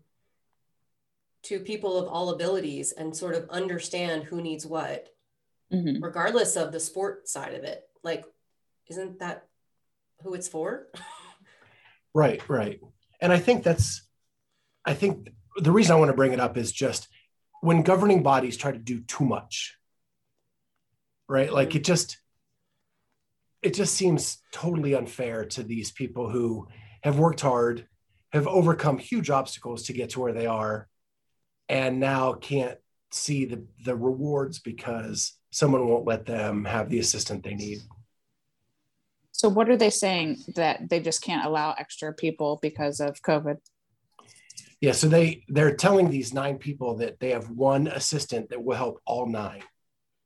to 1.44 1.60
people 1.60 1.98
of 1.98 2.08
all 2.08 2.30
abilities 2.30 2.92
and 2.92 3.16
sort 3.16 3.34
of 3.34 3.48
understand 3.50 4.24
who 4.24 4.40
needs 4.42 4.66
what, 4.66 5.08
Mhm. 5.72 6.02
regardless 6.02 6.56
of 6.56 6.72
the 6.72 6.80
sport 6.80 7.28
side 7.28 7.54
of 7.54 7.64
it. 7.64 7.88
Like, 8.02 8.24
isn't 8.88 9.18
that 9.20 9.46
who 10.22 10.34
it's 10.34 10.48
for? 10.48 10.88
Right, 12.12 12.46
right. 12.48 12.80
And 13.20 13.32
I 13.32 13.38
think 13.38 13.62
that's, 13.62 14.02
I 14.84 14.94
think 14.94 15.30
the 15.56 15.70
reason 15.70 15.94
I 15.94 15.98
want 16.00 16.10
to 16.10 16.16
bring 16.16 16.32
it 16.32 16.40
up 16.40 16.56
is 16.56 16.72
just 16.72 17.06
when 17.60 17.82
governing 17.82 18.24
bodies 18.24 18.56
try 18.56 18.72
to 18.72 18.78
do 18.78 19.00
too 19.02 19.24
much, 19.24 19.76
right? 21.28 21.52
Like 21.52 21.76
it 21.76 21.84
just, 21.84 22.18
it 23.62 23.74
just 23.74 23.94
seems 23.94 24.38
totally 24.50 24.94
unfair 24.94 25.44
to 25.44 25.62
these 25.62 25.92
people 25.92 26.28
who 26.28 26.66
have 27.04 27.20
worked 27.20 27.42
hard, 27.42 27.86
have 28.32 28.48
overcome 28.48 28.98
huge 28.98 29.30
obstacles 29.30 29.84
to 29.84 29.92
get 29.92 30.10
to 30.10 30.20
where 30.20 30.32
they 30.32 30.46
are, 30.46 30.88
and 31.70 32.00
now 32.00 32.32
can't 32.32 32.78
see 33.12 33.44
the, 33.44 33.62
the 33.84 33.94
rewards 33.94 34.58
because 34.58 35.34
someone 35.50 35.88
won't 35.88 36.04
let 36.04 36.26
them 36.26 36.64
have 36.64 36.90
the 36.90 36.98
assistant 36.98 37.44
they 37.44 37.54
need. 37.54 37.78
So 39.30 39.48
what 39.48 39.70
are 39.70 39.76
they 39.76 39.88
saying 39.88 40.38
that 40.56 40.90
they 40.90 40.98
just 40.98 41.22
can't 41.22 41.46
allow 41.46 41.74
extra 41.78 42.12
people 42.12 42.58
because 42.60 42.98
of 42.98 43.22
COVID? 43.22 43.58
Yeah, 44.80 44.92
so 44.92 45.08
they 45.08 45.44
they're 45.48 45.76
telling 45.76 46.10
these 46.10 46.34
nine 46.34 46.58
people 46.58 46.96
that 46.96 47.20
they 47.20 47.30
have 47.30 47.48
one 47.50 47.86
assistant 47.86 48.50
that 48.50 48.62
will 48.62 48.76
help 48.76 49.00
all 49.06 49.26
nine. 49.26 49.62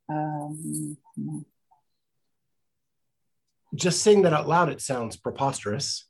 Um, 0.09 0.97
Just 3.75 4.01
saying 4.01 4.23
that 4.23 4.33
out 4.33 4.47
loud, 4.47 4.69
it 4.69 4.81
sounds 4.81 5.17
preposterous, 5.17 6.05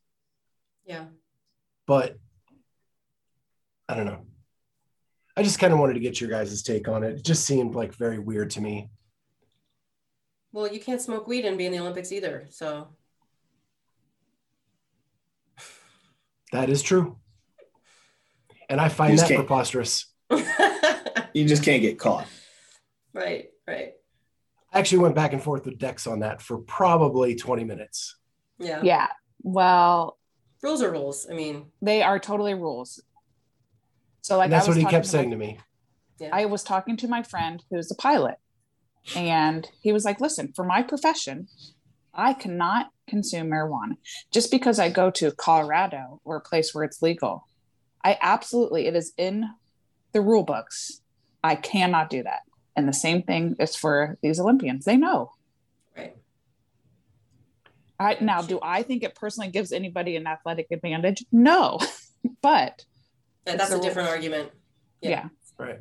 yeah. 0.86 1.05
but 1.88 2.17
I 3.89 3.95
don't 3.95 4.05
know. 4.05 4.25
I 5.38 5.43
just 5.43 5.59
kind 5.59 5.73
of 5.73 5.79
wanted 5.79 5.95
to 5.95 5.99
get 5.99 6.21
your 6.21 6.29
guys' 6.29 6.63
take 6.63 6.88
on 6.88 7.03
it. 7.03 7.17
It 7.17 7.23
just 7.25 7.45
seemed 7.45 7.75
like 7.75 7.93
very 7.93 8.19
weird 8.19 8.51
to 8.51 8.61
me. 8.61 8.89
Well, 10.53 10.71
you 10.71 10.79
can't 10.79 11.01
smoke 11.01 11.27
weed 11.27 11.43
and 11.45 11.57
be 11.57 11.65
in 11.65 11.71
the 11.73 11.79
Olympics 11.79 12.11
either. 12.13 12.47
So 12.49 12.89
That 16.51 16.69
is 16.69 16.81
true. 16.81 17.17
And 18.69 18.79
I 18.79 18.88
find 18.89 19.17
that 19.19 19.27
can't- 19.27 19.39
preposterous. 19.39 20.05
You 21.33 21.43
just 21.45 21.63
can't 21.65 21.81
get 21.81 21.99
caught. 21.99 22.27
right, 23.11 23.49
right. 23.67 23.91
I 24.71 24.79
actually 24.79 24.99
went 24.99 25.15
back 25.15 25.33
and 25.33 25.43
forth 25.43 25.65
with 25.65 25.77
Dex 25.77 26.07
on 26.07 26.19
that 26.21 26.41
for 26.41 26.59
probably 26.59 27.36
20 27.36 27.65
minutes. 27.65 28.15
Yeah. 28.57 28.79
yeah. 28.81 29.07
Well, 29.43 30.17
Rules 30.63 30.81
are 30.81 30.89
rules. 30.89 31.27
I 31.29 31.33
mean, 31.33 31.65
they 31.81 32.01
are 32.03 32.19
totally 32.19 32.53
rules. 32.53 33.03
So 34.26 34.38
like 34.38 34.45
And 34.45 34.53
that's 34.53 34.65
I 34.65 34.69
was 34.69 34.78
what 34.78 34.84
he 34.84 34.89
kept 34.89 35.05
to 35.05 35.11
saying 35.11 35.30
my, 35.30 35.36
to 35.36 35.38
me. 35.38 35.59
I 36.34 36.45
was 36.45 36.63
talking 36.63 36.97
to 36.97 37.07
my 37.07 37.21
friend 37.21 37.63
who's 37.69 37.91
a 37.91 37.95
pilot, 37.95 38.38
and 39.15 39.69
he 39.82 39.93
was 39.93 40.03
like, 40.03 40.19
"Listen, 40.19 40.51
for 40.55 40.65
my 40.65 40.82
profession, 40.82 41.47
I 42.11 42.34
cannot 42.34 42.88
consume 43.07 43.51
marijuana 43.51 43.97
just 44.32 44.49
because 44.49 44.80
I 44.80 44.89
go 44.89 45.11
to 45.11 45.32
Colorado 45.32 46.21
or 46.26 46.38
a 46.38 46.41
place 46.41 46.73
where 46.73 46.84
it's 46.84 47.03
legal. 47.03 47.47
I 48.03 48.17
absolutely 48.19 48.88
it 48.88 48.95
is 48.95 49.13
in 49.15 49.47
the 50.11 50.21
rule 50.21 50.41
books. 50.41 51.01
I 51.43 51.53
cannot 51.53 52.09
do 52.09 52.23
that. 52.23 52.39
And 52.76 52.88
the 52.88 52.93
same 52.93 53.21
thing 53.21 53.55
is 53.59 53.76
for 53.76 54.17
these 54.23 54.39
Olympians. 54.39 54.86
They 54.86 54.97
know. 54.97 55.34
right. 55.95 56.15
I 57.99 58.17
now 58.21 58.41
do 58.41 58.57
I 58.63 58.82
think 58.82 59.03
it 59.03 59.13
personally 59.13 59.51
gives 59.51 59.71
anybody 59.71 60.15
an 60.15 60.26
athletic 60.26 60.71
advantage? 60.71 61.23
No. 61.32 61.78
but 62.41 62.86
Yeah, 62.86 62.86
It's 62.86 62.94
that's 63.45 63.69
the 63.69 63.77
a 63.77 63.81
different 63.81 64.09
argument. 64.09 64.51
Yeah. 65.01 65.09
yeah. 65.09 65.65
Right. 65.65 65.79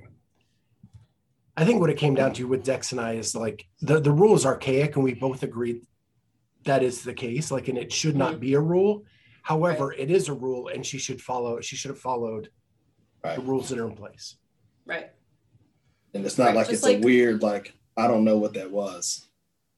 I 1.56 1.64
think 1.64 1.80
what 1.80 1.90
it 1.90 1.96
came 1.96 2.14
down 2.14 2.32
to 2.34 2.48
with 2.48 2.64
Dex 2.64 2.92
and 2.92 3.00
I 3.00 3.12
is 3.12 3.34
like 3.34 3.66
the, 3.80 4.00
the 4.00 4.12
rule 4.12 4.34
is 4.34 4.44
archaic, 4.44 4.96
and 4.96 5.04
we 5.04 5.14
both 5.14 5.42
agreed 5.42 5.82
that 6.64 6.82
is 6.82 7.02
the 7.02 7.14
case. 7.14 7.50
Like, 7.50 7.68
and 7.68 7.78
it 7.78 7.92
should 7.92 8.16
not 8.16 8.32
mm-hmm. 8.32 8.40
be 8.40 8.54
a 8.54 8.60
rule. 8.60 9.04
However, 9.42 9.92
it 9.92 10.10
is 10.10 10.28
a 10.28 10.32
rule, 10.32 10.68
and 10.68 10.84
she 10.84 10.98
should 10.98 11.20
follow. 11.20 11.60
She 11.60 11.76
should 11.76 11.90
have 11.90 12.00
followed 12.00 12.50
Right. 13.22 13.36
the 13.36 13.42
rules 13.42 13.70
that 13.70 13.78
are 13.78 13.88
in 13.88 13.96
place. 13.96 14.36
Right. 14.84 15.10
And 16.12 16.26
it's 16.26 16.36
not 16.36 16.48
Right, 16.48 16.56
like 16.56 16.66
just 16.66 16.74
it's 16.74 16.82
like- 16.82 16.98
a 16.98 17.00
weird, 17.00 17.42
like, 17.42 17.72
I 17.96 18.06
don't 18.06 18.24
know 18.24 18.36
what 18.36 18.52
that 18.54 18.70
was. 18.70 19.26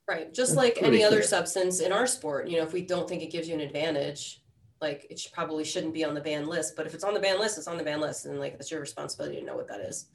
Right. 0.08 0.32
Just 0.34 0.52
That's 0.52 0.56
like 0.56 0.74
pretty 0.78 0.96
any 0.96 1.04
other 1.04 1.22
substance 1.22 1.80
in 1.80 1.92
our 1.92 2.06
sport, 2.06 2.48
you 2.48 2.58
know, 2.58 2.64
if 2.64 2.72
we 2.72 2.82
don't 2.82 3.08
think 3.08 3.22
it 3.22 3.30
gives 3.30 3.48
you 3.48 3.54
an 3.54 3.60
advantage, 3.60 4.42
like 4.80 5.06
it 5.10 5.18
should, 5.18 5.32
probably 5.32 5.64
shouldn't 5.64 5.94
be 5.94 6.04
on 6.04 6.14
the 6.14 6.20
ban 6.20 6.46
list. 6.46 6.74
But 6.76 6.86
if 6.86 6.94
it's 6.94 7.04
on 7.04 7.14
the 7.14 7.20
ban 7.20 7.38
list, 7.38 7.58
it's 7.58 7.66
on 7.66 7.78
the 7.78 7.84
ban 7.84 8.00
list. 8.00 8.26
And 8.26 8.38
like, 8.38 8.54
it's 8.54 8.70
your 8.70 8.80
responsibility 8.80 9.38
to 9.40 9.44
know 9.44 9.56
what 9.56 9.68
that 9.68 9.80
is. 9.80 10.08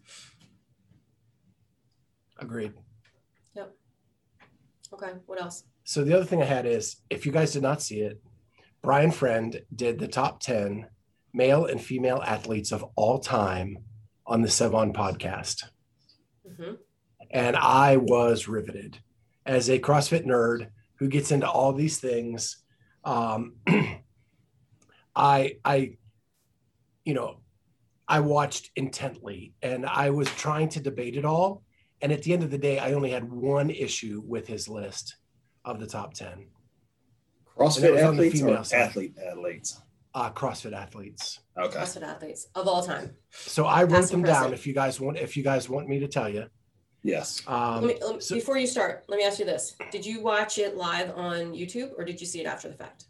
Agreed. 2.37 2.73
Yep. 3.55 3.73
Okay. 4.93 5.11
What 5.25 5.41
else? 5.41 5.63
So 5.83 6.03
the 6.03 6.13
other 6.13 6.25
thing 6.25 6.41
I 6.41 6.45
had 6.45 6.65
is, 6.65 6.97
if 7.09 7.25
you 7.25 7.31
guys 7.31 7.53
did 7.53 7.63
not 7.63 7.81
see 7.81 8.01
it, 8.01 8.21
Brian 8.81 9.11
Friend 9.11 9.61
did 9.75 9.99
the 9.99 10.07
top 10.07 10.39
ten 10.39 10.87
male 11.33 11.65
and 11.65 11.81
female 11.81 12.21
athletes 12.25 12.71
of 12.71 12.83
all 12.95 13.19
time 13.19 13.77
on 14.25 14.41
the 14.41 14.47
Sevan 14.47 14.93
podcast. 14.93 15.63
hmm 16.57 16.73
and 17.33 17.55
I 17.55 17.97
was 17.97 18.47
riveted 18.47 18.99
as 19.45 19.69
a 19.69 19.79
CrossFit 19.79 20.25
nerd 20.25 20.67
who 20.95 21.07
gets 21.07 21.31
into 21.31 21.49
all 21.49 21.73
these 21.73 21.99
things. 21.99 22.57
Um, 23.03 23.55
I, 25.15 25.57
I, 25.65 25.97
you 27.05 27.13
know, 27.13 27.37
I 28.07 28.19
watched 28.19 28.71
intently, 28.75 29.53
and 29.61 29.85
I 29.85 30.09
was 30.09 30.27
trying 30.29 30.69
to 30.69 30.79
debate 30.81 31.15
it 31.15 31.25
all. 31.25 31.63
And 32.01 32.11
at 32.11 32.23
the 32.23 32.33
end 32.33 32.43
of 32.43 32.51
the 32.51 32.57
day, 32.57 32.79
I 32.79 32.93
only 32.93 33.11
had 33.11 33.29
one 33.31 33.69
issue 33.69 34.21
with 34.25 34.47
his 34.47 34.67
list 34.67 35.15
of 35.63 35.79
the 35.79 35.87
top 35.87 36.13
ten 36.13 36.47
CrossFit 37.57 37.91
was 37.93 38.01
on 38.03 38.17
the 38.17 38.25
athletes 38.27 38.41
or 38.41 38.63
side. 38.63 38.79
athlete 38.81 39.13
athletes? 39.29 39.81
uh, 40.15 40.31
CrossFit 40.31 40.73
athletes. 40.73 41.39
Okay. 41.57 41.77
CrossFit 41.77 42.01
athletes 42.01 42.47
of 42.55 42.67
all 42.67 42.83
time. 42.83 43.11
So 43.29 43.65
I 43.65 43.81
wrote 43.83 43.91
That's 43.91 44.09
them 44.09 44.23
down. 44.23 44.53
If 44.53 44.65
you 44.65 44.73
guys 44.73 44.99
want, 44.99 45.17
if 45.17 45.37
you 45.37 45.43
guys 45.43 45.69
want 45.69 45.87
me 45.87 45.99
to 45.99 46.07
tell 46.07 46.27
you, 46.27 46.45
Yes. 47.03 47.41
um, 47.47 47.83
Let 47.85 47.95
me, 47.95 48.03
let 48.03 48.15
me- 48.15 48.21
so- 48.21 48.35
before 48.35 48.57
you 48.57 48.67
start, 48.67 49.05
let 49.07 49.17
me 49.17 49.23
ask 49.23 49.39
you 49.39 49.45
this: 49.45 49.75
Did 49.91 50.05
you 50.05 50.21
watch 50.21 50.57
it 50.57 50.75
live 50.75 51.11
on 51.15 51.53
YouTube 51.53 51.91
or 51.97 52.03
did 52.03 52.19
you 52.19 52.25
see 52.27 52.41
it 52.41 52.47
after 52.47 52.67
the 52.67 52.75
fact? 52.75 53.05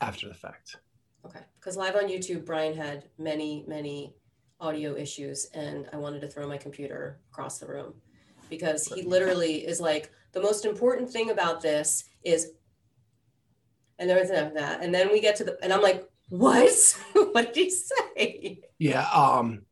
After 0.00 0.28
the 0.28 0.34
fact. 0.34 0.76
Okay, 1.24 1.40
because 1.58 1.76
live 1.76 1.96
on 1.96 2.08
YouTube, 2.08 2.44
Brian 2.44 2.76
had 2.76 3.04
many, 3.18 3.64
many 3.66 4.14
audio 4.60 4.94
issues, 4.94 5.46
and 5.54 5.88
I 5.92 5.96
wanted 5.96 6.20
to 6.20 6.28
throw 6.28 6.48
my 6.48 6.56
computer 6.56 7.20
across 7.32 7.58
the 7.58 7.66
room 7.66 7.94
because 8.48 8.86
he 8.86 9.02
literally 9.02 9.66
is 9.66 9.80
like, 9.80 10.10
the 10.32 10.40
most 10.40 10.64
important 10.64 11.10
thing 11.10 11.30
about 11.30 11.60
this 11.62 12.04
is, 12.24 12.52
and 13.98 14.08
there 14.08 14.20
was 14.20 14.30
enough 14.30 14.48
of 14.48 14.54
that, 14.54 14.82
and 14.82 14.94
then 14.94 15.10
we 15.10 15.20
get 15.20 15.36
to 15.36 15.44
the, 15.44 15.58
and 15.62 15.72
I'm 15.72 15.82
like, 15.82 16.08
what? 16.28 16.70
what 17.32 17.54
did 17.54 17.64
he 17.64 17.70
say? 17.70 18.60
Yeah, 18.78 19.06
um, 19.12 19.62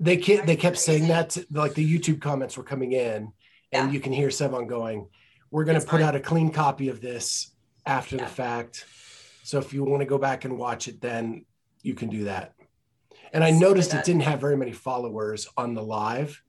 they 0.00 0.16
kept 0.16 0.46
they 0.46 0.56
kept 0.56 0.78
saying 0.78 1.06
that 1.08 1.30
to, 1.30 1.46
like 1.52 1.74
the 1.74 1.98
YouTube 1.98 2.20
comments 2.20 2.56
were 2.56 2.64
coming 2.64 2.92
in, 2.92 3.32
and 3.72 3.88
Yeah. 3.88 3.90
you 3.90 4.00
can 4.00 4.12
hear 4.12 4.28
Sevan 4.28 4.66
going, 4.68 5.08
"We're 5.50 5.64
going 5.64 5.78
to 5.78 5.86
put 5.86 6.00
fine. 6.00 6.02
out 6.02 6.16
a 6.16 6.20
clean 6.20 6.50
copy 6.50 6.88
of 6.88 7.00
this 7.00 7.52
after 7.86 8.16
Yeah. 8.16 8.24
the 8.24 8.30
fact." 8.30 8.86
So 9.42 9.58
if 9.58 9.72
you 9.72 9.84
want 9.84 10.00
to 10.00 10.06
go 10.06 10.18
back 10.18 10.44
and 10.44 10.58
watch 10.58 10.88
it, 10.88 11.00
then 11.00 11.44
you 11.82 11.94
can 11.94 12.08
do 12.08 12.24
that. 12.24 12.54
And 13.32 13.42
I 13.42 13.50
noticed 13.50 13.94
it 13.94 14.04
didn't 14.04 14.22
have 14.22 14.40
very 14.40 14.56
many 14.56 14.72
followers 14.72 15.48
on 15.56 15.74
the 15.74 15.82
live, 15.82 16.42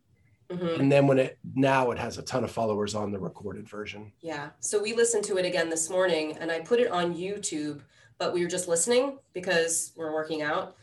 Mhm. 0.49 0.79
and 0.79 0.91
then 0.91 1.07
when 1.07 1.17
it 1.17 1.39
now 1.55 1.91
it 1.91 1.97
has 1.97 2.17
a 2.17 2.21
ton 2.21 2.43
of 2.43 2.51
followers 2.51 2.93
on 2.93 3.11
the 3.11 3.19
recorded 3.19 3.67
version. 3.67 4.11
Yeah. 4.21 4.49
So 4.59 4.81
we 4.81 4.93
listened 4.93 5.23
to 5.25 5.37
it 5.37 5.45
again 5.45 5.69
this 5.69 5.89
morning 5.89 6.37
and 6.37 6.51
I 6.51 6.59
put 6.59 6.79
it 6.79 6.91
on 6.91 7.15
YouTube, 7.15 7.81
but 8.17 8.33
we 8.33 8.43
were 8.43 8.49
just 8.49 8.67
listening 8.67 9.17
because 9.33 9.93
we're 9.95 10.13
working 10.13 10.41
out. 10.41 10.75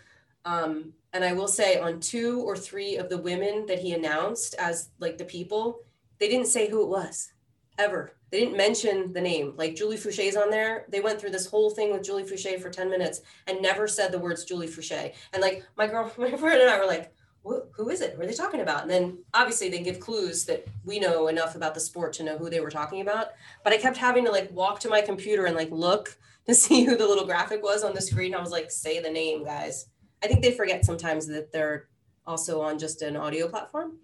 Um, 0.45 0.95
and 1.13 1.23
I 1.25 1.35
will 1.35 1.49
say 1.49 1.79
on 1.79 2.01
two 2.01 2.41
or 2.41 2.57
three 2.57 2.97
of 2.97 3.11
the 3.11 3.19
women 3.19 3.67
that 3.67 3.79
he 3.81 3.93
announced 3.93 4.55
as 4.59 4.89
like 4.99 5.19
the 5.19 5.25
people, 5.25 5.85
they 6.19 6.29
didn't 6.29 6.49
say 6.49 6.69
who 6.69 6.83
it 6.83 6.89
was 6.89 7.33
ever. 7.79 8.13
They 8.31 8.41
didn't 8.41 8.57
mention 8.57 9.13
the 9.13 9.21
name. 9.21 9.55
Like 9.57 9.75
Julie 9.75 9.97
Foucher's 9.97 10.37
on 10.37 10.51
there. 10.51 10.87
They 10.89 11.01
went 11.01 11.21
through 11.21 11.31
this 11.31 11.47
whole 11.47 11.71
thing 11.71 11.93
with 11.93 12.05
Julie 12.05 12.25
Foucher 12.25 12.61
for 12.61 12.71
10 12.71 12.89
minutes 12.89 13.23
and 13.47 13.61
never 13.61 13.89
said 13.89 14.13
the 14.13 14.19
words 14.19 14.45
Julie 14.45 14.69
Foucher. 14.69 15.13
And 15.33 15.43
like 15.43 15.65
my 15.77 15.87
girl, 15.87 16.13
my 16.19 16.31
friend 16.37 16.61
and 16.61 16.71
I 16.71 16.79
were 16.79 16.87
like, 16.87 17.13
who 17.43 17.89
is 17.89 18.03
it? 18.03 18.15
Who 18.15 18.23
are 18.23 18.27
they 18.27 18.35
talking 18.35 18.61
about? 18.61 18.83
And 18.83 18.91
then 18.91 19.19
obviously 19.33 19.71
they 19.71 19.83
give 19.83 19.99
clues 19.99 20.45
that 20.45 20.67
we 20.85 20.99
know 20.99 21.29
enough 21.29 21.55
about 21.55 21.75
the 21.75 21.81
sport 21.81 22.13
to 22.15 22.23
know 22.23 22.37
who 22.37 22.51
they 22.51 22.61
were 22.61 22.71
talking 22.71 23.01
about. 23.01 23.29
But 23.65 23.73
I 23.73 23.79
kept 23.79 23.97
having 23.97 24.25
to 24.27 24.31
like 24.31 24.51
walk 24.53 24.81
to 24.81 24.91
my 24.91 25.01
computer 25.01 25.47
and 25.47 25.57
like 25.57 25.71
look 25.71 26.19
to 26.47 26.55
see 26.55 26.85
who 26.85 26.97
the 26.97 27.07
little 27.07 27.27
graphic 27.27 27.63
was 27.63 27.83
on 27.83 27.95
the 27.95 28.01
screen. 28.01 28.35
I 28.35 28.41
was 28.41 28.51
like, 28.51 28.71
say 28.71 29.01
the 29.01 29.11
name, 29.11 29.45
guys. 29.45 29.87
I 30.23 30.27
think 30.27 30.43
they 30.43 30.53
forget 30.53 30.85
sometimes 30.85 31.27
that 31.29 31.53
they're 31.53 31.89
also 32.27 32.61
on 32.61 32.79
just 32.79 33.03
an 33.03 33.17
audio 33.17 33.49
platform. 33.49 33.99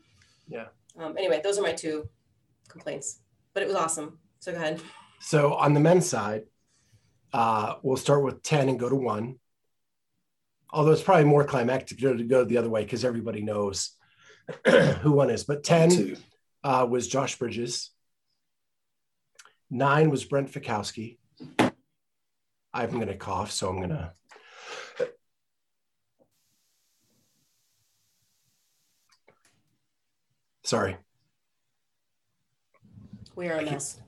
Yeah. 0.48 0.66
Um, 0.98 1.16
anyway, 1.18 1.40
those 1.42 1.58
are 1.58 1.62
my 1.62 1.72
two 1.72 2.08
complaints, 2.68 3.20
but 3.56 3.62
it 3.62 3.68
was 3.68 3.76
awesome. 3.76 4.18
So 4.40 4.52
go 4.52 4.58
ahead. 4.58 4.82
So 5.18 5.54
on 5.54 5.72
the 5.72 5.80
men's 5.80 6.06
side, 6.06 6.42
Uh, 7.32 7.76
we'll 7.82 7.96
start 7.96 8.22
with 8.22 8.42
10 8.42 8.68
and 8.68 8.78
go 8.78 8.88
to 8.88 8.94
one. 8.94 9.36
Although 10.70 10.92
it's 10.92 11.02
probably 11.02 11.24
more 11.24 11.44
climactic 11.44 11.98
to 11.98 12.22
go 12.24 12.44
the 12.44 12.58
other 12.58 12.68
way 12.68 12.84
because 12.84 13.04
everybody 13.04 13.42
knows 13.42 13.96
who 15.00 15.12
one 15.12 15.30
is. 15.30 15.44
But 15.44 15.64
10 15.64 16.16
uh, 16.62 16.86
was 16.88 17.08
Josh 17.08 17.38
Bridges. 17.38 17.90
Nine 19.70 20.10
was 20.10 20.24
Brent 20.24 20.52
Fikowski. 20.52 21.18
I'm 22.72 22.90
going 22.90 23.08
to 23.08 23.16
cough, 23.16 23.50
so 23.50 23.68
I'm 23.70 23.76
going 23.78 23.88
to. 23.90 24.12
Sorry, 30.62 30.96
We 33.36 33.48
are 33.48 33.58
a 33.58 33.62
mess. 33.62 34.00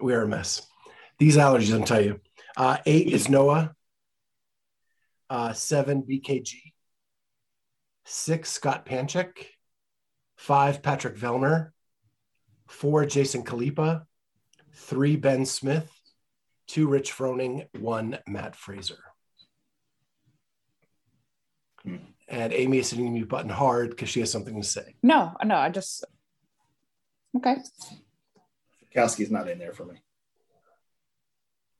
we 0.00 0.12
are 0.12 0.22
a 0.22 0.28
mess. 0.28 0.66
These 1.18 1.36
allergies, 1.36 1.72
I'm 1.72 1.84
telling 1.84 2.06
you. 2.06 2.20
Uh, 2.56 2.78
eight 2.84 3.06
is 3.06 3.28
Noah. 3.28 3.74
Uh, 5.30 5.52
seven, 5.52 6.02
BKG. 6.02 6.56
Six, 8.04 8.50
Scott 8.50 8.84
Panchik. 8.84 9.46
Five, 10.36 10.82
Patrick 10.82 11.16
Vellner. 11.16 11.70
Four, 12.66 13.06
Jason 13.06 13.44
Khalipa. 13.44 14.02
Three, 14.72 15.14
Ben 15.14 15.46
Smith. 15.46 15.88
Two, 16.66 16.88
Rich 16.88 17.12
Froning. 17.12 17.68
One, 17.78 18.18
Matt 18.26 18.56
Fraser. 18.56 18.98
Hmm. 21.84 21.96
And 22.26 22.52
Amy 22.52 22.78
is 22.78 22.90
hitting 22.90 23.04
the 23.04 23.12
mute 23.12 23.28
button 23.28 23.48
hard 23.48 23.90
because 23.90 24.08
she 24.08 24.20
has 24.20 24.32
something 24.32 24.60
to 24.60 24.66
say. 24.66 24.96
No, 25.04 25.36
no, 25.44 25.54
I 25.54 25.68
just 25.68 26.04
okay. 27.36 27.56
Kowski's 28.94 29.30
not 29.30 29.48
in 29.48 29.58
there 29.58 29.72
for 29.72 29.84
me. 29.84 29.94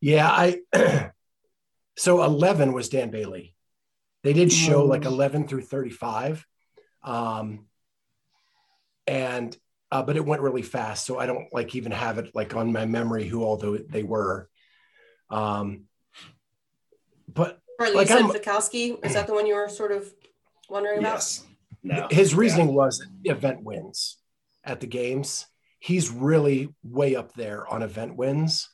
Yeah, 0.01 0.29
I 0.29 0.61
so 1.97 2.23
11 2.23 2.73
was 2.73 2.89
Dan 2.89 3.11
Bailey. 3.11 3.55
They 4.23 4.33
did 4.33 4.53
show 4.53 4.83
Oh. 4.83 4.87
like 4.87 5.05
11 5.05 5.47
through 5.49 5.63
35. 5.63 6.47
Um 7.03 7.67
and 9.07 9.57
uh, 9.91 10.03
but 10.03 10.17
it 10.17 10.25
went 10.25 10.41
really 10.41 10.63
fast, 10.63 11.05
so 11.05 11.19
I 11.19 11.27
don't 11.27 11.53
like 11.53 11.75
even 11.75 11.93
have 11.93 12.17
it 12.19 12.35
like 12.35 12.57
on 12.57 12.73
my 12.73 12.87
memory 12.87 13.25
who 13.27 13.45
although 13.45 13.77
they 13.77 14.03
were. 14.03 14.49
Um 15.31 15.85
but 17.33 17.59
Charlie, 17.79 17.95
Like, 17.97 18.09
you 18.09 18.15
said 18.17 18.23
I'm- 18.25 18.31
Fikowski. 18.33 19.05
Is 19.05 19.15
that 19.15 19.27
the 19.27 19.35
one 19.35 19.47
you 19.47 19.55
were 19.55 19.69
sort 19.69 19.93
of 19.93 20.13
wondering 20.69 21.01
about? 21.01 21.15
Yes. 21.15 21.45
No. 21.85 22.07
his 22.11 22.33
reasoning 22.35 22.75
was 22.75 23.05
event 23.25 23.65
wins 23.65 24.19
at 24.63 24.79
the 24.81 24.87
games. 24.87 25.47
He's 25.83 26.13
really 26.13 26.73
way 26.85 27.17
up 27.17 27.35
there 27.35 27.67
on 27.67 27.83
event 27.83 28.15
wins. 28.15 28.69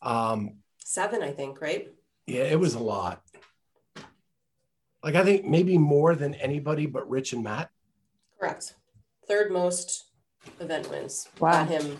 Um 0.00 0.60
Seven, 0.78 1.22
I 1.22 1.32
think, 1.32 1.60
right? 1.60 1.88
Yeah, 2.26 2.44
it 2.44 2.58
was 2.58 2.74
a 2.74 2.78
lot. 2.78 3.20
Like 5.04 5.16
I 5.16 5.22
think 5.22 5.44
maybe 5.44 5.76
more 5.76 6.14
than 6.14 6.34
anybody 6.34 6.86
but 6.86 7.10
Rich 7.10 7.34
and 7.34 7.44
Matt. 7.44 7.68
Correct. 8.38 8.74
Third 9.28 9.52
most 9.52 10.06
event 10.60 10.88
wins. 10.88 11.28
Wow. 11.38 11.52
Got 11.52 11.68
him 11.68 11.98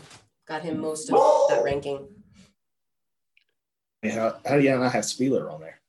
got 0.48 0.62
him 0.62 0.80
most 0.80 1.10
of 1.10 1.18
that 1.50 1.62
ranking. 1.62 2.08
Yeah, 4.02 4.14
How, 4.14 4.40
how 4.46 4.56
do 4.56 4.62
you 4.62 4.70
not 4.70 4.92
have 4.92 5.04
Spealler 5.04 5.52
on 5.52 5.60
there? 5.60 5.82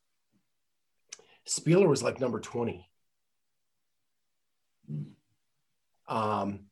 Spealler 1.48 1.88
was 1.88 2.04
like 2.04 2.20
number 2.20 2.42
20. 2.42 2.86
Um, 6.10 6.66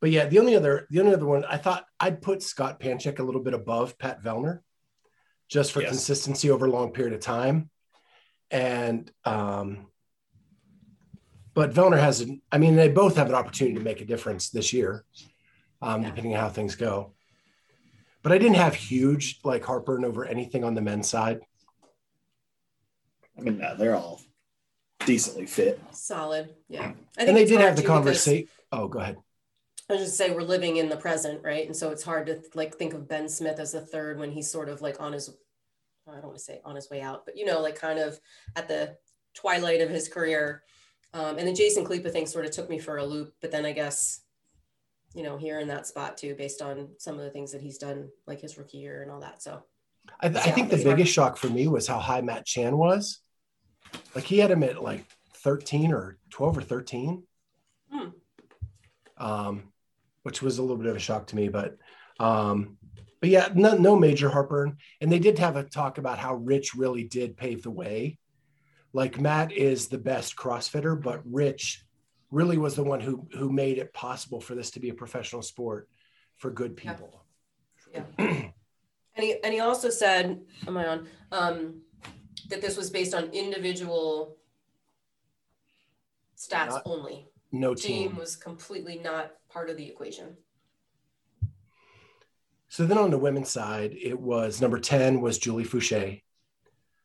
but 0.00 0.10
yeah, 0.10 0.26
the 0.26 0.38
only 0.38 0.54
other 0.56 0.86
the 0.90 1.00
only 1.00 1.14
other 1.14 1.26
one 1.26 1.44
I 1.44 1.56
thought 1.56 1.84
I'd 2.00 2.20
put 2.22 2.42
Scott 2.42 2.80
Panchik 2.80 3.18
a 3.18 3.22
little 3.22 3.42
bit 3.42 3.54
above 3.54 3.98
Pat 3.98 4.22
Vellner, 4.22 4.60
just 5.48 5.72
for 5.72 5.80
Yes. 5.80 5.90
consistency 5.90 6.50
over 6.50 6.66
a 6.66 6.70
long 6.70 6.92
period 6.92 7.14
of 7.14 7.20
time. 7.20 7.70
And 8.50 9.10
um, 9.24 9.86
but 11.54 11.72
Vellner 11.72 11.98
has 11.98 12.20
an, 12.20 12.42
I 12.52 12.58
mean, 12.58 12.76
they 12.76 12.88
both 12.88 13.16
have 13.16 13.28
an 13.28 13.34
opportunity 13.34 13.76
to 13.78 13.82
make 13.82 14.00
a 14.02 14.04
difference 14.04 14.50
this 14.50 14.72
year, 14.72 15.04
um, 15.80 16.02
Yeah. 16.02 16.08
depending 16.10 16.34
on 16.34 16.40
how 16.40 16.48
things 16.50 16.74
go. 16.76 17.14
But 18.22 18.32
I 18.32 18.38
didn't 18.38 18.56
have 18.56 18.74
huge 18.74 19.40
like 19.44 19.64
heartburn 19.64 20.04
over 20.04 20.24
anything 20.26 20.64
on 20.64 20.74
the 20.74 20.82
men's 20.82 21.08
side. 21.08 21.40
I 23.38 23.40
mean, 23.42 23.58
no, 23.58 23.76
they're 23.76 23.94
all 23.96 24.20
decently 25.04 25.46
fit. 25.46 25.80
Solid. 25.92 26.54
Yeah. 26.68 26.80
I 26.86 26.92
think 26.92 27.28
And 27.28 27.36
they 27.36 27.44
did 27.44 27.60
have 27.60 27.76
the 27.76 27.82
too 27.82 27.88
conversation. 27.88 28.48
Oh, 28.72 28.88
go 28.88 28.98
ahead. 28.98 29.16
I 29.88 29.94
was 29.94 30.02
just 30.02 30.16
say 30.16 30.30
we're 30.30 30.42
living 30.42 30.78
in 30.78 30.88
the 30.88 30.96
present, 30.96 31.42
right? 31.44 31.64
And 31.66 31.76
so 31.76 31.90
it's 31.90 32.02
hard 32.02 32.26
to 32.26 32.42
like 32.54 32.76
think 32.76 32.92
of 32.92 33.08
Ben 33.08 33.28
Smith 33.28 33.60
as 33.60 33.72
the 33.72 33.80
third 33.80 34.18
when 34.18 34.32
he's 34.32 34.50
sort 34.50 34.68
of 34.68 34.82
like 34.82 35.00
on 35.00 35.12
his 35.12 35.30
I 36.08 36.12
don't 36.14 36.24
want 36.26 36.38
to 36.38 36.42
say 36.44 36.60
on 36.64 36.76
his 36.76 36.90
way 36.90 37.00
out, 37.00 37.24
but 37.24 37.36
you 37.36 37.44
know, 37.44 37.60
like 37.60 37.76
kind 37.76 37.98
of 37.98 38.18
at 38.56 38.68
the 38.68 38.96
twilight 39.34 39.80
of 39.80 39.90
his 39.90 40.08
career. 40.08 40.62
Um, 41.14 41.38
and 41.38 41.48
the 41.48 41.52
Jason 41.52 41.84
Khalipa 41.84 42.10
thing 42.10 42.26
sort 42.26 42.44
of 42.44 42.50
took 42.52 42.68
me 42.68 42.78
for 42.78 42.98
a 42.98 43.04
loop, 43.04 43.34
but 43.40 43.50
then 43.50 43.64
I 43.64 43.72
guess, 43.72 44.20
you 45.14 45.22
know, 45.22 45.36
here 45.36 45.58
in 45.60 45.68
that 45.68 45.86
spot 45.86 46.16
too, 46.16 46.34
based 46.34 46.62
on 46.62 46.90
some 46.98 47.16
of 47.16 47.22
the 47.22 47.30
things 47.30 47.52
that 47.52 47.60
he's 47.62 47.78
done, 47.78 48.08
like 48.26 48.40
his 48.40 48.58
rookie 48.58 48.78
year 48.78 49.02
and 49.02 49.10
all 49.10 49.20
that. 49.20 49.42
So 49.42 49.62
I, 50.20 50.26
I 50.28 50.30
Yeah, 50.30 50.52
think 50.52 50.70
the 50.70 50.76
biggest 50.78 51.12
shock 51.12 51.36
for 51.36 51.48
me 51.48 51.68
was 51.68 51.86
how 51.86 51.98
high 51.98 52.20
Matt 52.20 52.44
Chan 52.46 52.76
was. 52.76 53.20
Like 54.14 54.24
he 54.24 54.38
had 54.38 54.50
him 54.50 54.62
at 54.62 54.82
like 54.82 55.04
13 55.34 55.92
or 55.92 56.18
12 56.30 56.58
or 56.58 56.62
13. 56.62 57.22
Hmm. 57.90 58.08
Um, 59.16 59.72
which 60.26 60.42
was 60.42 60.58
a 60.58 60.60
little 60.60 60.76
bit 60.76 60.88
of 60.88 60.96
a 60.96 60.98
shock 60.98 61.28
to 61.28 61.36
me, 61.36 61.48
but 61.48 61.76
um, 62.18 62.78
but 63.20 63.28
yeah, 63.30 63.48
no, 63.54 63.76
no 63.76 63.94
major 63.94 64.28
heartburn. 64.28 64.76
And 65.00 65.10
they 65.10 65.20
did 65.20 65.38
have 65.38 65.54
a 65.54 65.62
talk 65.62 65.98
about 65.98 66.18
how 66.18 66.34
Rich 66.34 66.74
really 66.74 67.04
did 67.04 67.36
pave 67.36 67.62
the 67.62 67.70
way. 67.70 68.18
Like 68.92 69.20
Matt 69.20 69.52
is 69.52 69.86
the 69.86 69.98
best 69.98 70.34
CrossFitter, 70.34 71.00
but 71.00 71.20
Rich 71.24 71.84
really 72.32 72.58
was 72.58 72.74
the 72.74 72.82
one 72.82 72.98
who 72.98 73.28
who 73.38 73.52
made 73.52 73.78
it 73.78 73.94
possible 73.94 74.40
for 74.40 74.56
this 74.56 74.72
to 74.72 74.80
be 74.80 74.88
a 74.88 74.94
professional 74.94 75.42
sport 75.42 75.88
for 76.38 76.50
good 76.50 76.76
people. 76.76 77.24
Yeah. 77.94 78.00
people. 78.16 78.52
and 79.14 79.24
he 79.24 79.36
and 79.44 79.54
he 79.54 79.60
also 79.60 79.90
said, 79.90 80.40
am 80.66 80.76
I 80.76 80.88
on? 80.88 81.06
Um, 81.30 81.82
that 82.48 82.60
this 82.60 82.76
was 82.76 82.90
based 82.90 83.14
on 83.14 83.26
individual 83.26 84.38
stats 86.36 86.70
Not- 86.70 86.82
only. 86.84 87.28
No 87.60 87.74
Team 87.74 88.10
team. 88.10 88.16
was 88.16 88.36
completely 88.36 88.98
not 89.02 89.32
part 89.48 89.70
of 89.70 89.76
the 89.76 89.86
equation. 89.88 90.36
So 92.68 92.84
then 92.84 92.98
on 92.98 93.10
the 93.10 93.18
women's 93.18 93.48
side, 93.48 93.96
it 94.00 94.18
was 94.18 94.60
number 94.60 94.78
10 94.78 95.20
was 95.20 95.38
Julie 95.38 95.64
Foucher. 95.64 96.20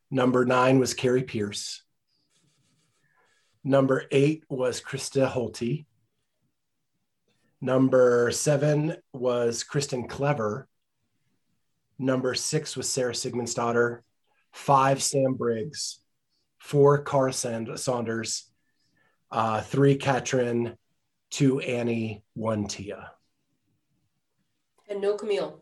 Number 0.10 0.44
nine 0.46 0.80
was 0.80 0.94
Kari 0.94 1.24
Pearce. 1.24 1.84
Number 3.64 4.04
eight 4.12 4.44
was 4.50 4.82
Krista 4.82 5.32
Holte. 5.32 5.86
Number 7.62 8.30
seven 8.32 8.98
was 9.14 9.64
Kristan 9.64 10.10
Clever. 10.10 10.68
Number 11.98 12.34
six 12.34 12.76
was 12.76 12.90
Sara 12.90 13.14
Sigmundsdottir. 13.14 14.00
Five, 14.52 15.02
Sam 15.02 15.36
Briggs. 15.36 16.00
Four, 16.58 17.04
Kara 17.04 17.32
Sand- 17.32 17.80
Saunders. 17.80 18.51
Uh, 19.32 19.62
three, 19.62 19.96
Katrin. 19.96 20.78
Two, 21.30 21.60
Annie. 21.60 22.24
One, 22.34 22.68
Tia. 22.68 23.12
And 24.90 25.02
no 25.02 25.16
Camille. 25.16 25.62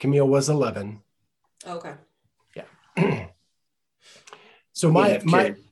Camille 0.00 0.26
was 0.26 0.48
11. 0.48 1.02
Okay. 1.66 1.94
Yeah. 2.54 3.26
so 4.72 4.90
my 4.90 5.20
my 5.24 5.42
Kari- 5.42 5.64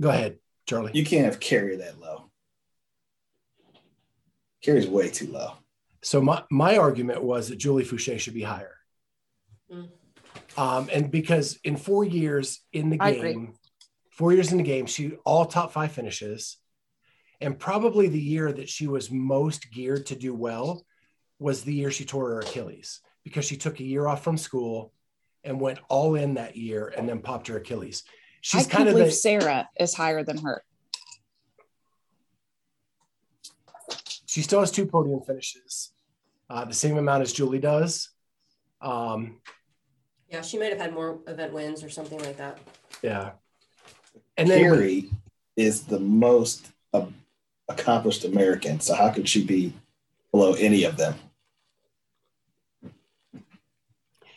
go 0.00 0.08
ahead, 0.08 0.38
Charlie. 0.66 0.92
you 0.94 1.04
can't 1.04 1.24
have 1.26 1.40
Kari 1.40 1.76
that 1.76 2.00
low. 2.00 2.30
Kari's 4.62 4.86
way 4.86 5.10
too 5.10 5.30
low. 5.30 5.52
So 6.02 6.20
my 6.20 6.44
my 6.50 6.76
argument 6.76 7.22
was 7.22 7.48
that 7.48 7.56
Julie 7.56 7.84
Foucher 7.84 8.18
should 8.18 8.34
be 8.34 8.42
higher. 8.42 8.76
Mm. 9.72 9.88
Um, 10.56 10.88
and 10.92 11.10
because 11.10 11.58
in 11.64 11.76
four 11.76 12.04
years 12.04 12.60
in 12.72 12.90
the 12.90 12.96
game, 12.96 13.54
four 14.16 14.32
years 14.32 14.50
in 14.50 14.58
the 14.58 14.64
game, 14.64 14.86
she 14.86 15.12
all 15.24 15.44
top 15.44 15.72
five 15.72 15.92
finishes, 15.92 16.56
and 17.40 17.58
probably 17.58 18.08
the 18.08 18.18
year 18.18 18.50
that 18.50 18.68
she 18.68 18.86
was 18.86 19.10
most 19.10 19.70
geared 19.70 20.06
to 20.06 20.16
do 20.16 20.34
well 20.34 20.84
was 21.38 21.62
the 21.62 21.74
year 21.74 21.90
she 21.90 22.04
tore 22.06 22.30
her 22.30 22.40
Achilles 22.40 23.00
because 23.24 23.44
she 23.44 23.56
took 23.58 23.78
a 23.78 23.84
year 23.84 24.06
off 24.06 24.24
from 24.24 24.38
school 24.38 24.92
and 25.44 25.60
went 25.60 25.78
all 25.88 26.14
in 26.14 26.34
that 26.34 26.56
year 26.56 26.92
and 26.96 27.06
then 27.08 27.20
popped 27.20 27.46
her 27.48 27.58
Achilles. 27.58 28.02
I 28.06 28.10
She's 28.40 28.60
can't 28.62 28.70
kind 28.70 28.88
of 28.88 28.94
believe 28.94 29.08
the, 29.10 29.12
Sarah 29.12 29.68
is 29.78 29.92
higher 29.94 30.24
than 30.24 30.38
her. 30.38 30.62
she 34.26 34.42
still 34.42 34.60
has 34.60 34.70
two 34.70 34.86
podium 34.86 35.20
finishes, 35.22 35.92
uh, 36.50 36.64
the 36.64 36.74
same 36.74 36.96
amount 36.98 37.22
as 37.22 37.32
Julie 37.32 37.58
does. 37.58 38.10
Um, 38.80 39.40
Yeah, 40.30 40.42
she 40.42 40.58
might 40.58 40.70
have 40.70 40.80
had 40.80 40.92
more 40.94 41.20
event 41.26 41.52
wins 41.52 41.82
or 41.84 41.88
something 41.90 42.18
like 42.20 42.36
that. 42.38 42.58
yeah. 43.02 43.32
And 44.36 44.48
then 44.50 44.60
Kari 44.60 45.10
is 45.56 45.84
the 45.84 45.98
most 46.00 46.68
uh, 46.92 47.06
accomplished 47.68 48.24
American. 48.24 48.80
So 48.80 48.94
how 48.94 49.10
could 49.10 49.28
she 49.28 49.44
be 49.44 49.72
below 50.30 50.52
any 50.54 50.84
of 50.84 50.96
them? 50.96 51.14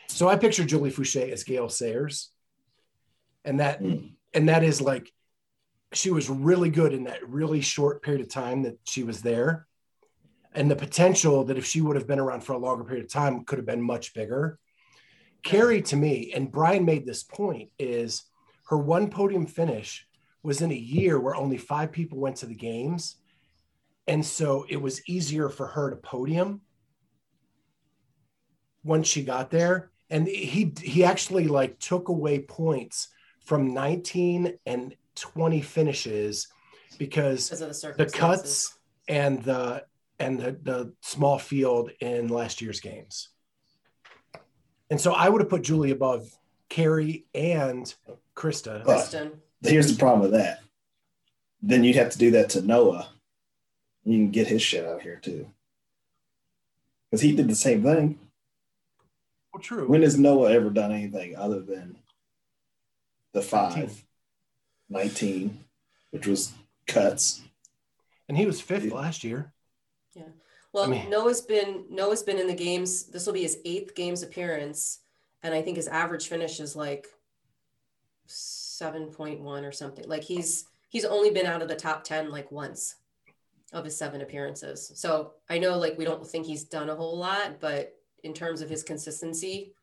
So 0.08 0.28
I 0.28 0.36
picture 0.36 0.66
Julie 0.66 0.92
Foucher 0.92 1.32
as 1.32 1.44
Gale 1.44 1.70
Sayers. 1.70 2.30
And 3.46 3.60
that 3.60 3.82
Mm. 3.82 4.12
and 4.34 4.50
that 4.50 4.64
is 4.64 4.82
like 4.82 5.12
she 5.94 6.12
was 6.12 6.30
really 6.30 6.70
good 6.70 6.94
in 6.94 7.06
that 7.06 7.28
really 7.28 7.62
short 7.62 8.04
period 8.04 8.22
of 8.22 8.30
time 8.30 8.64
that 8.64 8.78
she 8.86 9.04
was 9.04 9.22
there. 9.22 9.66
And 10.54 10.70
the 10.70 10.76
potential 10.76 11.46
that 11.46 11.58
if 11.58 11.66
she 11.66 11.82
would 11.82 11.96
have 11.96 12.08
been 12.08 12.20
around 12.20 12.42
for 12.42 12.54
a 12.54 12.58
longer 12.58 12.84
period 12.84 13.06
of 13.06 13.12
time 13.12 13.44
could 13.44 13.58
have 13.58 13.66
been 13.66 13.82
much 13.82 14.14
bigger. 14.14 14.60
Kari 15.42 15.82
to 15.84 15.96
me, 15.96 16.32
and 16.36 16.52
Brian 16.52 16.86
made 16.86 17.06
this 17.06 17.24
point, 17.24 17.70
is 17.80 18.24
her 18.70 18.78
one 18.78 19.10
podium 19.10 19.48
finish 19.48 20.08
was 20.44 20.62
in 20.62 20.72
a 20.72 20.76
year 20.76 21.20
where 21.20 21.36
only 21.36 21.58
five 21.58 21.92
people 21.92 22.20
went 22.20 22.38
to 22.38 22.46
the 22.46 22.56
games. 22.56 23.16
And 24.08 24.24
so 24.24 24.66
it 24.70 24.78
was 24.78 25.08
easier 25.10 25.50
for 25.50 25.68
her 25.68 25.90
to 25.90 25.96
podium 25.96 26.62
once 28.84 29.08
she 29.08 29.24
got 29.24 29.50
there. 29.50 29.90
And 30.12 30.28
he 30.28 30.74
he 30.82 31.04
actually 31.04 31.48
like 31.48 31.80
took 31.80 32.10
away 32.10 32.40
points 32.40 33.10
from 33.44 33.74
19 33.74 34.58
and 34.66 34.96
20 35.16 35.62
finishes 35.62 36.48
because 37.00 37.50
because 37.50 37.84
of 37.84 37.98
the 37.98 38.06
the 38.06 38.12
cuts 38.12 38.78
and 39.08 39.44
the 39.44 39.84
and 40.20 40.40
the, 40.40 40.58
the 40.62 40.94
small 41.02 41.40
field 41.40 41.90
in 42.02 42.28
last 42.28 42.62
year's 42.62 42.80
games. 42.80 43.30
And 44.92 45.02
so 45.02 45.14
I 45.14 45.30
would 45.30 45.42
have 45.42 45.50
put 45.50 45.64
Julie 45.64 45.92
above 45.92 46.28
Kari 46.70 47.26
and 47.34 47.94
Krista. 48.40 48.84
But- 48.84 48.96
Kristen. 48.96 49.42
Here's 49.62 49.92
the 49.92 50.00
problem 50.00 50.22
with 50.22 50.32
that. 50.32 50.62
Then 51.62 51.84
you'd 51.84 51.98
have 51.98 52.12
to 52.12 52.18
do 52.18 52.32
that 52.32 52.50
to 52.52 52.62
Noah. 52.62 53.10
You 54.06 54.18
can 54.18 54.32
get 54.32 54.48
his 54.48 54.62
shit 54.62 54.86
out 54.86 55.02
here 55.02 55.18
too. 55.22 55.48
Because 57.12 57.22
he 57.22 57.36
did 57.36 57.50
the 57.50 57.56
same 57.56 57.84
thing. 57.84 58.18
Oh, 59.54 59.60
true. 59.60 59.86
When 59.88 60.04
has 60.04 60.18
Noah 60.18 60.54
ever 60.54 60.70
done 60.70 60.94
anything 60.94 61.36
other 61.36 61.60
than 61.60 61.98
the 63.34 63.42
five, 63.42 64.06
19. 64.90 65.50
19, 65.50 65.60
which 66.12 66.26
was 66.26 66.54
cuts? 66.88 67.42
And 68.30 68.38
he 68.38 68.46
was 68.46 68.62
fifth 68.62 68.90
last 68.92 69.26
year. 69.26 69.52
Yeah. 70.14 70.24
Well, 70.72 70.86
I 70.86 70.88
mean- 70.88 71.10
Noah's 71.10 71.42
been 71.42 71.84
Noah's 71.90 72.24
been 72.24 72.40
in 72.40 72.48
the 72.48 72.56
games. 72.56 73.04
This 73.08 73.26
will 73.26 73.34
be 73.34 73.44
his 73.44 73.58
eighth 73.66 73.94
games 73.96 74.24
appearance, 74.24 75.00
and 75.44 75.54
I 75.54 75.62
think 75.62 75.76
his 75.76 75.90
average 75.90 76.30
finish 76.30 76.62
is 76.62 76.78
like 76.78 77.08
seven 78.30 79.08
point 79.08 79.40
one 79.42 79.66
or 79.66 79.72
something. 79.72 80.08
Like 80.08 80.24
he's 80.24 80.66
he's 80.90 81.06
only 81.06 81.32
been 81.32 81.46
out 81.46 81.62
of 81.62 81.68
the 81.68 81.76
top 81.76 82.04
ten 82.04 82.32
like 82.32 82.52
once 82.52 82.96
of 83.74 83.86
his 83.86 83.98
seven 83.98 84.22
appearances. 84.22 84.92
So 84.96 85.34
I 85.50 85.60
know 85.60 85.78
like 85.78 85.98
we 85.98 86.06
don't 86.06 86.26
think 86.26 86.46
he's 86.46 86.64
done 86.64 86.90
a 86.90 86.96
whole 86.96 87.18
lot, 87.18 87.60
but 87.60 87.94
in 88.24 88.34
terms 88.34 88.62
of 88.62 88.70
his 88.70 88.84
consistency 88.84 89.74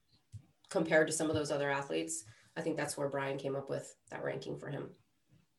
compared 0.68 1.06
to 1.06 1.12
some 1.12 1.28
of 1.30 1.36
those 1.36 1.50
other 1.52 1.70
athletes, 1.70 2.24
I 2.56 2.60
think 2.62 2.76
that's 2.76 2.96
where 2.96 3.08
Brian 3.08 3.38
came 3.38 3.54
up 3.54 3.70
with 3.70 3.94
that 4.10 4.24
ranking 4.24 4.58
for 4.58 4.68
him. 4.68 4.90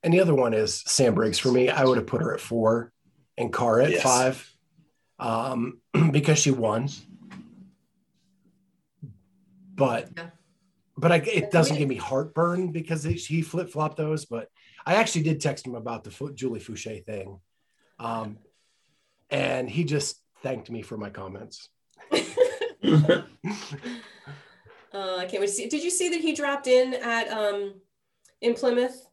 And 0.04 0.14
the 0.14 0.20
other 0.20 0.36
one 0.36 0.54
is 0.54 0.84
Sam 0.86 1.16
Briggs 1.16 1.40
for 1.40 1.52
me. 1.52 1.70
I 1.70 1.84
would 1.86 1.98
have 1.98 2.08
put 2.08 2.22
her 2.22 2.34
at 2.34 2.42
four 2.42 2.92
and 3.38 3.54
Kara 3.54 3.86
at 3.86 3.92
Yes. 3.92 4.04
five 4.04 4.54
um, 5.20 5.80
because 6.12 6.38
she 6.40 6.52
won. 6.52 6.90
But 9.76 10.10
Yeah. 10.18 10.28
But 10.98 11.12
I, 11.12 11.18
it 11.18 11.52
doesn't 11.52 11.78
give 11.78 11.88
me 11.88 11.96
heartburn 11.96 12.72
because 12.72 13.06
it, 13.06 13.14
he 13.14 13.42
flip 13.42 13.70
flopped 13.70 13.98
those. 13.98 14.26
But 14.26 14.50
I 14.86 14.96
actually 14.96 15.24
did 15.24 15.40
text 15.42 15.68
him 15.68 15.76
about 15.76 16.04
the 16.04 16.32
Julie 16.34 16.60
Foucher 16.60 17.06
thing, 17.06 17.40
um, 18.00 18.40
and 19.30 19.70
he 19.70 19.84
just 19.84 20.22
thanked 20.42 20.72
me 20.72 20.82
for 20.82 20.98
my 20.98 21.10
comments. 21.10 21.70
Uh, 24.94 25.18
I 25.18 25.26
can't 25.26 25.42
wait 25.42 25.48
to 25.48 25.54
see. 25.54 25.68
Did 25.68 25.84
you 25.84 25.90
see 25.90 26.10
that 26.10 26.22
he 26.22 26.34
dropped 26.34 26.66
in 26.66 26.94
at 26.96 27.28
um, 27.30 27.76
in 28.42 28.54
Plymouth, 28.54 29.08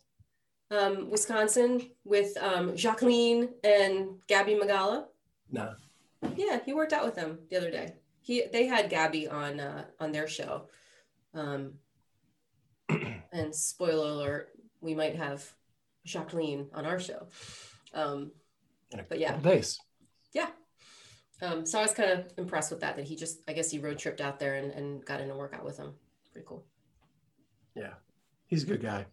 um, 0.70 1.11
Wisconsin, 1.11 1.91
with 2.05 2.37
um, 2.41 2.76
Jacqueline 2.76 3.51
and 3.62 4.20
Gabby 4.26 4.55
Migala? 4.55 5.07
No, 5.51 5.74
Yeah, 6.37 6.61
he 6.64 6.72
worked 6.72 6.93
out 6.93 7.05
with 7.05 7.14
them 7.14 7.39
the 7.51 7.57
other 7.57 7.70
day. 7.70 7.95
He 8.22 8.45
they 8.53 8.66
had 8.66 8.89
Gabby 8.89 9.28
on 9.28 9.61
uh, 9.61 9.85
on 10.01 10.12
their 10.12 10.26
show, 10.26 10.68
um, 11.35 11.74
and 13.32 13.55
spoiler 13.55 14.11
alert, 14.11 14.49
we 14.80 14.95
might 14.95 15.16
have 15.16 15.45
Jacqueline 16.05 16.68
on 16.74 16.87
our 16.87 17.01
show. 17.01 17.28
Um, 17.93 18.32
But 19.09 19.18
yeah. 19.18 19.37
days. 19.39 19.78
yeah. 20.32 20.49
Um, 21.43 21.66
so 21.66 21.78
I 21.78 21.82
was 21.82 21.93
kind 21.93 22.11
of 22.11 22.32
impressed 22.39 22.70
with 22.70 22.80
that. 22.80 22.97
That 22.97 23.05
he 23.05 23.16
just, 23.16 23.41
I 23.49 23.53
guess 23.53 23.70
he 23.70 23.78
road 23.78 23.99
tripped 23.99 24.20
out 24.20 24.39
there 24.39 24.55
and, 24.55 24.70
and 24.72 25.05
got 25.05 25.20
in 25.20 25.30
a 25.30 25.37
workout 25.37 25.64
with 25.64 25.76
him. 25.76 25.95
Pretty 26.32 26.47
cool. 26.49 26.64
Yeah, 27.74 27.95
he's 28.47 28.62
a 28.62 28.66
good 28.66 28.82
guy, 28.82 29.07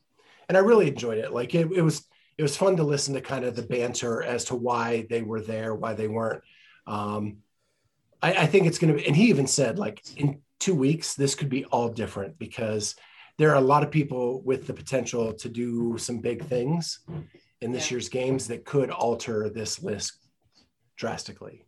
and 0.48 0.56
I 0.56 0.62
really 0.62 0.88
enjoyed 0.88 1.18
it. 1.18 1.34
Like 1.34 1.56
it, 1.56 1.72
it 1.72 1.82
was 1.82 2.08
it 2.38 2.44
was 2.44 2.56
fun 2.56 2.78
to 2.78 2.84
listen 2.84 3.16
to 3.16 3.22
kind 3.22 3.44
of 3.44 3.56
the 3.56 3.64
banter 3.64 4.22
as 4.22 4.46
to 4.46 4.56
why 4.56 5.08
they 5.10 5.24
were 5.24 5.42
there, 5.42 5.74
why 5.74 5.94
they 5.94 6.08
weren't. 6.08 6.44
Um, 6.86 7.38
I, 8.22 8.34
I 8.34 8.46
think 8.46 8.68
it's 8.68 8.78
going 8.78 8.94
to 8.94 9.00
be, 9.00 9.08
and 9.08 9.16
he 9.16 9.30
even 9.30 9.48
said 9.48 9.80
like 9.80 10.02
in 10.16 10.42
two 10.62 10.76
weeks 10.76 11.16
this 11.16 11.34
could 11.36 11.50
be 11.50 11.66
all 11.66 11.90
different 11.90 12.38
because 12.38 12.96
there 13.38 13.50
are 13.50 13.56
a 13.56 13.62
lot 13.74 13.82
of 13.84 13.90
people 13.90 14.42
with 14.44 14.68
the 14.68 14.74
potential 14.74 15.34
to 15.34 15.50
do 15.50 15.98
some 15.98 16.20
big 16.20 16.46
things 16.46 17.00
in 17.62 17.72
this 17.72 17.90
Yeah. 17.90 17.96
year's 17.96 18.10
games 18.10 18.48
that 18.48 18.64
could 18.64 18.92
alter 18.92 19.50
this 19.50 19.82
list 19.82 20.14
drastically. 20.96 21.66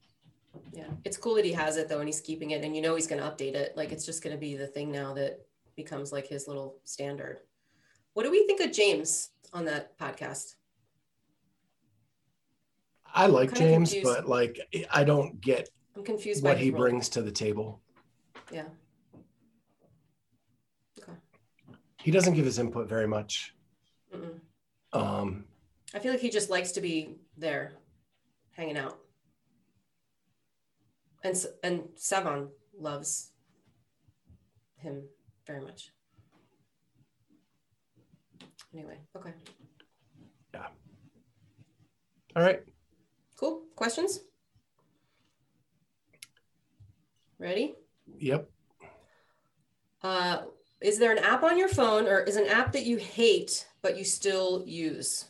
Yeah, 0.72 0.92
it's 1.04 1.18
cool 1.18 1.34
that 1.36 1.46
he 1.46 1.54
has 1.54 1.78
it 1.78 1.90
though, 1.90 2.00
and 2.00 2.08
he's 2.08 2.22
keeping 2.22 2.52
it, 2.52 2.64
and 2.64 2.76
you 2.76 2.82
know 2.84 2.94
he's 2.96 3.08
going 3.08 3.22
to 3.22 3.28
update 3.28 3.56
it. 3.56 3.76
Like 3.76 3.92
it's 3.92 4.06
just 4.06 4.24
going 4.24 4.36
to 4.36 4.40
be 4.40 4.56
the 4.56 4.68
thing 4.68 4.92
now 4.92 5.14
that 5.16 5.40
becomes 5.76 6.12
like 6.12 6.28
his 6.28 6.48
little 6.48 6.78
standard. 6.84 7.40
What 8.14 8.24
do 8.24 8.30
we 8.32 8.46
think 8.46 8.62
of 8.62 8.72
James 8.72 9.30
on 9.54 9.66
that 9.66 9.98
podcast? 9.98 10.54
I 13.16 13.26
like 13.26 13.54
James, 13.56 13.92
confused. 13.92 14.16
but 14.18 14.28
like 14.30 14.60
I 14.92 15.04
don't 15.04 15.42
get 15.42 15.70
I'm 15.96 16.04
confused 16.04 16.44
what 16.44 16.60
he 16.60 16.70
brings 16.70 17.10
to 17.10 17.24
the 17.24 17.32
table. 17.32 17.82
Yeah. 18.52 18.66
Okay. 21.02 21.14
He 22.04 22.12
doesn't 22.12 22.34
give 22.34 22.46
his 22.46 22.60
input 22.60 22.90
very 22.90 23.08
much. 23.08 23.56
Um, 24.92 25.46
I 25.94 26.00
feel 26.00 26.12
like 26.12 26.20
he 26.22 26.30
just 26.30 26.50
likes 26.50 26.74
to 26.74 26.82
be 26.82 27.16
there, 27.38 27.74
hanging 28.52 28.78
out. 28.78 29.00
And 31.24 31.36
and 31.64 31.84
Sevan 31.98 32.50
loves 32.78 33.32
him 34.76 35.04
very 35.48 35.62
much. 35.62 35.92
Anyway, 38.74 38.98
okay, 39.16 39.34
Yeah. 40.54 40.68
all 42.36 42.44
right. 42.44 42.64
cool. 43.38 43.62
Questions? 43.76 44.20
Ready? 47.40 47.76
Yep. 48.20 48.50
Uh, 50.02 50.42
is 50.84 51.00
there 51.00 51.14
an 51.14 51.18
app 51.20 51.44
on 51.44 51.58
your 51.58 51.70
phone 51.70 52.08
or 52.08 52.20
is 52.20 52.36
an 52.36 52.48
app 52.48 52.74
that 52.74 52.86
you 52.86 52.98
hate 52.98 53.66
but 53.82 53.98
you 53.98 54.04
still 54.04 54.64
use? 54.68 55.26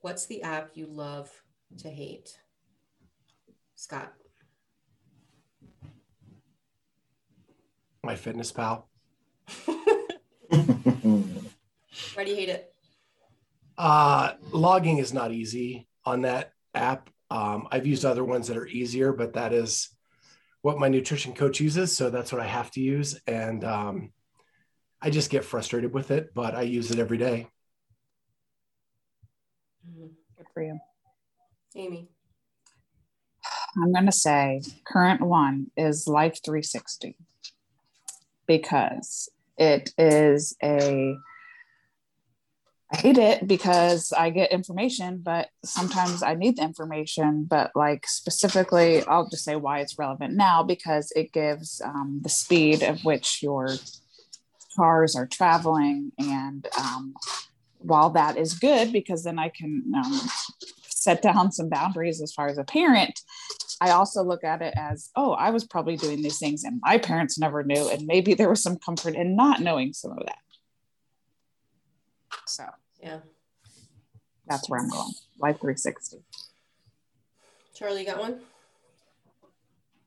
What's 0.00 0.26
the 0.26 0.42
app 0.42 0.70
you 0.74 0.86
love 0.86 1.30
to 1.78 1.88
hate? 1.88 2.40
Scott. 3.76 4.12
MyFitnessPal. 8.04 8.82
Why 10.50 12.24
do 12.24 12.30
you 12.30 12.36
hate 12.36 12.48
it? 12.48 12.74
Uh, 13.78 14.32
logging 14.50 14.98
is 14.98 15.12
not 15.12 15.30
easy 15.30 15.86
on 16.04 16.22
that 16.22 16.54
app. 16.74 17.08
Um, 17.30 17.68
I've 17.70 17.86
used 17.86 18.04
other 18.04 18.24
ones 18.24 18.48
that 18.48 18.56
are 18.56 18.66
easier, 18.66 19.12
but 19.12 19.34
that 19.34 19.52
is 19.52 19.90
what 20.62 20.78
my 20.78 20.88
nutrition 20.88 21.34
coach 21.34 21.60
uses. 21.60 21.94
So 21.96 22.08
that's 22.08 22.32
what 22.32 22.40
I 22.40 22.46
have 22.46 22.70
to 22.72 22.80
use. 22.80 23.20
And 23.26 23.64
um, 23.64 24.12
I 25.00 25.10
just 25.10 25.30
get 25.30 25.44
frustrated 25.44 25.92
with 25.92 26.10
it, 26.10 26.32
but 26.34 26.54
I 26.54 26.62
use 26.62 26.90
it 26.90 26.98
every 26.98 27.18
day. 27.18 27.48
Mhm. 29.86 30.10
Good 30.36 30.46
for 30.54 30.62
you. 30.62 30.78
Amy. 31.74 32.08
I'm 33.76 33.92
going 33.92 34.06
to 34.06 34.12
say 34.12 34.62
current 34.84 35.20
one 35.20 35.70
is 35.76 36.06
Life 36.06 36.40
360 36.44 37.16
because 38.46 39.30
it 39.56 39.92
is 39.96 40.54
a 40.62 41.16
I 42.92 42.96
hate 42.96 43.16
it 43.16 43.48
because 43.48 44.12
I 44.12 44.28
get 44.28 44.52
information, 44.52 45.22
but 45.22 45.48
sometimes 45.64 46.22
I 46.22 46.34
need 46.34 46.56
the 46.56 46.62
information. 46.62 47.44
But 47.44 47.70
like 47.74 48.06
specifically, 48.06 49.02
I'll 49.04 49.28
just 49.28 49.44
say 49.44 49.56
why 49.56 49.80
it's 49.80 49.98
relevant 49.98 50.34
now 50.34 50.62
because 50.62 51.10
it 51.16 51.32
gives 51.32 51.80
um, 51.82 52.20
the 52.22 52.28
speed 52.28 52.82
of 52.82 53.02
which 53.02 53.42
your 53.42 53.70
cars 54.76 55.16
are 55.16 55.26
traveling. 55.26 56.12
And 56.18 56.68
um, 56.78 57.14
while 57.78 58.10
that 58.10 58.36
is 58.36 58.58
good, 58.58 58.92
because 58.92 59.24
then 59.24 59.38
I 59.38 59.48
can 59.48 59.90
um, 59.96 60.20
set 60.86 61.22
down 61.22 61.50
some 61.50 61.70
boundaries 61.70 62.20
as 62.20 62.34
far 62.34 62.48
as 62.48 62.58
a 62.58 62.64
parent, 62.64 63.20
I 63.80 63.90
also 63.90 64.22
look 64.22 64.44
at 64.44 64.60
it 64.60 64.74
as, 64.76 65.10
oh, 65.16 65.32
I 65.32 65.50
was 65.50 65.64
probably 65.64 65.96
doing 65.96 66.22
these 66.22 66.38
things 66.38 66.62
and 66.62 66.80
my 66.84 66.98
parents 66.98 67.38
never 67.38 67.64
knew. 67.64 67.88
And 67.88 68.06
maybe 68.06 68.34
there 68.34 68.50
was 68.50 68.62
some 68.62 68.76
comfort 68.76 69.14
in 69.14 69.34
not 69.34 69.60
knowing 69.60 69.94
some 69.94 70.12
of 70.12 70.26
that. 70.26 70.38
So 73.02 73.08
Yeah. 73.08 73.18
that's 74.46 74.68
where 74.68 74.80
I'm 74.80 74.88
going. 74.88 75.12
Life 75.38 75.60
360. 75.60 76.18
Charlie, 77.74 78.00
you 78.00 78.06
got 78.06 78.20
one? 78.20 78.40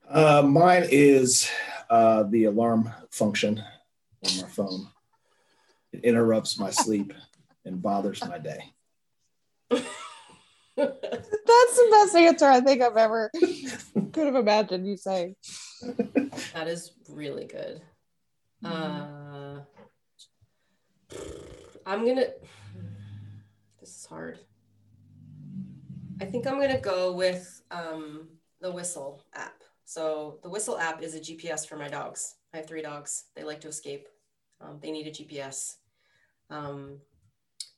Uh, 0.08 0.42
mine 0.42 0.86
is 0.90 1.50
uh, 1.90 2.22
the 2.24 2.44
alarm 2.44 2.90
function 3.10 3.58
on 3.58 4.40
my 4.42 4.48
phone. 4.48 4.88
It 5.92 6.04
interrupts 6.04 6.58
my 6.58 6.70
sleep 6.70 7.12
and 7.64 7.82
bothers 7.82 8.24
my 8.24 8.38
day. 8.38 8.60
That's 9.70 9.82
the 10.76 11.88
best 11.90 12.14
answer 12.14 12.46
I 12.46 12.60
think 12.60 12.82
I've 12.82 12.96
ever 12.96 13.30
could 14.12 14.26
have 14.26 14.36
imagined 14.36 14.86
you 14.86 14.96
saying. 14.96 15.34
That 16.54 16.68
is 16.68 16.92
really 17.08 17.46
good. 17.46 17.80
Uh, 18.64 19.60
I'm 21.86 22.04
gonna. 22.06 22.26
Hard. 24.06 24.38
I 26.20 26.24
think 26.24 26.46
I'm 26.46 26.60
gonna 26.60 26.80
go 26.80 27.12
with 27.12 27.62
um, 27.70 28.28
the 28.60 28.72
Whistle 28.72 29.22
app. 29.34 29.62
So 29.84 30.38
the 30.42 30.48
Whistle 30.48 30.78
app 30.78 31.02
is 31.02 31.14
a 31.14 31.20
GPS 31.20 31.66
for 31.66 31.76
my 31.76 31.88
dogs. 31.88 32.36
I 32.52 32.58
have 32.58 32.66
three 32.66 32.82
dogs. 32.82 33.24
They 33.34 33.44
like 33.44 33.60
to 33.60 33.68
escape. 33.68 34.08
Um, 34.60 34.78
they 34.80 34.90
need 34.90 35.06
a 35.06 35.10
GPS. 35.10 35.76
Um, 36.50 37.00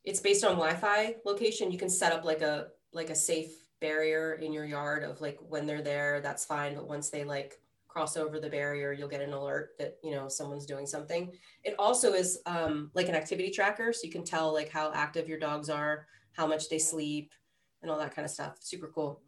it's 0.05 0.21
based 0.21 0.45
on 0.45 0.53
Wi-Fi 0.53 1.17
location. 1.25 1.73
You 1.73 1.79
can 1.79 1.91
set 1.91 2.13
up 2.13 2.25
like 2.25 2.43
a 2.43 2.69
like 2.93 3.11
a 3.11 3.15
safe 3.15 3.53
barrier 3.81 4.35
in 4.35 4.53
your 4.53 4.65
yard 4.65 5.05
of 5.05 5.21
like 5.21 5.39
when 5.41 5.67
they're 5.67 5.83
there, 5.83 6.21
that's 6.21 6.45
fine. 6.45 6.75
But 6.75 6.89
once 6.89 7.11
they 7.11 7.25
like 7.25 7.61
cross 7.99 8.17
over 8.17 8.39
the 8.39 8.49
barrier, 8.49 8.93
you'll 8.93 9.09
get 9.09 9.21
an 9.21 9.33
alert 9.33 9.71
that 9.77 9.97
you 10.05 10.13
know 10.13 10.29
someone's 10.29 10.67
doing 10.67 10.87
something. 10.87 11.33
It 11.65 11.75
also 11.81 12.13
is 12.13 12.39
um, 12.47 12.93
like 12.95 13.09
an 13.09 13.17
activity 13.17 13.51
tracker, 13.51 13.93
so 13.93 14.05
you 14.05 14.13
can 14.13 14.25
tell 14.25 14.53
like 14.53 14.71
how 14.71 14.93
active 14.95 15.29
your 15.29 15.41
dogs 15.41 15.69
are, 15.69 16.07
how 16.33 16.47
much 16.47 16.69
they 16.69 16.79
sleep, 16.79 17.33
and 17.83 17.91
all 17.91 17.99
that 17.99 18.15
kind 18.15 18.25
of 18.25 18.31
stuff. 18.31 18.59
Super 18.61 18.93
cool. 18.95 19.21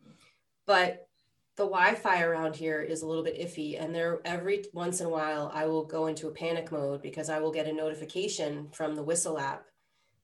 But 0.66 1.08
the 1.56 1.64
Wi-Fi 1.64 2.22
around 2.22 2.54
here 2.54 2.80
is 2.80 3.02
a 3.02 3.06
little 3.08 3.24
bit 3.24 3.40
iffy, 3.40 3.82
and 3.82 3.92
there 3.92 4.20
every 4.24 4.64
once 4.72 5.00
in 5.00 5.06
a 5.06 5.10
while 5.10 5.50
I 5.52 5.66
will 5.66 5.84
go 5.84 6.06
into 6.06 6.28
a 6.28 6.32
panic 6.32 6.70
mode 6.70 7.02
because 7.02 7.28
I 7.28 7.40
will 7.40 7.50
get 7.50 7.66
a 7.66 7.72
notification 7.72 8.68
from 8.72 8.94
the 8.94 9.02
Whistle 9.02 9.36
app 9.36 9.64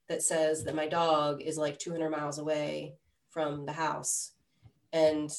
that 0.07 0.23
says 0.23 0.63
that 0.63 0.75
my 0.75 0.87
dog 0.87 1.41
is 1.41 1.57
like 1.57 1.79
200 1.79 2.09
miles 2.09 2.39
away 2.39 2.93
from 3.29 3.65
the 3.65 3.73
house, 3.73 4.31
and 4.93 5.29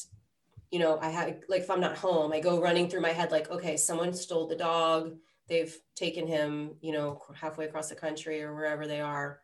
you 0.70 0.78
know 0.78 0.98
I 1.00 1.10
had 1.10 1.42
like 1.48 1.62
if 1.62 1.70
I'm 1.70 1.80
not 1.80 1.96
home, 1.96 2.32
I 2.32 2.40
go 2.40 2.60
running 2.60 2.88
through 2.88 3.00
my 3.00 3.12
head 3.12 3.30
like, 3.30 3.50
okay, 3.50 3.76
someone 3.76 4.12
stole 4.12 4.46
the 4.46 4.56
dog, 4.56 5.16
they've 5.48 5.76
taken 5.94 6.26
him, 6.26 6.76
you 6.80 6.92
know, 6.92 7.22
halfway 7.34 7.66
across 7.66 7.88
the 7.88 7.94
country 7.94 8.42
or 8.42 8.54
wherever 8.54 8.86
they 8.86 9.00
are, 9.00 9.40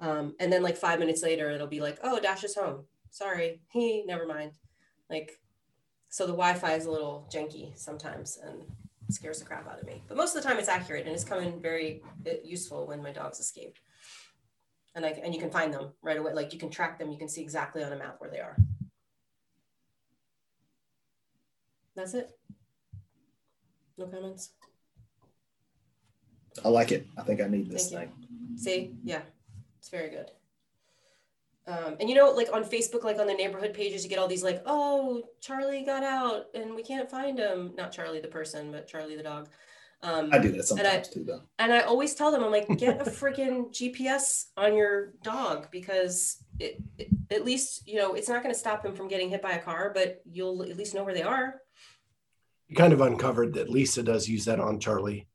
um, 0.00 0.34
and 0.40 0.52
then 0.52 0.62
like 0.62 0.76
five 0.76 0.98
minutes 0.98 1.22
later, 1.22 1.50
it'll 1.50 1.66
be 1.66 1.80
like, 1.80 1.98
oh, 2.02 2.20
Dash 2.20 2.44
is 2.44 2.54
home. 2.54 2.84
Sorry, 3.10 3.60
he 3.72 4.04
never 4.04 4.26
mind, 4.26 4.52
like 5.10 5.40
so 6.08 6.24
the 6.24 6.32
Wi-Fi 6.32 6.74
is 6.74 6.86
a 6.86 6.90
little 6.90 7.28
janky 7.32 7.76
sometimes 7.76 8.38
and 8.42 8.62
scares 9.10 9.38
the 9.38 9.44
crap 9.44 9.68
out 9.68 9.80
of 9.80 9.86
me. 9.86 10.02
But 10.08 10.16
most 10.16 10.34
of 10.34 10.42
the 10.42 10.48
time 10.48 10.58
it's 10.58 10.68
accurate 10.68 11.06
and 11.06 11.14
it's 11.14 11.24
coming 11.24 11.60
very 11.60 12.02
uh, 12.26 12.30
useful 12.44 12.86
when 12.86 13.02
my 13.02 13.12
dogs 13.12 13.40
escape. 13.40 13.76
And 14.94 15.04
I 15.04 15.10
and 15.22 15.34
you 15.34 15.40
can 15.40 15.50
find 15.50 15.72
them 15.74 15.92
right 16.02 16.16
away. 16.16 16.32
Like 16.32 16.52
you 16.52 16.58
can 16.58 16.70
track 16.70 16.98
them. 16.98 17.10
You 17.10 17.18
can 17.18 17.28
see 17.28 17.42
exactly 17.42 17.84
on 17.84 17.92
a 17.92 17.96
map 17.96 18.16
where 18.18 18.30
they 18.30 18.40
are. 18.40 18.56
That's 21.96 22.14
it. 22.14 22.30
No 23.98 24.06
comments. 24.06 24.50
I 26.64 26.68
like 26.68 26.92
it. 26.92 27.06
I 27.18 27.22
think 27.22 27.40
I 27.40 27.48
need 27.48 27.70
this 27.70 27.90
Thank 27.90 28.10
thing. 28.10 28.56
See, 28.56 28.94
yeah, 29.02 29.22
it's 29.78 29.88
very 29.88 30.10
good. 30.10 30.30
Um, 31.66 31.96
and 31.98 32.08
you 32.08 32.14
know, 32.14 32.30
like 32.30 32.48
on 32.52 32.64
Facebook, 32.64 33.02
like 33.02 33.18
on 33.18 33.26
the 33.26 33.34
neighborhood 33.34 33.74
pages, 33.74 34.04
you 34.04 34.10
get 34.10 34.18
all 34.18 34.28
these 34.28 34.44
like, 34.44 34.62
oh, 34.66 35.24
Charlie 35.40 35.84
got 35.84 36.04
out 36.04 36.44
and 36.54 36.74
we 36.74 36.82
can't 36.82 37.10
find 37.10 37.38
him. 37.38 37.72
Not 37.76 37.92
Charlie 37.92 38.20
the 38.20 38.28
person, 38.28 38.70
but 38.70 38.86
Charlie 38.86 39.16
the 39.16 39.22
dog. 39.22 39.48
Um, 40.02 40.28
I 40.32 40.38
do 40.38 40.52
that 40.52 40.64
sometimes 40.64 41.08
too, 41.08 41.24
though. 41.24 41.40
and 41.58 41.72
I 41.72 41.80
always 41.80 42.14
tell 42.14 42.30
them, 42.30 42.44
I'm 42.44 42.52
like, 42.52 42.68
get 42.78 43.00
a 43.00 43.10
freaking 43.10 43.72
GPS 43.72 44.46
on 44.56 44.76
your 44.76 45.14
dog 45.22 45.68
because 45.72 46.36
it, 46.60 46.82
it, 46.98 47.08
at 47.30 47.44
least, 47.44 47.88
you 47.88 47.96
know, 47.96 48.14
it's 48.14 48.28
not 48.28 48.42
going 48.42 48.54
to 48.54 48.58
stop 48.58 48.84
him 48.84 48.94
from 48.94 49.08
getting 49.08 49.30
hit 49.30 49.42
by 49.42 49.52
a 49.52 49.58
car, 49.58 49.90
but 49.94 50.20
you'll 50.30 50.62
at 50.62 50.76
least 50.76 50.94
know 50.94 51.02
where 51.02 51.14
they 51.14 51.22
are. 51.22 51.60
You 52.68 52.76
kind 52.76 52.92
of 52.92 53.00
uncovered 53.00 53.54
that 53.54 53.70
Lisa 53.70 54.02
does 54.02 54.28
use 54.28 54.44
that 54.46 54.58
on 54.60 54.80
Charlie. 54.80 55.28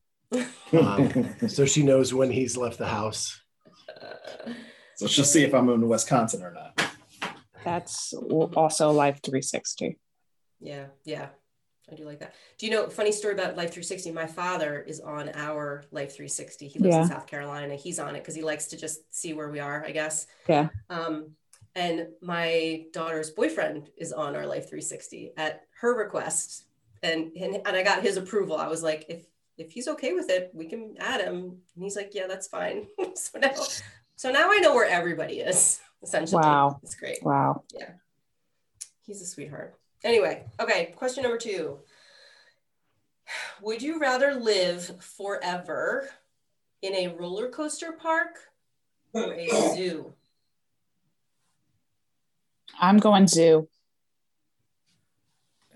Um, 0.73 1.35
so 1.47 1.65
she 1.65 1.83
knows 1.83 2.13
when 2.13 2.29
he's 2.31 2.57
left 2.57 2.77
the 2.77 2.87
house. 2.87 3.39
So 4.95 5.07
she'll 5.07 5.25
see 5.25 5.43
if 5.43 5.53
I'm 5.53 5.65
moving 5.65 5.81
to 5.81 5.87
Wisconsin 5.87 6.43
or 6.43 6.51
not. 6.51 6.79
That's 7.63 8.13
also 8.13 8.91
Life 8.91 9.19
360. 9.23 9.97
yeah, 10.59 10.85
yeah. 11.05 11.29
I 11.91 11.95
do 11.95 12.05
like 12.05 12.19
that. 12.19 12.33
Do 12.57 12.65
you 12.65 12.71
know, 12.71 12.87
funny 12.89 13.11
story 13.11 13.33
about 13.33 13.57
Life 13.57 13.71
360? 13.73 14.11
My 14.11 14.25
father 14.25 14.79
is 14.79 15.01
on 15.01 15.29
our 15.35 15.83
Life 15.91 16.15
360. 16.15 16.67
He 16.69 16.79
lives 16.79 16.95
Yeah. 16.95 17.01
in 17.01 17.07
South 17.09 17.27
Carolina. 17.27 17.75
He's 17.75 17.99
on 17.99 18.15
it 18.15 18.19
because 18.19 18.35
he 18.35 18.43
likes 18.43 18.67
to 18.67 18.77
just 18.77 19.01
see 19.13 19.33
where 19.33 19.49
we 19.49 19.59
are, 19.59 19.83
I 19.85 19.91
guess. 19.91 20.25
Yeah. 20.47 20.69
Um, 20.89 21.31
and 21.75 22.07
my 22.21 22.85
daughter's 22.93 23.31
boyfriend 23.31 23.89
is 23.97 24.13
on 24.13 24.37
our 24.37 24.45
Life 24.45 24.69
360 24.69 25.33
at 25.35 25.63
her 25.81 25.93
request. 25.97 26.65
And, 27.03 27.31
and 27.35 27.55
and 27.55 27.75
I 27.75 27.83
got 27.83 28.03
his 28.03 28.17
approval. 28.17 28.57
I 28.57 28.67
was 28.67 28.83
like, 28.83 29.05
if 29.09 29.25
if 29.57 29.71
he's 29.71 29.87
okay 29.87 30.13
with 30.13 30.29
it, 30.29 30.51
we 30.53 30.67
can 30.67 30.95
add 30.99 31.21
him. 31.21 31.35
And 31.75 31.83
he's 31.83 31.95
like, 31.95 32.11
yeah, 32.13 32.27
that's 32.27 32.47
fine. 32.47 32.87
so 33.15 33.39
now 33.39 33.51
so 34.15 34.31
now 34.31 34.51
I 34.51 34.57
know 34.57 34.75
where 34.75 34.87
everybody 34.87 35.39
is, 35.39 35.79
essentially. 36.03 36.41
Wow. 36.41 36.79
It's 36.83 36.95
great. 36.95 37.23
Wow. 37.23 37.63
Yeah, 37.73 37.91
he's 39.05 39.21
a 39.21 39.25
sweetheart. 39.25 39.75
Anyway, 40.03 40.45
okay, 40.59 40.93
question 40.95 41.23
number 41.23 41.37
two. 41.37 41.79
Would 43.61 43.81
you 43.81 43.99
rather 43.99 44.35
live 44.35 45.01
forever 45.01 46.09
in 46.81 46.93
a 46.95 47.15
roller 47.15 47.49
coaster 47.49 47.93
park 47.93 48.37
or 49.13 49.33
a 49.33 49.47
zoo? 49.75 50.13
I'm 52.79 52.97
going 52.97 53.27
zoo 53.27 53.67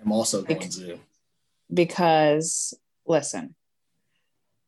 I'm 0.05 0.11
also 0.11 0.43
going 0.43 0.69
zoo. 0.69 0.99
Because 1.73 2.73
listen, 3.05 3.55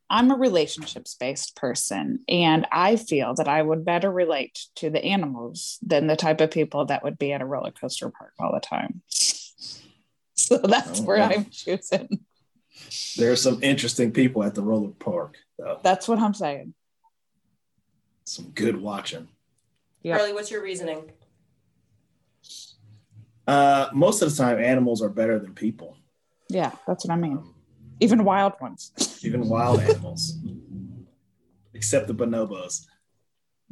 I'm 0.09 0.31
a 0.31 0.35
relationships 0.35 1.15
based 1.19 1.55
person, 1.55 2.19
and 2.29 2.65
I 2.71 2.95
feel 2.95 3.33
that 3.35 3.47
I 3.47 3.61
would 3.61 3.83
better 3.83 4.11
relate 4.11 4.59
to 4.75 4.89
the 4.89 5.03
animals 5.03 5.79
than 5.81 6.07
the 6.07 6.15
type 6.15 6.39
of 6.39 6.51
people 6.51 6.85
that 6.85 7.03
would 7.03 7.17
be 7.17 7.33
at 7.33 7.41
a 7.41 7.45
roller 7.45 7.71
coaster 7.71 8.09
park 8.09 8.33
all 8.39 8.51
the 8.53 8.59
time. 8.61 9.01
So 10.39 10.59
that's 10.59 10.99
Oh, 11.01 11.03
where 11.03 11.17
wow. 11.17 11.29
I'm 11.31 11.45
choosing. 11.49 12.19
There 13.17 13.31
are 13.31 13.35
some 13.35 13.61
interesting 13.63 14.11
people 14.11 14.43
at 14.43 14.53
the 14.53 14.61
roller 14.61 14.91
park, 14.91 15.35
though. 15.57 15.79
That's 15.83 16.07
what 16.07 16.19
I'm 16.19 16.35
saying. 16.35 16.75
Some 18.23 18.51
good 18.51 18.79
watching. 18.79 19.27
Yep. 20.03 20.17
Carly, 20.17 20.33
what's 20.33 20.51
your 20.51 20.61
reasoning? 20.61 21.11
Uh, 23.47 23.87
most 23.93 24.21
of 24.21 24.29
the 24.29 24.35
time, 24.37 24.59
animals 24.59 25.01
are 25.01 25.09
better 25.09 25.39
than 25.39 25.53
people. 25.53 25.97
Yeah, 26.49 26.71
that's 26.87 27.05
what 27.05 27.13
I 27.13 27.17
mean. 27.17 27.37
Um, 27.37 27.55
Even 27.99 28.23
wild 28.23 28.53
ones. 28.61 28.91
even 29.23 29.47
wild 29.49 29.79
animals, 29.81 30.37
except 31.73 32.07
the 32.07 32.13
bonobos. 32.13 32.85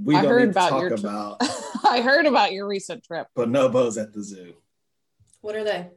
We 0.03 0.15
I 0.15 0.21
don't 0.21 0.31
heard 0.31 0.47
need 0.47 0.53
to 0.53 0.59
about 0.59 0.69
talk 0.69 0.81
your 0.81 0.93
about 0.93 1.37
I 1.85 2.01
heard 2.01 2.25
about 2.25 2.51
your 2.51 2.67
recent 2.67 3.03
trip. 3.03 3.27
bonobos 3.37 4.01
at 4.01 4.13
the 4.13 4.21
zoo. 4.23 4.55
What 5.41 5.55
are 5.55 5.63
they? 5.63 5.87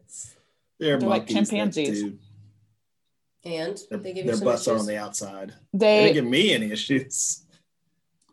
They're, 0.78 0.98
They're 0.98 1.08
like 1.08 1.22
monkeys 1.22 1.34
that 1.50 1.56
chimpanzees. 1.56 2.02
And 3.44 3.78
Their, 3.90 3.98
they 3.98 4.12
give 4.12 4.24
you 4.24 4.30
their 4.30 4.36
some 4.36 4.44
butts 4.44 4.68
are 4.68 4.76
on 4.78 4.86
the 4.86 4.96
outside. 4.98 5.54
They 5.72 6.04
didn't 6.04 6.06
They 6.06 6.12
give 6.12 6.24
me 6.26 6.52
any 6.52 6.70
issues. 6.70 7.44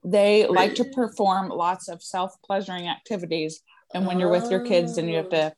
they 0.04 0.46
like 0.60 0.76
to 0.76 0.84
perform 0.86 1.50
lots 1.50 1.88
of 1.88 2.04
self-pleasuring 2.04 2.88
activities 2.88 3.62
and 3.94 4.06
when 4.06 4.20
you're 4.20 4.30
with 4.32 4.52
your 4.52 4.60
kids 4.66 4.96
then 4.98 5.08
you 5.08 5.16
have 5.18 5.30
to 5.30 5.54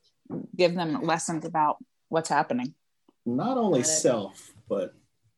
give 0.56 0.74
them 0.74 1.02
lessons 1.02 1.44
about 1.44 1.76
what's 2.08 2.28
happening 2.28 2.74
Not 3.36 3.58
only 3.58 3.82
self, 3.82 4.52
but 4.68 4.94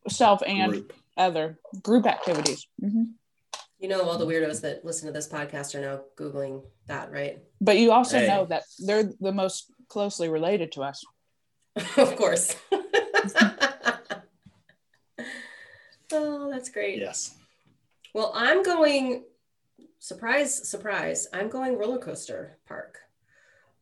self 0.08 0.42
and 0.46 0.72
group. 0.72 0.92
other 1.16 1.58
group 1.82 2.06
activities 2.06 2.66
Mhm. 2.82 3.14
You 3.78 3.88
know, 3.88 4.02
all 4.02 4.18
the 4.18 4.26
weirdos 4.26 4.60
that 4.60 4.84
listen 4.84 5.06
to 5.06 5.12
this 5.12 5.26
podcast 5.26 5.74
are 5.74 5.80
now 5.80 6.02
Googling 6.16 6.62
that, 6.86 7.10
right? 7.10 7.42
but 7.60 7.78
you 7.78 7.92
also 7.92 8.18
Hey. 8.18 8.26
know 8.28 8.44
that 8.46 8.62
they're 8.78 9.04
the 9.20 9.32
most 9.32 9.70
closely 9.88 10.28
related 10.28 10.72
to 10.72 10.82
us 10.82 11.02
of 11.96 12.16
course. 12.16 12.56
oh, 16.12 16.50
that's 16.50 16.68
great. 16.70 16.98
Yes. 16.98 17.36
Well, 18.14 18.32
I'm 18.34 18.62
going, 18.62 19.24
surprise, 19.98 20.68
surprise, 20.68 21.28
I'm 21.32 21.48
going 21.48 21.78
roller 21.78 21.98
coaster 21.98 22.58
park. 22.66 22.98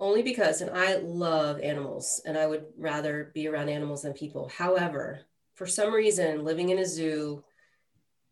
Only 0.01 0.23
because, 0.23 0.61
and 0.61 0.71
I 0.71 0.97
love 0.97 1.61
animals 1.61 2.23
and 2.25 2.39
I 2.39 2.47
would 2.47 2.67
rather 2.77 3.31
be 3.35 3.49
around 3.49 3.69
animals 3.69 4.03
than 4.03 4.13
people. 4.13 4.49
However, 4.49 5.21
for 5.55 5.67
some 5.67 5.93
reason, 5.93 6.45
living 6.45 6.69
in 6.69 6.79
a 6.79 6.87
zoo 6.87 7.43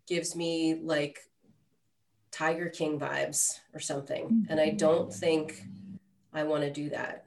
gives 0.06 0.36
me 0.36 0.80
like 0.82 1.18
Tiger 2.30 2.68
King 2.68 3.00
vibes 3.00 3.58
or 3.74 3.80
something. 3.80 4.46
And 4.48 4.60
I 4.60 4.70
don't 4.70 5.12
think 5.12 5.64
I 6.32 6.44
want 6.44 6.62
to 6.62 6.70
do 6.70 6.90
that. 6.90 7.24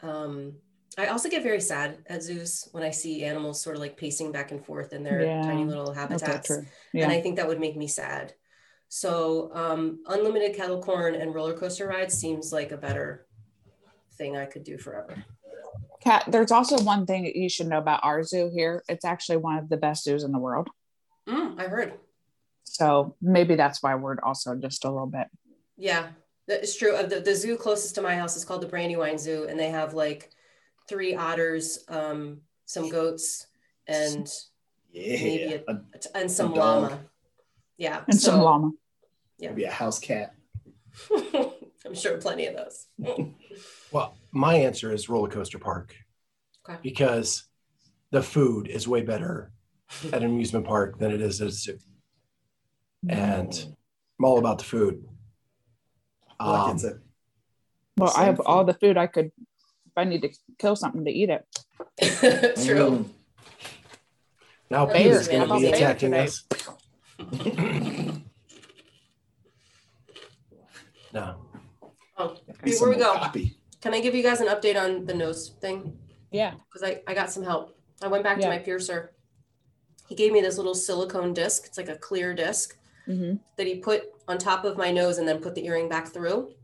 Um, 0.00 0.54
I 0.96 1.06
also 1.08 1.28
get 1.28 1.42
very 1.42 1.60
sad 1.60 1.98
at 2.06 2.22
zoos 2.22 2.68
when 2.72 2.84
I 2.84 2.90
see 2.90 3.24
animals 3.24 3.60
sort 3.60 3.76
of 3.76 3.82
like 3.82 3.96
pacing 3.96 4.30
back 4.32 4.52
and 4.52 4.64
forth 4.64 4.92
in 4.92 5.02
their 5.02 5.22
Yeah. 5.22 5.42
tiny 5.42 5.64
little 5.64 5.92
habitats. 5.92 6.46
true. 6.46 6.64
And 6.94 7.10
I 7.10 7.20
think 7.20 7.36
that 7.36 7.48
would 7.48 7.60
make 7.60 7.76
me 7.76 7.88
sad. 7.88 8.32
So 8.88 9.50
um, 9.54 10.04
unlimited 10.06 10.54
kettle 10.54 10.80
corn 10.80 11.16
and 11.16 11.34
roller 11.34 11.54
coaster 11.54 11.88
rides 11.88 12.14
seems 12.14 12.52
like 12.52 12.70
a 12.70 12.76
better 12.76 13.26
thing 14.16 14.36
I 14.36 14.46
could 14.46 14.64
do 14.64 14.78
forever. 14.78 15.24
Kat, 16.00 16.24
there's 16.28 16.50
also 16.52 16.78
one 16.82 17.06
thing 17.06 17.24
that 17.24 17.34
you 17.36 17.48
should 17.48 17.66
know 17.66 17.78
about 17.78 18.00
our 18.04 18.22
zoo 18.22 18.50
here. 18.52 18.82
It's 18.88 19.04
actually 19.04 19.38
one 19.38 19.58
of 19.58 19.68
the 19.68 19.76
best 19.76 20.04
zoos 20.04 20.22
in 20.24 20.32
the 20.32 20.38
world. 20.38 20.68
Mm, 21.28 21.58
I 21.58 21.64
heard. 21.64 21.94
So 22.64 23.14
maybe 23.22 23.54
that's 23.54 23.82
why 23.82 23.94
we're 23.94 24.16
also 24.22 24.54
just 24.54 24.84
a 24.84 24.90
little 24.90 25.06
bit. 25.06 25.28
Yeah, 25.76 26.08
that 26.48 26.62
is 26.62 26.76
true. 26.76 26.94
Uh, 26.94 27.06
The, 27.06 27.20
the 27.20 27.34
zoo 27.34 27.56
closest 27.56 27.94
to 27.96 28.02
my 28.02 28.16
house 28.16 28.36
is 28.36 28.44
called 28.44 28.60
the 28.62 28.66
Brandywine 28.66 29.18
Zoo, 29.18 29.46
and 29.48 29.58
they 29.58 29.70
have 29.70 29.94
like 29.94 30.30
three 30.88 31.14
otters, 31.14 31.84
um, 31.88 32.42
some 32.66 32.88
goats, 32.90 33.46
and 33.86 34.28
Yeah. 34.92 35.12
Maybe 35.22 35.64
A- 35.66 35.80
and 36.14 36.30
some 36.30 36.52
A 36.52 36.56
llama. 36.56 37.00
Yeah, 37.78 38.04
And 38.08 38.20
some 38.20 38.34
so- 38.36 38.44
llama. 38.44 38.70
maybe 39.40 39.64
a 39.64 39.70
house 39.70 39.98
cat. 39.98 40.34
I'm 41.94 42.00
sure 42.00 42.18
plenty 42.18 42.46
of 42.46 42.56
those. 42.56 42.88
Well, 43.92 44.16
my 44.32 44.54
answer 44.56 44.92
is 44.92 45.08
roller 45.08 45.28
coaster 45.28 45.60
park 45.60 45.94
Okay. 46.68 46.76
because 46.82 47.44
the 48.10 48.20
food 48.20 48.66
is 48.66 48.88
way 48.88 49.02
better 49.02 49.52
at 50.12 50.14
an 50.14 50.24
amusement 50.24 50.66
park 50.66 50.98
than 50.98 51.12
it 51.12 51.20
is 51.20 51.40
at 51.40 51.46
a 51.46 51.50
zoo. 51.52 51.78
And 53.08 53.76
I'm 54.18 54.24
all 54.24 54.40
about 54.40 54.58
the 54.58 54.64
food. 54.64 55.04
Like 56.40 56.68
Um, 56.70 56.74
it's 56.74 56.82
a 56.82 56.98
Well, 57.96 58.12
I 58.16 58.24
have 58.24 58.38
Same 58.38 58.46
all 58.46 58.64
the 58.64 58.74
food 58.74 58.96
I 58.96 59.06
could, 59.06 59.26
if 59.26 59.92
I 59.96 60.02
need 60.02 60.22
to 60.22 60.30
kill 60.58 60.74
something 60.74 61.04
to 61.04 61.12
eat 61.12 61.30
it. 61.30 61.46
True. 62.66 62.90
Mm. 62.90 63.08
now 64.68 64.86
Bears, 64.86 65.28
Peter's 65.28 65.28
going 65.28 65.48
to 65.48 65.54
be 65.54 65.60
Bears 65.62 65.78
attacking 65.78 66.10
today. 66.10 66.24
us. 66.24 66.44
no. 71.12 71.43
Be 72.64 72.70
before 72.72 72.88
we 72.88 72.96
go, 72.96 73.14
Copy. 73.14 73.56
can 73.80 73.94
I 73.94 74.00
give 74.00 74.14
you 74.14 74.22
guys 74.22 74.40
an 74.40 74.48
update 74.48 74.80
on 74.80 75.04
the 75.06 75.14
nose 75.14 75.50
thing? 75.60 75.96
Yeah. 76.30 76.54
Because 76.72 76.82
I, 76.88 77.02
I 77.06 77.14
got 77.14 77.30
some 77.30 77.44
help. 77.44 77.76
I 78.02 78.08
went 78.08 78.24
back 78.24 78.40
to 78.40 78.48
my 78.48 78.58
piercer. 78.58 79.12
He 80.08 80.14
gave 80.14 80.32
me 80.32 80.40
this 80.40 80.56
little 80.56 80.74
silicone 80.74 81.32
disc. 81.32 81.64
It's 81.66 81.78
like 81.78 81.88
a 81.88 81.96
clear 81.96 82.34
disc 82.34 82.76
Mm-hmm. 83.06 83.34
that 83.58 83.66
he 83.66 83.74
put 83.80 84.04
on 84.28 84.38
top 84.38 84.64
of 84.64 84.78
my 84.78 84.90
nose 84.90 85.18
and 85.18 85.28
then 85.28 85.38
put 85.42 85.54
the 85.54 85.66
earring 85.66 85.90
back 85.90 86.08
through. 86.08 86.54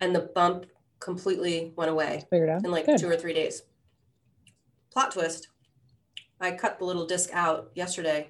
And 0.00 0.14
the 0.14 0.30
bump 0.32 0.66
completely 1.00 1.72
went 1.74 1.90
away 1.90 2.22
Figured 2.30 2.50
out. 2.50 2.64
in 2.64 2.70
like 2.70 2.86
Good. 2.86 2.98
two 3.00 3.08
or 3.10 3.16
three 3.16 3.34
days. 3.34 3.62
Plot 4.92 5.10
twist. 5.10 5.48
I 6.40 6.52
cut 6.52 6.78
the 6.78 6.84
little 6.84 7.04
disc 7.04 7.30
out 7.32 7.70
yesterday 7.74 8.28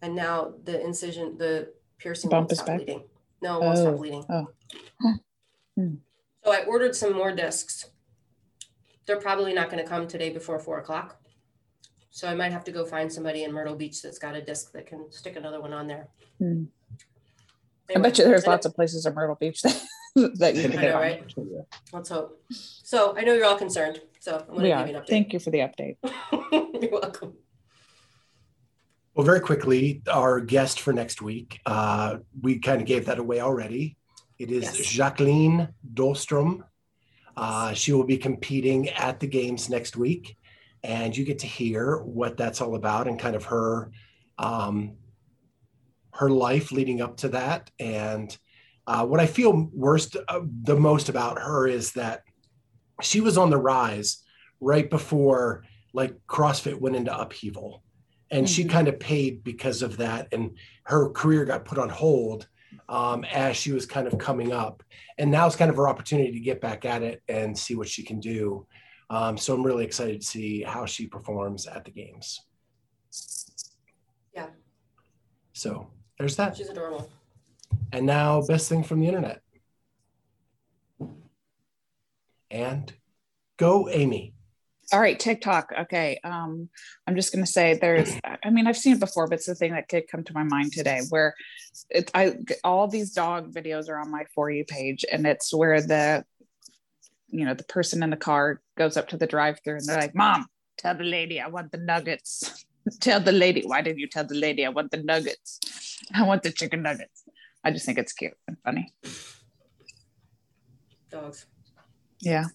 and 0.00 0.14
now 0.14 0.52
the 0.62 0.80
incision, 0.80 1.36
the 1.38 1.72
piercing 1.98 2.30
Bump 2.30 2.42
won't 2.44 2.52
is 2.52 2.58
stop 2.58 2.68
back? 2.68 2.76
bleeding. 2.78 3.02
No, 3.42 3.56
it 3.56 3.64
won't 3.64 3.78
stop 3.78 3.94
Oh. 3.94 3.96
bleeding. 3.96 4.24
Oh. 4.28 4.46
Huh. 5.02 5.12
Hmm. 5.76 5.94
So 6.46 6.52
I 6.52 6.62
ordered 6.62 6.94
some 6.94 7.12
more 7.12 7.32
discs. 7.32 7.86
They're 9.04 9.18
probably 9.18 9.52
not 9.52 9.68
going 9.68 9.82
to 9.82 9.88
come 9.88 10.06
today 10.06 10.30
before 10.30 10.60
four 10.60 10.78
o'clock. 10.78 11.20
So 12.10 12.28
I 12.28 12.36
might 12.36 12.52
have 12.52 12.62
to 12.64 12.70
go 12.70 12.84
find 12.86 13.12
somebody 13.12 13.42
in 13.42 13.52
Myrtle 13.52 13.74
Beach 13.74 14.00
that's 14.00 14.20
got 14.20 14.36
a 14.36 14.40
disc 14.40 14.70
that 14.70 14.86
can 14.86 15.10
stick 15.10 15.34
another 15.34 15.60
one 15.60 15.72
on 15.72 15.88
there. 15.88 16.06
Hmm. 16.38 16.66
I 17.90 17.94
Anyway, 17.94 18.10
bet 18.10 18.18
you 18.18 18.24
there's 18.26 18.46
lots 18.46 18.64
of 18.64 18.76
places 18.76 19.06
in 19.06 19.14
Myrtle 19.14 19.34
Beach 19.34 19.60
that, 19.62 19.82
that 20.14 20.54
you 20.54 20.62
can 20.62 20.70
get 20.70 20.82
know, 20.82 20.94
on. 20.94 21.00
right? 21.02 21.34
Let's 21.92 22.10
hope. 22.10 22.40
So 22.52 23.16
I 23.16 23.22
know 23.22 23.34
you're 23.34 23.44
all 23.44 23.58
concerned. 23.58 24.00
So 24.20 24.38
I'm 24.38 24.46
going 24.56 24.70
to 24.70 24.76
give 24.76 24.88
you 24.88 24.96
an 24.98 25.02
update. 25.02 25.08
Thank 25.08 25.32
you 25.32 25.40
for 25.40 25.50
the 25.50 25.58
update. 25.58 25.96
you're 26.80 26.92
welcome. 26.92 27.34
Well, 29.14 29.26
very 29.26 29.40
quickly, 29.40 30.00
our 30.08 30.40
guest 30.40 30.78
for 30.78 30.92
next 30.92 31.20
week, 31.20 31.58
uh, 31.66 32.18
we 32.40 32.60
kind 32.60 32.80
of 32.80 32.86
gave 32.86 33.06
that 33.06 33.18
away 33.18 33.40
already. 33.40 33.96
It 34.38 34.50
is 34.50 34.64
Yes. 34.64 34.86
Jacqueline 34.86 35.68
Dahlstrom. 35.94 36.62
Uh, 37.36 37.72
she 37.74 37.92
will 37.92 38.04
be 38.04 38.16
competing 38.18 38.88
at 38.90 39.20
the 39.20 39.26
games 39.26 39.68
next 39.68 39.96
week, 39.96 40.36
and 40.82 41.16
you 41.16 41.24
get 41.24 41.38
to 41.40 41.46
hear 41.46 41.98
what 41.98 42.36
that's 42.36 42.60
all 42.60 42.74
about 42.76 43.08
and 43.08 43.18
kind 43.18 43.36
of 43.36 43.44
her 43.46 43.90
um, 44.38 44.96
her 46.12 46.30
life 46.30 46.72
leading 46.72 47.00
up 47.02 47.16
to 47.18 47.28
that. 47.28 47.70
And 47.78 48.36
uh, 48.86 49.04
what 49.06 49.20
I 49.20 49.26
feel 49.26 49.68
worst 49.72 50.16
uh, 50.28 50.40
the 50.62 50.76
most 50.76 51.08
about 51.08 51.38
her 51.38 51.66
is 51.66 51.92
that 51.92 52.22
she 53.02 53.20
was 53.20 53.36
on 53.36 53.50
the 53.50 53.58
rise 53.58 54.22
right 54.60 54.88
before 54.88 55.64
like 55.92 56.14
CrossFit 56.26 56.80
went 56.80 56.96
into 56.96 57.18
upheaval 57.18 57.82
and 58.30 58.48
she 58.48 58.64
Mhm. 58.64 58.70
kind 58.70 58.88
of 58.88 58.98
paid 58.98 59.44
because 59.44 59.82
of 59.82 59.98
that 59.98 60.28
and 60.32 60.56
her 60.84 61.10
career 61.10 61.44
got 61.44 61.64
put 61.66 61.78
on 61.78 61.88
hold 61.90 62.48
um, 62.88 63.24
as 63.24 63.56
she 63.56 63.72
was 63.72 63.86
kind 63.86 64.06
of 64.06 64.18
coming 64.18 64.52
up. 64.52 64.82
And 65.18 65.30
now 65.30 65.46
it's 65.46 65.56
kind 65.56 65.70
of 65.70 65.76
her 65.76 65.88
opportunity 65.88 66.32
to 66.32 66.40
get 66.40 66.60
back 66.60 66.84
at 66.84 67.02
it 67.02 67.22
and 67.28 67.56
see 67.56 67.74
what 67.74 67.88
she 67.88 68.02
can 68.02 68.20
do. 68.20 68.66
Um, 69.08 69.36
so 69.38 69.54
i'm 69.54 69.62
really 69.64 69.84
excited 69.84 70.20
to 70.20 70.26
see 70.26 70.62
how 70.62 70.84
she 70.84 71.06
performs 71.06 71.66
at 71.66 71.84
the 71.84 71.90
games. 71.92 72.40
Yeah. 74.34 74.48
so 75.52 75.90
there's 76.18 76.36
that. 76.36 76.56
She's 76.56 76.68
adorable. 76.68 77.08
and 77.92 78.04
now 78.04 78.42
best 78.42 78.68
thing 78.68 78.82
from 78.82 79.00
the 79.00 79.06
internet. 79.06 79.42
And 82.50 82.92
go 83.56 83.88
amy 83.88 84.34
All 84.92 85.00
right, 85.00 85.18
TikTok. 85.18 85.72
Okay. 85.80 86.20
Um, 86.22 86.68
I'm 87.06 87.16
just 87.16 87.32
gonna 87.32 87.46
say 87.46 87.74
there's 87.74 88.14
I 88.44 88.50
mean, 88.50 88.66
I've 88.66 88.76
seen 88.76 88.94
it 88.94 89.00
before, 89.00 89.26
but 89.26 89.36
it's 89.36 89.46
the 89.46 89.54
thing 89.54 89.72
that 89.72 89.88
could 89.88 90.08
come 90.08 90.22
to 90.24 90.32
my 90.32 90.44
mind 90.44 90.72
today 90.72 91.00
where 91.08 91.34
it 91.90 92.10
I 92.14 92.36
all 92.62 92.86
these 92.86 93.12
dog 93.12 93.52
videos 93.52 93.88
are 93.88 93.98
on 93.98 94.10
my 94.10 94.24
for 94.34 94.50
you 94.50 94.64
page, 94.64 95.04
and 95.10 95.26
it's 95.26 95.52
where 95.52 95.80
the 95.80 96.24
you 97.28 97.44
know, 97.44 97.54
the 97.54 97.64
person 97.64 98.02
in 98.02 98.10
the 98.10 98.16
car 98.16 98.60
goes 98.78 98.96
up 98.96 99.08
to 99.08 99.16
the 99.16 99.26
drive-through 99.26 99.76
and 99.76 99.84
they're 99.84 100.00
like, 100.00 100.14
Mom, 100.14 100.46
tell 100.78 100.94
the 100.94 101.04
lady 101.04 101.40
I 101.40 101.48
want 101.48 101.72
the 101.72 101.78
nuggets. 101.78 102.64
tell 103.00 103.20
the 103.20 103.32
lady, 103.32 103.62
why 103.62 103.82
didn't 103.82 103.98
you 103.98 104.08
tell 104.08 104.24
the 104.24 104.34
lady 104.34 104.64
I 104.64 104.68
want 104.68 104.90
the 104.90 105.02
nuggets? 105.02 105.60
I 106.14 106.22
want 106.22 106.42
the 106.42 106.52
chicken 106.52 106.82
nuggets. 106.82 107.24
I 107.64 107.72
just 107.72 107.84
think 107.84 107.98
it's 107.98 108.12
cute 108.12 108.34
and 108.46 108.56
funny. 108.64 108.94
Dogs. 111.10 111.46
Yeah. 112.20 112.46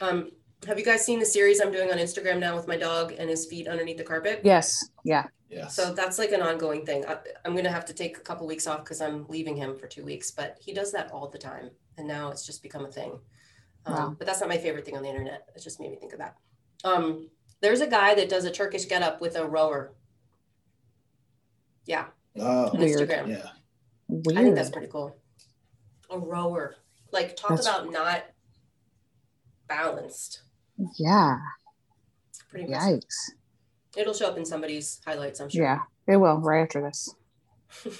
Um, 0.00 0.30
have 0.66 0.78
you 0.78 0.84
guys 0.84 1.04
seen 1.04 1.18
the 1.18 1.26
series 1.26 1.60
I'm 1.60 1.70
doing 1.72 1.90
on 1.90 1.98
Instagram 1.98 2.38
now 2.38 2.56
with 2.56 2.66
my 2.68 2.76
dog 2.76 3.14
and 3.18 3.28
his 3.30 3.46
feet 3.46 3.68
underneath 3.68 3.96
the 3.98 4.04
carpet? 4.04 4.40
Yes. 4.44 4.72
Yeah. 5.04 5.26
Yes. 5.50 5.74
So 5.76 5.92
that's 5.94 6.18
like 6.18 6.32
an 6.32 6.42
ongoing 6.42 6.84
thing. 6.84 7.04
I, 7.06 7.16
I'm 7.44 7.52
going 7.52 7.64
to 7.64 7.70
have 7.70 7.84
to 7.86 7.92
take 7.94 8.16
a 8.16 8.20
couple 8.20 8.46
weeks 8.46 8.66
off 8.66 8.82
because 8.84 9.00
I'm 9.00 9.26
leaving 9.28 9.56
him 9.56 9.76
for 9.76 9.86
two 9.86 10.04
weeks, 10.04 10.30
but 10.30 10.56
he 10.60 10.72
does 10.72 10.90
that 10.92 11.10
all 11.12 11.28
the 11.28 11.38
time. 11.38 11.70
And 11.96 12.08
now 12.08 12.30
it's 12.30 12.44
just 12.44 12.62
become 12.62 12.84
a 12.84 12.90
thing. 12.90 13.18
Um, 13.86 13.94
Wow. 13.94 14.14
But 14.18 14.26
that's 14.26 14.40
not 14.40 14.48
my 14.48 14.56
favorite 14.58 14.84
thing 14.84 14.96
on 14.96 15.02
the 15.02 15.08
internet. 15.10 15.46
It 15.54 15.62
just 15.62 15.78
made 15.78 15.90
me 15.90 15.96
think 15.96 16.12
of 16.12 16.18
that. 16.18 16.36
Um, 16.84 17.28
there's 17.60 17.80
a 17.82 17.86
guy 17.86 18.14
that 18.14 18.28
does 18.28 18.44
a 18.44 18.50
Turkish 18.50 18.86
getup 18.86 19.20
with 19.20 19.36
a 19.36 19.46
rower. 19.46 19.92
Yeah, 21.86 22.06
oh, 22.38 22.68
on 22.70 22.78
Weird. 22.78 23.08
Instagram. 23.08 23.28
yeah. 23.28 23.48
Weird. 24.08 24.38
I 24.38 24.42
think 24.42 24.54
that's 24.54 24.70
pretty 24.70 24.86
cool. 24.88 25.16
A 26.10 26.18
rower. 26.18 26.76
Like, 27.12 27.36
talk 27.36 27.50
That's- 27.50 27.66
about 27.66 27.92
not 27.92 28.24
balanced. 29.68 30.40
Yeah. 30.98 31.38
Pretty 32.50 32.66
impressive. 32.66 33.00
Yikes. 33.00 33.30
It'll 33.96 34.14
show 34.14 34.28
up 34.28 34.36
in 34.36 34.44
somebody's 34.44 35.00
highlights, 35.06 35.40
I'm 35.40 35.48
sure. 35.48 35.62
Yeah, 35.62 35.80
it 36.06 36.16
will 36.16 36.38
right 36.38 36.62
after 36.62 36.80
this. 36.82 37.14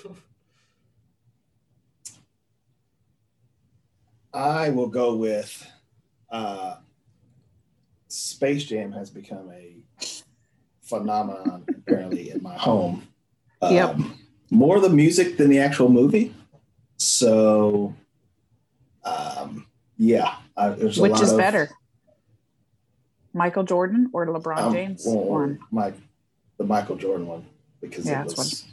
I 4.35 4.70
will 4.70 4.89
go 4.89 5.14
with 5.14 5.64
uh, 6.31 6.77
Space 8.09 8.64
Jam 8.64 8.91
has 8.93 9.11
become 9.11 9.51
a 9.53 9.77
phenomenon 10.83 11.64
apparently 11.68 12.31
in 12.31 12.43
my 12.43 12.57
home. 12.57 13.07
Um, 13.62 13.75
Yep. 13.75 13.97
More 14.51 14.81
the 14.81 14.91
music 14.91 15.37
than 15.37 15.51
the 15.51 15.59
actual 15.59 15.89
movie. 15.89 16.35
So, 16.99 17.95
um, 19.05 19.66
yeah, 19.97 20.35
I, 20.57 20.70
there's 20.70 20.99
a 20.99 21.03
Which 21.03 21.12
lot 21.12 21.22
is 21.22 21.33
of, 21.33 21.39
better? 21.39 21.70
Michael 23.35 23.64
Jordan 23.64 24.09
or 24.12 24.26
LeBron 24.26 24.59
um, 24.59 24.72
James? 24.72 25.05
well, 25.07 25.16
One. 25.24 25.59
My, 25.70 25.93
the 26.57 26.64
Michael 26.64 26.97
Jordan 26.97 27.26
one 27.26 27.45
because 27.80 28.07
Yeah, 28.07 28.20
it 28.22 28.28
that's 28.28 28.37
was 28.39 28.64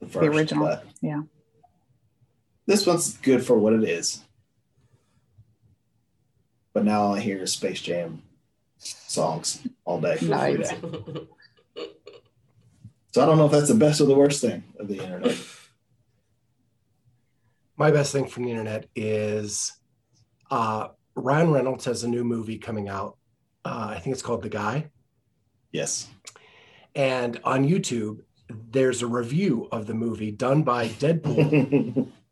the, 0.00 0.06
The 0.06 0.12
first, 0.12 0.26
original, 0.38 0.80
yeah. 1.02 1.22
This 2.66 2.86
one's 2.86 3.16
good 3.18 3.44
for 3.44 3.58
what 3.58 3.72
it 3.72 3.82
is. 3.84 4.22
but 6.72 6.84
now 6.84 7.00
all 7.02 7.14
I 7.16 7.20
hear 7.20 7.42
is 7.42 7.52
Space 7.52 7.80
Jam 7.80 8.22
songs 8.78 9.66
all 9.84 10.00
day. 10.00 10.12
every 10.12 10.28
Nice. 10.28 10.70
day. 10.70 10.76
So 13.10 13.22
I 13.22 13.26
don't 13.26 13.38
know 13.38 13.46
if 13.46 13.52
that's 13.52 13.68
the 13.68 13.74
best 13.74 14.00
or 14.02 14.04
the 14.04 14.14
worst 14.14 14.42
thing 14.42 14.62
of 14.78 14.86
the 14.86 15.02
internet. 15.02 15.34
My 17.76 17.90
best 17.90 18.12
thing 18.12 18.26
from 18.28 18.44
the 18.44 18.50
internet 18.50 18.86
is 18.94 19.72
uh, 20.50 20.88
Ryan 21.16 21.50
Reynolds 21.50 21.86
has 21.86 22.04
a 22.04 22.08
new 22.08 22.22
movie 22.22 22.58
coming 22.58 22.88
out. 22.88 23.16
Uh, 23.68 23.88
I 23.90 23.98
think 23.98 24.14
it's 24.14 24.22
called 24.22 24.42
The 24.42 24.48
Guy. 24.48 24.90
Yes. 25.72 26.08
And 26.94 27.38
on 27.44 27.68
YouTube, 27.68 28.20
there's 28.48 29.02
a 29.02 29.06
review 29.06 29.68
of 29.70 29.86
the 29.86 29.94
movie 29.94 30.30
done 30.30 30.62
by 30.62 30.88
Deadpool 30.88 32.10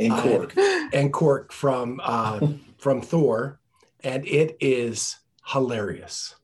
Uh, 0.00 0.22
Korg. 0.22 0.56
and 0.92 1.12
Korg 1.12 1.50
from 1.50 2.00
uh, 2.02 2.38
from 2.78 3.02
Thor, 3.02 3.58
and 4.04 4.24
it 4.28 4.56
is 4.60 5.16
hilarious. 5.44 6.36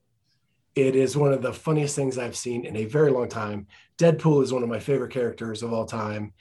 It 0.75 0.97
is 0.97 1.17
one 1.17 1.33
of 1.33 1.41
the 1.41 1.53
funniest 1.53 1.95
things 1.95 2.19
I've 2.19 2.35
seen 2.37 2.65
in 2.65 2.75
a 2.77 2.85
very 2.85 3.13
long 3.13 3.29
time. 3.29 3.69
Deadpool 3.97 4.43
is 4.43 4.53
one 4.53 4.65
of 4.65 4.69
my 4.69 4.81
favorite 4.81 5.13
characters 5.13 5.63
of 5.63 5.73
all 5.73 5.87
time, 5.87 6.33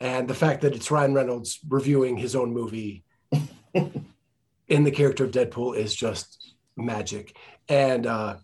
and 0.00 0.26
the 0.26 0.34
fact 0.34 0.62
that 0.62 0.74
it's 0.74 0.90
Ryan 0.90 1.14
Reynolds 1.14 1.60
reviewing 1.68 2.16
his 2.16 2.34
own 2.34 2.52
movie 2.52 3.04
in 4.66 4.82
the 4.82 4.90
character 4.90 5.24
of 5.26 5.30
Deadpool 5.30 5.76
is 5.76 5.94
just 5.94 6.47
magic. 6.78 7.36
And 7.68 8.06
uh, 8.06 8.36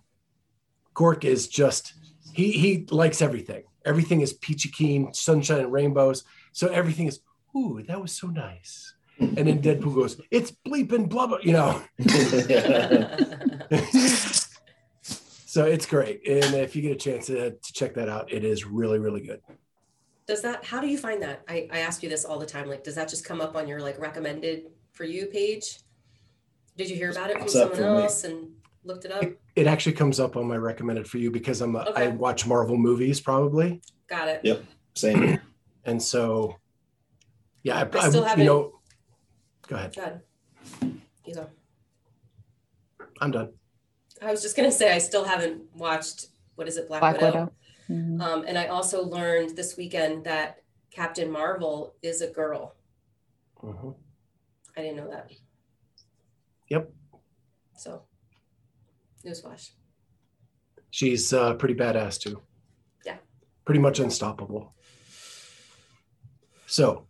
Korg 0.95 1.25
is 1.25 1.49
just 1.49 1.95
he 2.35 2.53
he 2.53 2.87
likes 2.91 3.23
everything. 3.23 3.65
Everything 3.85 4.21
is 4.21 4.33
peachy 4.33 4.71
keen, 4.71 5.13
sunshine 5.13 5.61
and 5.61 5.73
rainbows. 5.73 6.25
So 6.53 6.69
everything 6.69 7.07
is 7.07 7.21
ooh, 7.57 7.83
that 7.87 8.01
was 8.01 8.13
so 8.13 8.29
nice. 8.29 8.95
And 9.19 9.37
then 9.37 9.63
Deadpool 9.63 9.95
goes, 9.95 10.21
it's 10.31 10.51
bleeping 10.51 11.09
blah 11.09 11.27
blah, 11.29 11.39
you 11.43 11.53
know. 11.53 11.81
so 15.03 15.65
it's 15.65 15.87
great. 15.87 16.27
And 16.27 16.55
if 16.57 16.75
you 16.75 16.83
get 16.83 16.93
a 16.93 16.97
chance 16.97 17.27
to, 17.27 17.53
to 17.53 17.73
check 17.73 17.95
that 17.95 18.09
out, 18.09 18.33
it 18.33 18.45
is 18.45 18.65
really, 18.65 18.99
really 18.99 19.21
good. 19.21 19.41
Does 20.27 20.43
that, 20.43 20.65
how 20.65 20.81
do 20.81 20.89
you 20.89 20.99
find 20.99 21.23
that? 21.23 21.43
I, 21.49 21.69
I 21.71 21.81
ask 21.81 22.03
you 22.03 22.09
this 22.09 22.25
all 22.25 22.39
the 22.39 22.47
time. 22.47 22.69
Like, 22.69 22.83
does 22.83 22.95
that 22.95 23.09
just 23.09 23.25
come 23.25 23.41
up 23.41 23.55
on 23.57 23.69
your 23.69 23.81
like 23.81 24.01
recommended 24.01 24.65
for 24.93 25.05
you 25.05 25.27
page? 25.27 25.79
Did 26.77 26.91
you 26.91 26.97
hear 26.97 27.11
about 27.11 27.31
it 27.31 27.35
from 27.35 27.43
Pops 27.43 27.53
someone 27.53 27.77
for 27.77 27.83
me. 27.83 28.03
else 28.03 28.25
and 28.25 28.49
looked 28.85 29.05
it 29.05 29.13
up? 29.13 29.23
It, 29.23 29.41
it 29.57 29.67
actually 29.67 29.93
comes 29.93 30.19
up 30.19 30.37
on 30.37 30.47
my 30.49 30.57
recommended 30.57 31.09
for 31.09 31.19
you 31.19 31.31
because 31.31 31.61
I'm 31.61 31.77
a, 31.77 31.81
I 31.81 32.07
Okay. 32.07 32.09
watch 32.11 32.47
Marvel 32.47 32.77
movies 32.77 33.21
probably. 33.21 33.81
Got 34.09 34.29
it. 34.29 34.41
Yep. 34.45 34.65
Same. 34.95 35.39
And 35.87 36.03
so 36.03 36.57
yeah, 37.63 37.77
I, 37.93 37.99
I 37.99 38.09
still 38.09 38.25
I- 38.25 38.29
haven't- 38.31 38.45
you 38.47 38.51
know, 38.51 38.73
go 39.69 39.77
ahead. 39.77 39.95
Good. 40.81 41.01
You 41.27 41.35
go. 41.35 41.47
I'm 43.21 43.31
done. 43.31 43.53
I 44.23 44.31
was 44.31 44.41
just 44.41 44.57
gonna 44.57 44.73
say 44.73 44.95
I 44.95 44.97
still 44.99 45.25
haven't 45.25 45.61
watched 45.77 46.29
what 46.55 46.69
is 46.69 46.79
it, 46.79 46.89
Black, 46.89 47.01
Black 47.01 47.21
Widow. 47.21 47.27
Widow. 47.27 47.53
Mhm. 47.91 48.21
Um, 48.23 48.45
and 48.49 48.57
I 48.57 48.69
also 48.69 49.05
learned 49.05 49.57
this 49.57 49.77
weekend 49.77 50.25
that 50.25 50.63
Captain 50.91 51.31
Marvel 51.31 51.97
is 52.01 52.23
a 52.23 52.29
girl. 52.29 52.77
Mhm. 53.63 53.95
I 54.79 54.81
didn't 54.81 54.97
know 54.97 55.11
that. 55.11 55.31
Yep. 56.69 56.93
So, 57.77 58.03
newsflash. 59.25 59.71
She's 60.91 61.33
uh, 61.33 61.55
pretty 61.55 61.75
badass 61.75 62.21
too. 62.21 62.43
Yeah. 63.05 63.17
Pretty 63.65 63.81
much 63.81 63.99
unstoppable. 63.99 64.75
So, 66.67 67.07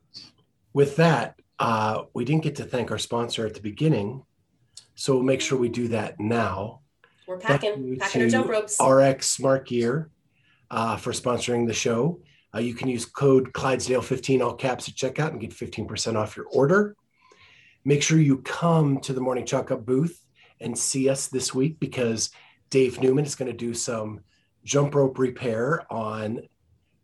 with 0.73 0.97
that, 0.97 1.39
uh, 1.59 2.05
we 2.15 2.25
didn't 2.25 2.43
get 2.43 2.57
to 2.57 2.65
thank 2.65 2.91
our 2.91 2.99
sponsor 2.99 3.47
at 3.47 3.55
the 3.55 3.61
beginning. 3.61 4.25
So, 4.95 5.15
we'll 5.15 5.23
make 5.23 5.41
sure 5.41 5.59
we 5.59 5.69
do 5.69 5.89
that 5.89 6.19
now. 6.19 6.81
We're 7.27 7.39
packing, 7.39 7.97
packing 7.99 8.23
our 8.23 8.29
jump 8.29 8.49
ropes. 8.49 8.79
RX 8.81 9.27
Smart 9.29 9.67
Gear 9.67 10.11
uh, 10.71 10.97
for 10.97 11.13
sponsoring 11.13 11.67
the 11.67 11.73
show. 11.73 12.21
Uh, 12.55 12.61
you 12.61 12.75
can 12.75 12.89
use 12.89 13.05
code 13.05 13.53
Clydesdale15 13.53 14.45
all 14.45 14.55
caps 14.55 14.89
at 14.89 14.95
checkout 14.95 15.31
and 15.31 15.41
get 15.41 15.51
15% 15.51 16.17
off 16.17 16.37
your 16.37 16.47
order. 16.47 16.97
Make 17.85 18.03
sure 18.03 18.19
you 18.19 18.39
come 18.39 19.01
to 19.01 19.13
the 19.13 19.21
Morning 19.21 19.45
Chalk 19.45 19.71
Up 19.71 19.85
booth 19.85 20.19
and 20.61 20.79
see 20.79 21.09
us 21.09 21.29
this 21.29 21.55
week 21.55 21.79
because 21.79 22.31
Dave 22.71 23.01
Newman 23.01 23.27
is 23.27 23.35
going 23.35 23.51
to 23.51 23.57
do 23.57 23.75
some 23.75 24.21
jump 24.65 24.95
rope 24.95 25.19
repair 25.19 25.85
on 25.93 26.41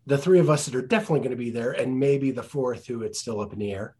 the 0.07 0.17
three 0.17 0.39
of 0.39 0.49
us 0.49 0.65
that 0.65 0.75
are 0.75 0.87
definitely 0.87 1.21
going 1.21 1.31
to 1.31 1.37
be 1.37 1.51
there 1.51 1.73
and 1.73 2.01
maybe 2.01 2.31
the 2.31 2.43
fourth 2.43 2.87
who 2.87 3.03
it's 3.03 3.21
still 3.21 3.41
up 3.41 3.53
in 3.53 3.59
the 3.59 3.73
air. 3.73 3.95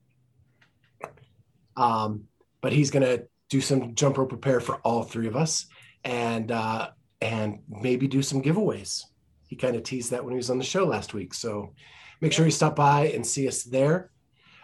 Um, 1.77 2.25
but 2.63 2.73
he's 2.73 2.91
going 2.91 3.05
to 3.05 3.27
do 3.51 3.61
some 3.61 3.95
jump 3.95 4.17
rope 4.17 4.33
repair 4.33 4.61
for 4.61 4.77
all 4.77 5.03
three 5.03 5.27
of 5.27 5.37
us 5.37 5.67
and 6.03 6.51
uh, 6.51 6.89
and 7.21 7.59
maybe 7.69 8.09
do 8.09 8.23
some 8.23 8.43
giveaways. 8.43 9.03
He 9.49 9.57
kind 9.57 9.77
of 9.77 9.83
teased 9.83 10.13
that 10.13 10.25
when 10.25 10.33
he 10.33 10.39
was 10.39 10.51
on 10.51 10.59
the 10.59 10.65
show 10.65 10.85
last 10.85 11.13
week. 11.13 11.35
So 11.35 11.75
make 12.21 12.33
sure 12.33 12.47
you 12.47 12.51
stop 12.51 12.77
by 12.77 13.09
and 13.09 13.27
see 13.27 13.47
us 13.47 13.65
there. 13.65 14.11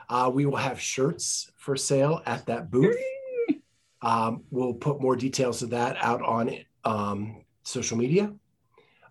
Uh, 0.09 0.31
we 0.33 0.47
will 0.47 0.57
have 0.57 0.81
shirts 0.81 1.51
for 1.57 1.77
sale 1.77 2.23
at 2.27 2.47
that 2.47 2.71
booth. 2.71 2.97
Um, 4.03 4.45
we'll 4.51 4.75
put 4.75 5.01
more 5.01 5.17
details 5.17 5.63
of 5.63 5.71
that 5.71 5.97
out 6.01 6.23
on 6.23 6.57
um, 6.85 7.45
social 7.65 7.97
media. 7.97 8.33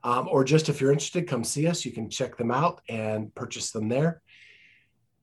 Um, 0.03 0.27
or 0.31 0.43
just 0.43 0.69
if 0.69 0.79
you're 0.79 0.91
interested, 0.91 1.27
come 1.27 1.43
see 1.43 1.67
us. 1.67 1.83
You 1.83 1.91
can 1.91 2.09
check 2.09 2.37
them 2.37 2.51
out 2.51 2.81
and 2.87 3.33
purchase 3.33 3.71
them 3.71 3.89
there. 3.89 4.21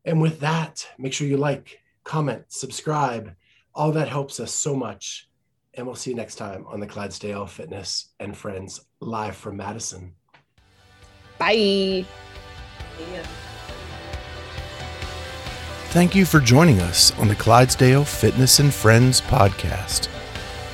And 0.05 0.21
with 0.21 0.41
that, 0.41 0.87
make 0.99 1.13
sure 1.13 1.29
you 1.29 1.37
like, 1.37 1.81
comment, 2.05 2.45
subscribe. 2.49 3.35
All 3.75 3.93
that 3.93 4.09
helps 4.09 4.41
us 4.41 4.53
so 4.53 4.75
much. 4.75 5.29
And 5.75 5.87
we'll 5.87 5.97
see 5.97 6.11
you 6.11 6.17
next 6.17 6.35
time 6.35 6.67
on 6.67 6.81
the 6.81 6.87
Clydesdale 6.87 7.47
Fitness 7.47 8.09
and 8.21 8.37
Friends 8.37 8.81
live 9.01 9.37
from 9.37 9.57
Madison. 9.57 10.15
Bye. 11.39 12.05
Yeah. 13.13 13.27
Thank 15.93 16.15
you 16.15 16.25
for 16.25 16.41
joining 16.41 16.81
us 16.81 17.13
on 17.19 17.29
the 17.29 17.35
Clydesdale 17.35 18.07
Fitness 18.07 18.61
and 18.61 18.73
Friends 18.73 19.21
podcast. 19.21 20.09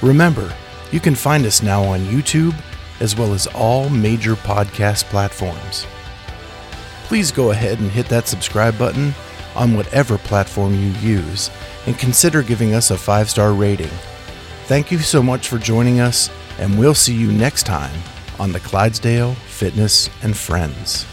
Remember, 0.00 0.54
you 0.92 1.00
can 1.00 1.16
find 1.16 1.44
us 1.44 1.60
now 1.60 1.82
on 1.82 1.98
YouTube 2.06 2.54
as 3.00 3.16
well 3.16 3.34
as 3.34 3.48
all 3.48 3.90
major 3.90 4.36
podcast 4.36 5.06
platforms. 5.06 5.88
Please 7.06 7.32
go 7.32 7.50
ahead 7.50 7.80
and 7.80 7.90
hit 7.90 8.06
that 8.06 8.28
subscribe 8.28 8.78
button 8.78 9.12
on 9.56 9.74
whatever 9.74 10.18
platform 10.18 10.72
you 10.72 10.92
use 11.00 11.50
and 11.86 11.98
consider 11.98 12.40
giving 12.40 12.74
us 12.74 12.92
a 12.92 12.96
five 12.96 13.28
star 13.28 13.52
rating. 13.54 13.90
Thank 14.66 14.92
you 14.92 15.00
so 15.00 15.20
much 15.20 15.48
for 15.48 15.58
joining 15.58 15.98
us, 15.98 16.30
and 16.60 16.78
we'll 16.78 16.94
see 16.94 17.14
you 17.14 17.32
next 17.32 17.64
time 17.64 18.00
on 18.38 18.52
the 18.52 18.60
Clydesdale 18.60 19.34
Fitness 19.34 20.10
and 20.22 20.36
Friends. 20.36 21.06